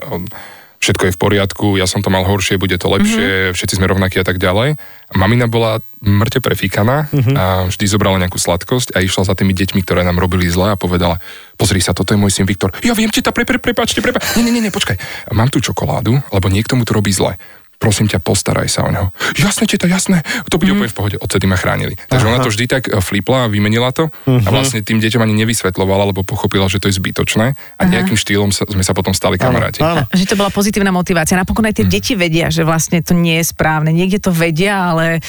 Všetko 0.88 1.12
je 1.12 1.16
v 1.16 1.20
poriadku, 1.20 1.68
ja 1.76 1.84
som 1.84 2.00
to 2.00 2.08
mal 2.08 2.24
horšie, 2.24 2.56
bude 2.56 2.80
to 2.80 2.88
lepšie, 2.88 3.52
mm-hmm. 3.52 3.56
všetci 3.60 3.76
sme 3.76 3.92
rovnakí 3.92 4.24
a 4.24 4.26
tak 4.26 4.40
ďalej. 4.40 4.80
Mamina 5.20 5.52
bola 5.52 5.84
mŕte 6.00 6.40
prefíkaná 6.40 7.12
mm-hmm. 7.12 7.36
a 7.36 7.46
vždy 7.68 7.86
zobrala 7.92 8.24
nejakú 8.24 8.40
sladkosť 8.40 8.96
a 8.96 9.04
išla 9.04 9.28
za 9.28 9.36
tými 9.36 9.52
deťmi, 9.52 9.84
ktoré 9.84 10.08
nám 10.08 10.16
robili 10.16 10.48
zle 10.48 10.72
a 10.72 10.80
povedala, 10.80 11.20
pozri 11.60 11.84
sa, 11.84 11.92
toto 11.92 12.16
je 12.16 12.20
môj 12.24 12.32
syn 12.32 12.48
Viktor. 12.48 12.72
Ja 12.88 12.96
viem, 12.96 13.12
ti 13.12 13.20
to, 13.20 13.36
pre, 13.36 13.44
pre, 13.44 13.60
prepáčte, 13.60 14.00
prepáčte. 14.00 14.40
Nie, 14.40 14.48
nie, 14.48 14.64
nie, 14.64 14.72
počkaj. 14.72 14.96
Mám 15.36 15.52
tu 15.52 15.60
čokoládu, 15.60 16.24
lebo 16.32 16.48
niekto 16.48 16.80
mu 16.80 16.88
to 16.88 16.96
robí 16.96 17.12
zle. 17.12 17.36
Prosím 17.78 18.10
ťa, 18.10 18.18
postaraj 18.26 18.66
sa 18.74 18.82
o 18.84 18.90
neho. 18.90 19.14
Jasné, 19.38 19.70
teta, 19.70 19.86
jasné. 19.86 20.26
To 20.50 20.58
bude 20.58 20.74
mm. 20.74 20.78
úplne 20.82 20.90
v 20.90 20.98
pohode. 20.98 21.16
Odtedy 21.22 21.46
ma 21.46 21.62
chránili. 21.62 21.94
Takže 22.10 22.26
ona 22.26 22.42
to 22.42 22.50
vždy 22.50 22.66
tak 22.66 22.90
e, 22.90 22.98
flipla 22.98 23.46
a 23.46 23.48
vymenila 23.48 23.94
to 23.94 24.10
a 24.26 24.50
vlastne 24.50 24.82
tým 24.82 24.98
deťom 24.98 25.22
ani 25.22 25.38
nevysvetlovala, 25.46 26.10
lebo 26.10 26.26
pochopila, 26.26 26.66
že 26.66 26.82
to 26.82 26.90
je 26.90 26.98
zbytočné 26.98 27.54
a 27.54 27.82
nejakým 27.86 28.18
štýlom 28.18 28.50
sa, 28.50 28.66
sme 28.66 28.82
sa 28.82 28.98
potom 28.98 29.14
stali 29.14 29.38
kamaráti. 29.38 29.86
Áno. 29.86 30.10
Že 30.10 30.26
to 30.26 30.40
bola 30.42 30.50
pozitívna 30.50 30.90
motivácia. 30.90 31.38
Napokon 31.38 31.70
aj 31.70 31.78
tie 31.78 31.86
deti 31.86 32.18
vedia, 32.18 32.50
že 32.50 32.66
vlastne 32.66 32.98
to 33.06 33.14
nie 33.14 33.38
je 33.46 33.46
správne. 33.54 33.94
Niekde 33.94 34.26
to 34.26 34.32
vedia, 34.34 34.90
ale 34.94 35.22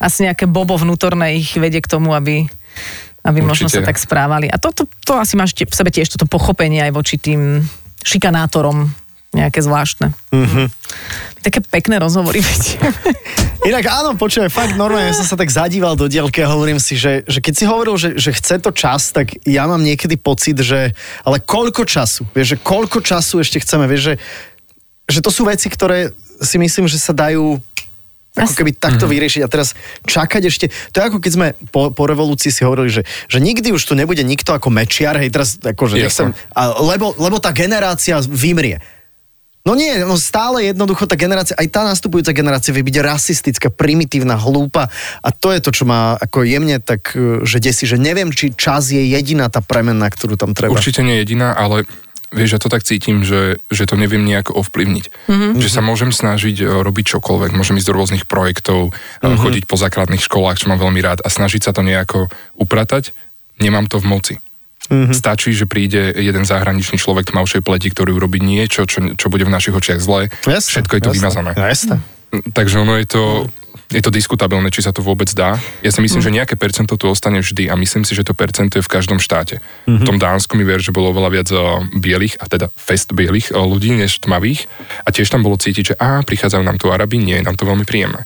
asi 0.00 0.24
nejaké 0.24 0.48
bobo 0.48 0.80
vnútorné 0.80 1.36
ich 1.36 1.52
vedie 1.60 1.84
k 1.84 1.90
tomu, 1.90 2.16
aby 2.16 2.48
aby 3.20 3.44
možno 3.44 3.68
sa 3.68 3.84
Určite. 3.84 3.88
tak 3.92 4.00
správali. 4.00 4.48
A 4.48 4.56
toto 4.56 4.88
to 5.04 5.20
asi 5.20 5.36
máš 5.36 5.52
v 5.52 5.68
sebe 5.68 5.92
tiež 5.92 6.08
toto 6.08 6.24
pochopenie 6.24 6.80
aj 6.80 6.92
voči 6.96 7.20
tým 7.20 7.60
šikanátorom 8.00 8.88
nejaké 9.30 9.62
zvláštne. 9.62 10.10
Mm-hmm. 10.34 10.66
Také 11.46 11.62
pekné 11.62 12.02
rozhovory. 12.02 12.42
Inak 13.70 13.86
áno, 13.86 14.18
počuj, 14.18 14.50
fakt 14.50 14.74
normálne 14.74 15.14
som 15.14 15.22
sa 15.22 15.38
tak 15.38 15.52
zadíval 15.52 15.94
do 15.94 16.10
dielky 16.10 16.42
a 16.42 16.50
hovorím 16.50 16.82
si, 16.82 16.98
že, 16.98 17.22
že 17.30 17.38
keď 17.38 17.54
si 17.54 17.64
hovoril, 17.68 17.94
že, 17.94 18.18
že 18.18 18.34
chce 18.34 18.58
to 18.58 18.74
čas, 18.74 19.14
tak 19.14 19.38
ja 19.46 19.70
mám 19.70 19.86
niekedy 19.86 20.18
pocit, 20.18 20.58
že 20.58 20.96
ale 21.22 21.38
koľko 21.38 21.86
času, 21.86 22.26
vieš, 22.34 22.56
že 22.56 22.62
koľko 22.64 22.98
času 23.06 23.38
ešte 23.38 23.62
chceme, 23.62 23.86
vieš, 23.86 24.02
že, 24.02 24.14
že 25.06 25.20
to 25.22 25.30
sú 25.30 25.46
veci, 25.46 25.70
ktoré 25.70 26.10
si 26.42 26.58
myslím, 26.58 26.90
že 26.90 26.98
sa 26.98 27.14
dajú 27.14 27.60
ako 28.30 28.54
keby 28.62 28.78
takto 28.78 29.10
vyriešiť 29.10 29.42
a 29.42 29.50
teraz 29.50 29.74
čakať 30.06 30.42
ešte, 30.46 30.66
to 30.94 31.02
je 31.02 31.06
ako 31.10 31.18
keď 31.18 31.32
sme 31.34 31.48
po, 31.74 31.90
po 31.90 32.04
revolúcii 32.06 32.54
si 32.54 32.62
hovorili, 32.62 32.86
že, 32.86 33.02
že 33.26 33.42
nikdy 33.42 33.74
už 33.74 33.82
tu 33.82 33.98
nebude 33.98 34.22
nikto 34.22 34.54
ako 34.54 34.70
mečiar, 34.70 35.18
hej, 35.18 35.34
teraz 35.34 35.58
akože 35.58 35.98
nechcem, 35.98 36.30
a, 36.54 36.62
lebo, 36.78 37.10
lebo 37.18 37.42
tá 37.42 37.50
generácia 37.50 38.22
vymrie. 38.22 38.78
No 39.60 39.76
nie, 39.76 39.92
no 40.08 40.16
stále 40.16 40.72
jednoducho 40.72 41.04
tá 41.04 41.20
generácia, 41.20 41.52
aj 41.52 41.68
tá 41.68 41.84
nastupujúca 41.84 42.32
generácia 42.32 42.72
vie 42.72 42.80
byť 42.80 42.96
rasistická, 43.04 43.68
primitívna, 43.68 44.40
hlúpa 44.40 44.88
a 45.20 45.28
to 45.36 45.52
je 45.52 45.60
to, 45.60 45.70
čo 45.70 45.84
má 45.84 46.16
ako 46.16 46.48
jemne 46.48 46.80
tak, 46.80 47.12
e, 47.12 47.44
že 47.44 47.60
desi, 47.60 47.84
že 47.84 48.00
neviem, 48.00 48.32
či 48.32 48.56
čas 48.56 48.88
je 48.88 49.04
jediná 49.04 49.52
tá 49.52 49.60
premena, 49.60 50.08
ktorú 50.08 50.40
tam 50.40 50.56
treba. 50.56 50.72
Určite 50.72 51.04
nie 51.04 51.20
jediná, 51.20 51.52
ale 51.52 51.84
vieš, 52.32 52.56
ja 52.56 52.60
to 52.62 52.72
tak 52.72 52.88
cítim, 52.88 53.20
že, 53.20 53.60
že 53.68 53.84
to 53.84 54.00
neviem 54.00 54.24
nejako 54.24 54.64
ovplyvniť. 54.64 55.04
Mm-hmm. 55.28 55.52
Že 55.60 55.68
sa 55.68 55.84
môžem 55.84 56.08
snažiť 56.08 56.64
e, 56.64 56.80
robiť 56.80 57.20
čokoľvek, 57.20 57.52
môžem 57.52 57.76
ísť 57.76 57.88
do 57.92 57.96
rôznych 58.00 58.24
projektov, 58.24 58.96
mm-hmm. 58.96 59.38
chodiť 59.44 59.64
po 59.68 59.76
základných 59.76 60.24
školách, 60.24 60.56
čo 60.56 60.72
mám 60.72 60.80
veľmi 60.80 61.04
rád 61.04 61.20
a 61.20 61.28
snažiť 61.28 61.68
sa 61.68 61.76
to 61.76 61.84
nejako 61.84 62.32
upratať, 62.56 63.12
nemám 63.60 63.92
to 63.92 64.00
v 64.00 64.08
moci. 64.08 64.34
Mm-hmm. 64.90 65.14
Stačí, 65.14 65.54
že 65.54 65.70
príde 65.70 66.10
jeden 66.18 66.42
zahraničný 66.42 66.98
človek 66.98 67.30
tmavšej 67.30 67.62
pleti, 67.62 67.94
ktorý 67.94 68.10
urobí 68.18 68.42
niečo, 68.42 68.90
čo, 68.90 69.14
čo 69.14 69.26
bude 69.30 69.46
v 69.46 69.54
našich 69.54 69.70
očiach 69.70 70.02
zlé. 70.02 70.34
Jasné, 70.42 70.82
Všetko 70.82 70.92
je 70.98 71.02
to 71.02 71.10
jasné. 71.14 71.18
vymazané. 71.22 71.50
No, 71.54 71.62
jasné. 71.62 71.96
Takže 72.30 72.76
ono 72.82 72.94
je 72.98 73.06
to, 73.06 73.22
je 73.90 74.02
to 74.02 74.10
diskutabilné, 74.10 74.70
či 74.70 74.86
sa 74.86 74.94
to 74.94 75.02
vôbec 75.02 75.26
dá. 75.34 75.58
Ja 75.82 75.90
si 75.90 75.98
myslím, 75.98 76.22
že 76.22 76.30
nejaké 76.30 76.54
percento 76.54 76.94
tu 76.94 77.10
ostane 77.10 77.42
vždy 77.42 77.66
a 77.70 77.74
myslím 77.74 78.06
si, 78.06 78.14
že 78.14 78.22
to 78.22 78.34
percento 78.34 78.78
je 78.78 78.84
v 78.84 78.90
každom 78.90 79.18
štáte. 79.18 79.58
V 79.86 80.02
tom 80.06 80.16
Dánsku 80.18 80.54
mi 80.54 80.62
ver, 80.62 80.78
že 80.78 80.94
bolo 80.94 81.10
oveľa 81.10 81.30
viac 81.30 81.48
eh, 81.50 81.58
bielých, 81.98 82.38
a 82.38 82.46
teda 82.46 82.66
fest 82.74 83.12
bielých 83.14 83.50
eh, 83.50 83.58
ľudí, 83.58 83.94
než 83.94 84.22
tmavých. 84.22 84.66
A 85.04 85.10
tiež 85.10 85.28
tam 85.30 85.42
bolo 85.42 85.58
cítiť, 85.58 85.84
že 85.84 85.94
á, 85.98 86.22
prichádzajú 86.22 86.62
nám 86.62 86.78
tu 86.78 86.88
Arabi, 86.90 87.18
nie 87.18 87.38
je 87.38 87.44
nám 87.44 87.58
to 87.58 87.66
veľmi 87.66 87.84
príjemné. 87.84 88.22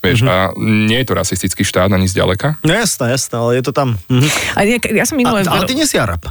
Vieš, 0.00 0.18
a 0.28 0.52
nie 0.60 1.02
je 1.02 1.06
to 1.08 1.14
rasistický 1.18 1.62
štát 1.66 1.90
ani 1.92 2.06
zďaleka. 2.08 2.62
No 2.62 2.72
jasné, 2.72 3.12
jasné, 3.12 3.34
ale 3.36 3.50
je 3.58 3.64
to 3.64 3.72
tam. 3.74 3.98
Mhm. 4.08 4.28
A 4.54 4.58
ja, 4.64 4.76
ja 5.02 5.04
som 5.04 5.16
A, 5.16 5.20
minule... 5.20 5.40
ale 5.44 5.64
ty 5.66 5.74
nie 5.74 5.88
si 5.88 5.98
Arab. 5.98 6.24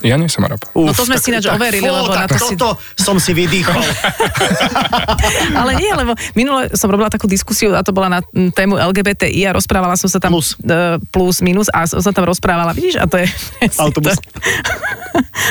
Ja 0.00 0.16
nie 0.16 0.28
som 0.32 0.44
Arab. 0.44 0.64
No 0.72 0.92
to 0.96 1.04
sme 1.04 1.16
si 1.20 1.32
ináč 1.32 1.48
overili, 1.48 1.86
fú, 1.86 1.92
lebo 1.92 2.12
na 2.12 2.26
tak 2.26 2.40
to 2.40 2.48
si- 2.50 2.58
som 3.00 3.16
si 3.20 3.32
vydýchol. 3.36 3.80
Ale 5.60 5.76
nie, 5.76 5.92
lebo 5.92 6.12
minule 6.34 6.72
som 6.76 6.88
robila 6.88 7.08
takú 7.08 7.28
diskusiu 7.28 7.72
a 7.76 7.83
to 7.84 7.92
bola 7.92 8.08
na 8.08 8.20
tému 8.50 8.74
LGBTI 8.74 9.46
a 9.46 9.52
rozprávala 9.52 9.94
som 9.94 10.08
sa 10.08 10.18
tam 10.18 10.32
Plus. 10.32 10.56
e, 10.58 10.96
plus 11.06 11.38
minus 11.38 11.68
a 11.68 11.84
som 11.84 12.00
sa 12.00 12.10
tam 12.10 12.24
rozprávala, 12.24 12.72
vidíš, 12.72 12.96
a 12.96 13.04
to 13.04 13.20
je... 13.20 13.26
Autobus. 13.84 14.16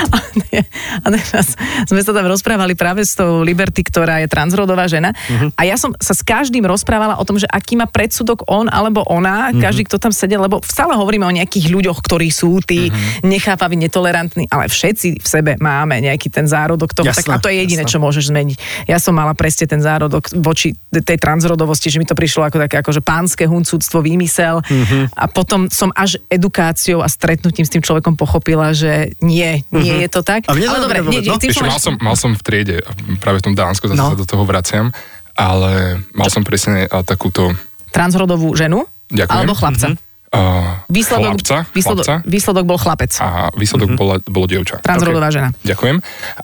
a, 0.09 0.17
nie, 0.43 0.61
a 0.99 1.07
teraz 1.07 1.55
sme 1.85 1.99
sa 1.99 2.11
tam 2.11 2.25
rozprávali 2.25 2.73
práve 2.73 3.01
s 3.01 3.13
tou 3.13 3.39
Liberty, 3.41 3.81
ktorá 3.81 4.19
je 4.19 4.27
transrodová 4.27 4.85
žena 4.85 5.13
Mhm. 5.23 5.53
a 5.53 5.61
ja 5.63 5.75
som 5.75 5.93
sa 5.97 6.11
s 6.11 6.21
každým 6.21 6.63
rozprávala 6.63 7.15
o 7.15 7.23
tom, 7.23 7.37
že 7.37 7.45
aký 7.45 7.75
má 7.75 7.85
predsudok 7.85 8.43
on 8.45 8.67
alebo 8.67 9.05
ona, 9.05 9.51
Mhm. 9.51 9.61
každý, 9.61 9.81
kto 9.85 9.97
tam 9.99 10.11
sedel, 10.11 10.41
lebo 10.41 10.59
stále 10.61 10.93
hovoríme 10.93 11.23
o 11.23 11.31
nejakých 11.31 11.69
ľuďoch, 11.69 11.99
ktorí 11.99 12.27
sú 12.27 12.59
tí 12.59 12.89
Mhm. 12.89 13.23
nechápaví, 13.23 13.75
netolerantní, 13.75 14.47
ale 14.47 14.67
všetci 14.67 15.21
v 15.21 15.27
sebe 15.27 15.51
máme 15.57 16.01
nejaký 16.01 16.27
ten 16.27 16.45
zárodok 16.45 16.91
toho, 16.91 17.05
tak 17.05 17.21
Jasné, 17.21 17.33
a 17.33 17.39
to 17.39 17.47
je 17.47 17.57
jediné, 17.59 17.83
jasné. 17.83 17.91
čo 17.91 17.99
môžeš 17.99 18.23
zmeniť. 18.25 18.57
Ja 18.85 18.97
som 18.97 19.13
mala 19.13 19.33
presne 19.33 19.65
ten 19.65 19.79
zárodok 19.79 20.31
voči 20.33 20.73
tej 20.89 21.17
transrodovosti, 21.17 21.87
že 21.87 21.97
mi 21.97 22.05
to 22.05 22.15
prišlo 22.23 22.47
ako 22.47 22.57
také 22.63 22.79
akože 22.79 23.03
pánske 23.03 23.43
huncúctvo, 23.43 23.99
výmysel 23.99 24.63
Mhm. 24.63 25.11
a 25.11 25.27
potom 25.27 25.67
som 25.67 25.91
až 25.91 26.23
edukáciou 26.31 27.03
a 27.03 27.11
stretnutím 27.11 27.67
s 27.67 27.71
tým 27.75 27.83
človekom 27.83 28.15
pochopila, 28.15 28.71
že 28.71 29.11
nie, 29.19 29.59
nie 29.69 30.07
je 30.07 30.09
to 30.09 30.23
tak. 30.23 30.47
A 30.47 30.55
Ale 30.55 30.79
dobre, 30.79 31.03
nie, 31.03 31.19
no. 31.21 31.35
Ešte 31.35 31.51
som 31.51 31.67
mal 31.67 31.79
som, 31.83 31.93
mal 31.99 32.15
som 32.15 32.31
v 32.31 32.39
triede, 32.39 32.79
práve 33.19 33.43
v 33.43 33.51
tom 33.51 33.53
Dánsku, 33.53 33.91
zase 33.91 33.99
No. 33.99 34.09
sa 34.09 34.17
do 34.17 34.23
toho 34.23 34.47
vraciam, 34.47 34.95
ale 35.35 35.99
mal 36.13 36.31
som 36.31 36.47
presne 36.47 36.85
a, 36.85 37.03
takúto 37.03 37.51
transrodovú 37.91 38.55
ženu 38.55 38.87
Ďakujem. 39.09 39.35
alebo 39.35 39.53
chlapca. 39.53 39.87
Mhm. 39.91 39.97
uh, 40.31 40.85
Výsledok, 40.87 41.33
chlapca, 41.37 41.57
výsledok, 41.69 42.05
chlapca 42.05 42.25
výsledok 42.25 42.63
bol 42.63 42.79
chlapec. 42.79 43.11
a 43.19 43.27
výsledok 43.51 43.87
mm-hmm. 43.91 43.99
bola, 43.99 44.15
bolo 44.23 44.45
dievča. 44.47 44.79
Transrodová 44.79 45.29
žena. 45.29 45.49
Ďakujem. 45.61 45.97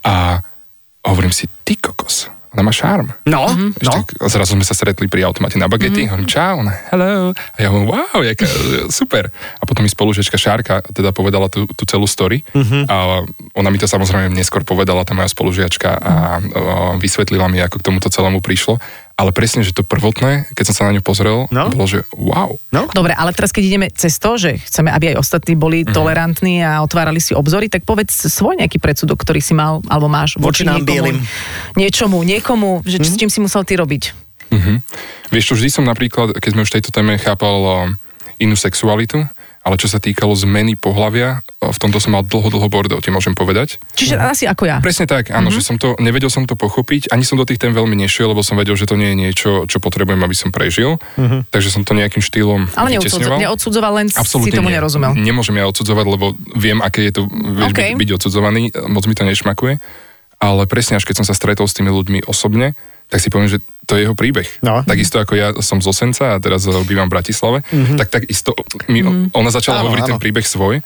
A 0.04 0.44
hovorím 1.02 1.32
si, 1.32 1.48
ty 1.64 1.74
kokos, 1.74 2.28
ona 2.50 2.66
má 2.66 2.74
šarm. 2.74 3.14
No, 3.30 3.46
Mhm. 3.50 3.78
Vieš, 3.78 3.88
no. 3.88 3.94
tak 4.02 4.08
zrazu 4.26 4.58
sme 4.58 4.66
sa 4.66 4.74
stretli 4.74 5.06
pri 5.06 5.22
automate 5.30 5.62
na 5.62 5.70
bagety, 5.70 6.06
mm-hmm. 6.06 6.10
hovorím 6.10 6.30
čau, 6.30 6.66
ona 6.66 6.74
hello, 6.90 7.32
a 7.34 7.58
ja 7.62 7.70
hovorím 7.70 7.88
wow, 7.94 8.20
jaká, 8.26 8.46
super. 8.90 9.30
A 9.62 9.64
potom 9.70 9.86
mi 9.86 9.90
spolužečka 9.92 10.34
Šárka 10.34 10.82
teda 10.90 11.14
povedala 11.14 11.46
tú, 11.46 11.70
tú 11.78 11.86
celú 11.86 12.10
story 12.10 12.42
mm-hmm. 12.50 12.84
a 12.90 13.22
ona 13.54 13.70
mi 13.70 13.78
to 13.78 13.86
samozrejme 13.86 14.34
neskôr 14.34 14.66
povedala, 14.66 15.06
tá 15.06 15.14
moja 15.14 15.30
spolužiačka 15.30 15.90
a 15.94 16.14
o, 16.42 16.54
vysvetlila 16.98 17.46
mi, 17.54 17.62
ako 17.62 17.78
k 17.82 17.86
tomuto 17.86 18.10
celému 18.10 18.42
prišlo. 18.42 18.82
Ale 19.20 19.30
presne, 19.30 19.60
že 19.62 19.76
to 19.76 19.84
prvotné, 19.84 20.48
keď 20.54 20.64
som 20.66 20.76
sa 20.76 20.84
na 20.88 20.96
ňu 20.96 21.04
pozrel, 21.04 21.44
No. 21.50 21.68
bolo, 21.68 21.84
že 21.84 22.08
wow. 22.14 22.56
no. 22.72 22.88
Dobre, 22.90 23.12
ale 23.12 23.36
teraz 23.36 23.52
keď 23.52 23.64
ideme 23.66 23.88
cez 23.92 24.16
to, 24.16 24.40
že 24.40 24.64
chceme, 24.64 24.88
aby 24.88 25.12
aj 25.12 25.20
ostatní 25.20 25.54
boli 25.54 25.84
Mhm. 25.84 25.92
tolerantní 25.92 26.64
a 26.64 26.80
otvárali 26.80 27.20
si 27.20 27.36
obzory, 27.36 27.68
tak 27.68 27.84
povedz 27.84 28.16
svoj 28.24 28.56
nejaký 28.56 28.80
predsudok, 28.80 29.20
ktorý 29.20 29.38
si 29.38 29.52
mal 29.52 29.84
alebo 29.86 30.08
máš 30.08 30.40
Voči 30.40 30.64
nám 30.64 30.82
bielým. 30.82 31.20
niečomu, 31.76 32.24
niekomu, 32.24 32.82
že 32.84 32.98
s 32.98 33.14
čím 33.14 33.28
si 33.28 33.38
musel 33.38 33.62
ty 33.62 33.76
robiť. 33.76 34.16
Mhm. 34.50 34.74
Vieš 35.30 35.46
čo, 35.46 35.54
vždy 35.54 35.70
som 35.70 35.84
napríklad, 35.84 36.34
keď 36.34 36.50
sme 36.50 36.64
už 36.64 36.70
v 36.70 36.76
tejto 36.80 36.90
téme 36.90 37.14
chápal 37.16 37.54
o, 37.54 37.76
inú 38.40 38.56
sexualitu, 38.56 39.28
ale 39.60 39.76
čo 39.76 39.92
sa 39.92 40.00
týkalo 40.00 40.32
zmeny 40.34 40.80
pohlavia, 40.80 41.44
v 41.60 41.76
tomto 41.76 42.00
som 42.00 42.16
mal 42.16 42.24
dlho, 42.24 42.48
dlho 42.48 42.68
bordel, 42.72 43.04
ti 43.04 43.12
môžem 43.12 43.36
povedať. 43.36 43.76
Čiže 43.94 44.16
asi 44.16 44.48
ako 44.48 44.64
ja. 44.64 44.78
Presne 44.80 45.04
tak, 45.04 45.30
áno, 45.30 45.52
mm-hmm. 45.52 45.56
že 45.56 45.62
som 45.62 45.76
to, 45.76 46.00
nevedel 46.00 46.32
som 46.32 46.48
to 46.48 46.56
pochopiť, 46.56 47.12
ani 47.12 47.28
som 47.28 47.36
do 47.36 47.44
tých 47.44 47.60
tém 47.60 47.76
veľmi 47.76 47.94
nešiel, 48.00 48.32
lebo 48.32 48.40
som 48.40 48.56
vedel, 48.56 48.80
že 48.80 48.88
to 48.88 48.96
nie 48.96 49.12
je 49.12 49.18
niečo, 49.20 49.50
čo 49.68 49.78
potrebujem, 49.84 50.20
aby 50.24 50.36
som 50.36 50.56
prežil. 50.56 50.96
Mm-hmm. 51.20 51.52
Takže 51.52 51.70
som 51.76 51.84
to 51.84 51.92
nejakým 51.92 52.24
štýlom 52.24 52.72
Ale 52.80 52.96
neodsudzoval, 52.96 54.00
len 54.00 54.08
Absolútne 54.16 54.56
si 54.56 54.58
tomu 54.58 54.72
nie. 54.72 54.80
nerozumel. 54.80 55.12
Nemôžem 55.14 55.60
ja 55.60 55.68
odsudzovať, 55.68 56.06
lebo 56.08 56.26
viem, 56.56 56.80
aké 56.80 57.12
je 57.12 57.20
to 57.20 57.22
vieš, 57.28 57.76
OK. 57.76 57.80
byť, 57.80 58.00
byť 58.00 58.10
odsudzovaný, 58.16 58.62
moc 58.88 59.04
mi 59.06 59.14
to 59.14 59.28
nešmakuje. 59.28 59.84
Ale 60.40 60.72
presne 60.72 60.96
až 60.96 61.04
keď 61.04 61.20
som 61.20 61.28
sa 61.28 61.36
stretol 61.36 61.68
s 61.68 61.76
tými 61.76 61.92
ľuďmi 61.92 62.24
osobne, 62.24 62.80
tak 63.10 63.20
si 63.20 63.34
poviem, 63.34 63.50
že 63.50 63.58
to 63.90 63.98
je 63.98 64.06
jeho 64.06 64.14
príbeh. 64.14 64.46
No. 64.62 64.86
Takisto 64.86 65.18
ako 65.18 65.34
ja 65.34 65.50
som 65.66 65.82
z 65.82 65.90
Osenca 65.90 66.38
a 66.38 66.42
teraz 66.42 66.70
bývam 66.86 67.10
v 67.10 67.14
Bratislave, 67.18 67.66
mm-hmm. 67.66 67.98
tak 67.98 68.14
takisto 68.14 68.54
mi, 68.86 69.02
Mhm. 69.02 69.34
ona 69.34 69.50
začala 69.50 69.82
Áno, 69.82 69.90
hovoriť 69.90 70.06
áno. 70.06 70.12
ten 70.14 70.22
príbeh 70.22 70.46
svoj. 70.46 70.86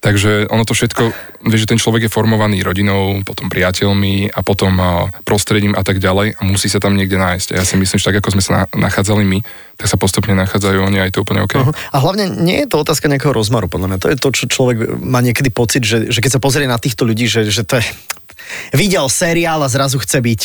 Takže 0.00 0.48
ono 0.48 0.64
to 0.64 0.72
všetko, 0.72 1.12
vieš, 1.44 1.68
že 1.68 1.76
ten 1.76 1.76
človek 1.76 2.08
je 2.08 2.14
formovaný 2.16 2.64
rodinou, 2.64 3.20
potom 3.20 3.52
priateľmi 3.52 4.32
a 4.32 4.40
potom 4.40 4.80
prostredím 5.28 5.76
a 5.76 5.84
tak 5.84 6.00
ďalej 6.00 6.40
a 6.40 6.48
musí 6.48 6.72
sa 6.72 6.80
tam 6.80 6.96
niekde 6.96 7.20
nájsť. 7.20 7.52
A 7.52 7.60
ja 7.60 7.64
si 7.68 7.76
myslím, 7.76 8.00
že 8.00 8.08
tak 8.08 8.16
ako 8.24 8.32
sme 8.32 8.40
sa 8.40 8.52
na, 8.56 8.62
nachádzali 8.88 9.20
my, 9.28 9.44
tak 9.76 9.92
sa 9.92 10.00
postupne 10.00 10.32
nachádzajú 10.32 10.88
oni 10.88 11.04
aj 11.04 11.12
to 11.12 11.20
úplne 11.20 11.44
OK. 11.44 11.52
Uh-huh. 11.52 11.76
A 11.92 11.96
hlavne 12.00 12.32
nie 12.32 12.64
je 12.64 12.72
to 12.72 12.80
otázka 12.80 13.12
nejakého 13.12 13.36
rozmaru, 13.36 13.68
podľa 13.68 13.92
mňa. 13.92 13.98
To 14.00 14.08
je 14.08 14.16
to, 14.16 14.28
čo 14.32 14.44
človek 14.48 15.04
má 15.04 15.20
niekedy 15.20 15.52
pocit, 15.52 15.84
že, 15.84 16.08
že 16.08 16.24
keď 16.24 16.32
sa 16.32 16.40
pozrie 16.40 16.64
na 16.64 16.80
týchto 16.80 17.04
ľudí, 17.04 17.28
že, 17.28 17.44
že 17.52 17.68
to 17.68 17.76
je... 17.76 17.84
Videl 18.74 19.08
seriál 19.08 19.62
a 19.62 19.68
zrazu 19.68 19.98
chce 19.98 20.20
byť 20.20 20.42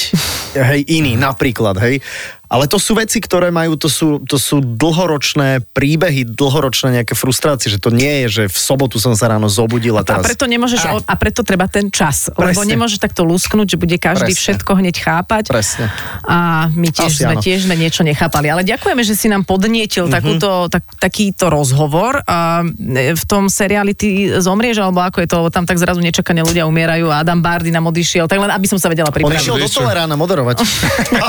hej, 0.56 0.82
iný, 0.88 1.20
napríklad, 1.20 1.76
hej. 1.84 2.00
Ale 2.46 2.70
to 2.70 2.78
sú 2.78 2.94
veci, 2.94 3.18
ktoré 3.18 3.50
majú, 3.50 3.74
to 3.74 3.90
sú, 3.90 4.22
to 4.22 4.38
sú 4.38 4.62
dlhoročné 4.62 5.66
príbehy, 5.74 6.30
dlhoročné 6.30 7.02
nejaké 7.02 7.18
frustrácie, 7.18 7.74
že 7.74 7.82
to 7.82 7.90
nie 7.90 8.26
je, 8.26 8.28
že 8.30 8.44
v 8.54 8.58
sobotu 8.58 9.02
som 9.02 9.18
sa 9.18 9.34
ráno 9.34 9.50
zobudil 9.50 9.98
a 9.98 10.06
A 10.06 10.06
teraz... 10.06 10.24
preto 10.24 10.46
nemôžeš, 10.46 10.82
a, 10.86 11.02
a 11.02 11.16
preto 11.18 11.42
treba 11.42 11.66
ten 11.66 11.90
čas, 11.90 12.30
lebo 12.30 12.54
Presne. 12.54 12.78
nemôžeš 12.78 13.02
takto 13.02 13.26
lusknúť, 13.26 13.74
že 13.74 13.78
bude 13.82 13.98
každý 13.98 14.32
Presne. 14.32 14.44
všetko 14.46 14.72
hneď 14.78 14.96
chápať. 15.02 15.44
Presne. 15.50 15.90
A 16.30 16.70
my 16.70 16.88
tiež 16.94 17.12
Asi 17.18 17.22
sme, 17.26 17.34
áno. 17.34 17.42
tiež 17.42 17.60
sme 17.66 17.76
niečo 17.76 18.06
nechápali. 18.06 18.48
Ale 18.54 18.62
ďakujeme, 18.62 19.02
že 19.02 19.18
si 19.18 19.26
nám 19.26 19.42
podnietil 19.42 20.06
mm-hmm. 20.06 20.18
takúto, 20.22 20.50
tak, 20.70 20.84
takýto 21.02 21.50
rozhovor. 21.50 22.22
A 22.30 22.62
e, 22.62 23.18
v 23.18 23.24
tom 23.26 23.50
seriáli 23.50 23.98
ty 23.98 24.30
zomrieš, 24.38 24.86
alebo 24.86 25.02
ako 25.02 25.26
je 25.26 25.28
to, 25.28 25.36
lebo 25.42 25.50
tam 25.50 25.66
tak 25.66 25.82
zrazu 25.82 25.98
nečakane 25.98 26.46
ľudia 26.46 26.70
umierajú 26.70 27.10
a 27.10 27.26
Adam 27.26 27.42
Bardy 27.42 27.74
nám 27.74 27.90
odišiel, 27.90 28.30
tak 28.30 28.38
len 28.38 28.54
aby 28.54 28.70
som 28.70 28.78
sa 28.78 28.86
vedela 28.94 29.10
On 29.10 29.16
pripraviť. 29.18 29.42
išiel 29.42 29.58
do? 29.58 29.66
Tolerána 29.66 30.16
moderovať. 30.16 30.62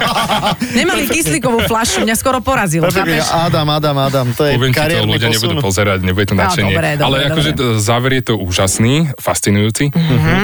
Nemali 0.78 1.05
kyslíkovú 1.08 1.58
flašu, 1.62 2.02
mňa 2.02 2.14
skoro 2.14 2.38
porazil, 2.38 2.82
chápeš? 2.82 3.26
Adam, 3.28 3.66
Adam, 3.68 3.96
Adam, 3.96 4.26
to 4.30 4.42
je 4.42 4.52
Poviem 4.52 4.70
ti 4.70 4.82
to, 4.82 5.04
ľudia 5.04 5.28
posun. 5.28 5.32
nebudú 5.32 5.54
pozerať, 5.60 5.98
nebude 6.00 6.24
to 6.24 6.34
No, 6.34 6.40
nadšenie. 6.42 6.70
dobre, 6.70 6.88
dobre, 6.94 7.06
Ale 7.06 7.16
akože 7.28 7.50
t- 7.52 7.64
záver 7.78 8.12
je 8.14 8.24
to 8.24 8.34
úžasný, 8.36 8.94
fascinujúci 9.16 9.90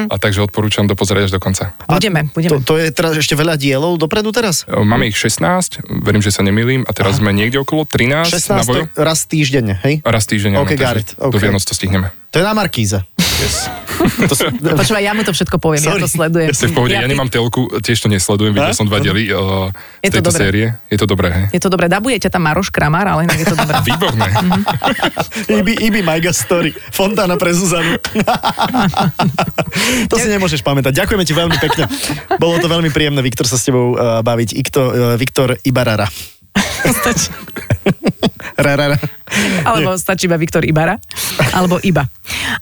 a 0.05 0.15
takže 0.15 0.41
odporúčam 0.41 0.85
to 0.85 0.95
pozerať 0.95 1.29
až 1.29 1.33
do 1.33 1.41
konca. 1.41 1.73
Budeme, 1.85 2.29
budeme. 2.29 2.51
To, 2.55 2.57
to 2.63 2.75
je 2.77 2.89
teraz 2.89 3.13
ešte 3.15 3.35
veľa 3.35 3.55
dielov 3.55 3.97
dopredu 3.97 4.31
teraz? 4.31 4.65
E, 4.65 4.75
Máme 4.75 5.05
ich 5.05 5.17
16, 5.17 5.43
verím, 6.01 6.21
že 6.21 6.31
sa 6.31 6.41
nemýlim, 6.41 6.83
a 6.83 6.91
teraz 6.91 7.17
sme 7.17 7.31
niekde 7.31 7.59
okolo 7.59 7.83
13 7.83 8.29
na 8.53 8.63
16 8.63 8.65
boju. 8.65 8.85
to 8.89 9.01
raz 9.01 9.25
týždenne, 9.25 9.75
hej? 9.81 10.01
Raz 10.03 10.25
týždeň, 10.25 10.51
áno, 10.55 10.63
OK, 10.63 10.73
got 10.73 10.95
takže 10.95 11.01
it, 11.01 11.09
OK. 11.17 11.33
do 11.33 11.39
Vianoc 11.39 11.61
to 11.61 11.73
stihneme. 11.73 12.09
To 12.29 12.37
je 12.37 12.45
na 12.45 12.53
Markíze. 12.53 13.05
Yes. 13.43 13.67
To 14.03 14.35
sú, 14.35 14.51
Počúvaj, 14.51 15.03
ja 15.03 15.13
mu 15.15 15.23
to 15.23 15.31
všetko 15.31 15.63
poviem, 15.63 15.83
Sorry. 15.83 16.03
ja 16.03 16.05
to 16.07 16.11
sledujem. 16.11 16.51
Ste 16.51 16.71
v 16.71 16.75
pohode, 16.75 16.95
ja, 16.95 17.07
nemám 17.07 17.31
telku, 17.31 17.71
tiež 17.79 18.03
to 18.03 18.09
nesledujem, 18.11 18.51
videl 18.51 18.75
som 18.75 18.87
dva 18.87 18.99
diely 18.99 19.31
uh, 19.31 19.71
Je 20.03 20.11
z 20.11 20.13
to 20.15 20.15
tejto 20.19 20.31
dobré. 20.31 20.43
série. 20.43 20.67
Je 20.91 20.99
to 20.99 21.07
dobré, 21.07 21.29
hej? 21.31 21.47
Je 21.55 21.61
to 21.63 21.69
dobré, 21.71 21.87
dabuje 21.87 22.19
ťa 22.19 22.31
tam 22.35 22.43
Maroš 22.43 22.75
Kramár, 22.75 23.07
ale 23.07 23.31
inak 23.31 23.39
je 23.39 23.47
to 23.47 23.55
dobré. 23.55 23.79
Výborné. 23.95 24.27
Ibi, 25.47 25.73
Ibi 25.87 26.01
Mega 26.03 26.35
Story. 26.35 26.75
Fontána 26.91 27.39
pre 27.39 27.55
Zuzanu. 27.55 27.95
to 30.11 30.15
si 30.19 30.29
nemôžeš 30.31 30.67
pamätať. 30.67 30.99
Ďakujeme 30.99 31.23
ti 31.23 31.35
veľmi 31.35 31.57
pekne. 31.63 31.87
Bolo 32.43 32.59
to 32.59 32.67
veľmi 32.67 32.91
príjemné, 32.91 33.23
Viktor, 33.23 33.47
sa 33.47 33.55
s 33.55 33.67
tebou 33.67 33.95
uh, 33.95 34.19
baviť. 34.23 34.51
Ikto, 34.59 34.81
uh, 34.83 34.95
Viktor 35.15 35.55
Ibarara. 35.63 36.11
Stačí. 36.83 37.31
Rarara. 38.59 38.99
Alebo 39.69 39.97
stačí 39.97 40.27
iba 40.29 40.37
Viktor 40.39 40.63
Ibara, 40.65 40.97
alebo 41.53 41.81
Iba. 41.83 42.05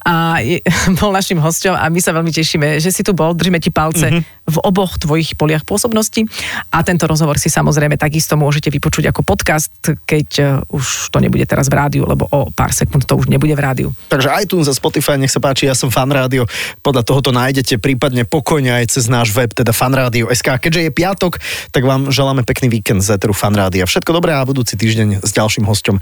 A 0.07 0.41
je, 0.41 0.63
bol 1.01 1.13
našim 1.13 1.39
hosťom 1.39 1.75
a 1.77 1.87
my 1.91 2.01
sa 2.01 2.15
veľmi 2.15 2.33
tešíme, 2.33 2.79
že 2.81 2.91
si 2.95 3.03
tu 3.05 3.13
bol, 3.13 3.35
držíme 3.35 3.61
ti 3.61 3.69
palce 3.69 4.09
mm-hmm. 4.09 4.49
v 4.49 4.57
oboch 4.65 4.97
tvojich 4.97 5.37
poliach 5.37 5.67
pôsobnosti 5.67 6.25
a 6.73 6.81
tento 6.87 7.05
rozhovor 7.05 7.37
si 7.37 7.53
samozrejme 7.53 7.99
takisto 8.01 8.39
môžete 8.39 8.73
vypočuť 8.73 9.13
ako 9.13 9.21
podcast, 9.27 9.73
keď 10.07 10.29
uh, 10.41 10.75
už 10.75 11.13
to 11.13 11.19
nebude 11.21 11.45
teraz 11.45 11.69
v 11.69 11.77
rádiu, 11.77 12.03
lebo 12.07 12.27
o 12.31 12.49
pár 12.51 12.73
sekúnd 12.73 13.05
to 13.05 13.19
už 13.19 13.29
nebude 13.29 13.53
v 13.53 13.61
rádiu. 13.61 13.89
Takže 14.09 14.33
iTunes 14.41 14.71
a 14.71 14.75
Spotify, 14.75 15.21
nech 15.21 15.33
sa 15.33 15.43
páči, 15.43 15.69
ja 15.69 15.77
som 15.77 15.93
Fan 15.93 16.11
Rádio. 16.11 16.49
Podľa 16.81 17.03
toho 17.05 17.21
to 17.21 17.31
nájdete 17.35 17.79
prípadne 17.83 18.25
pokojne 18.25 18.73
aj 18.83 18.97
cez 18.97 19.11
náš 19.11 19.35
web, 19.35 19.53
teda 19.53 19.75
fanradio.sk. 19.75 20.49
Keďže 20.63 20.81
je 20.89 20.91
piatok, 20.91 21.33
tak 21.71 21.83
vám 21.85 22.09
želáme 22.09 22.43
pekný 22.47 22.73
víkend 22.73 23.05
z 23.05 23.19
Eteru 23.19 23.37
Fan 23.37 23.55
Rádia. 23.55 23.85
Všetko 23.87 24.17
dobré 24.17 24.35
a 24.35 24.43
budúci 24.47 24.75
týždeň 24.79 25.23
s 25.23 25.31
ďalším 25.35 25.67
hosťom. 25.69 25.97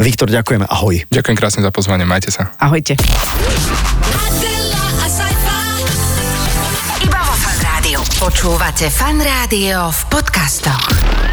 Viktor, 0.00 0.28
ďakujeme, 0.28 0.64
ahoj. 0.64 1.04
Ďakujem 1.12 1.36
krásne 1.36 1.60
za 1.60 1.68
pozvanie, 1.68 2.08
majte 2.08 2.32
sa. 2.32 2.52
Ahojte. 2.56 2.96
Iba 7.02 7.20
vo 7.20 7.34
Fan 7.36 7.58
Rádiu. 7.60 8.00
Počúvate 8.16 8.88
Fan 8.88 9.20
Rádio 9.20 9.92
v 9.92 10.00
podcastoch. 10.08 11.31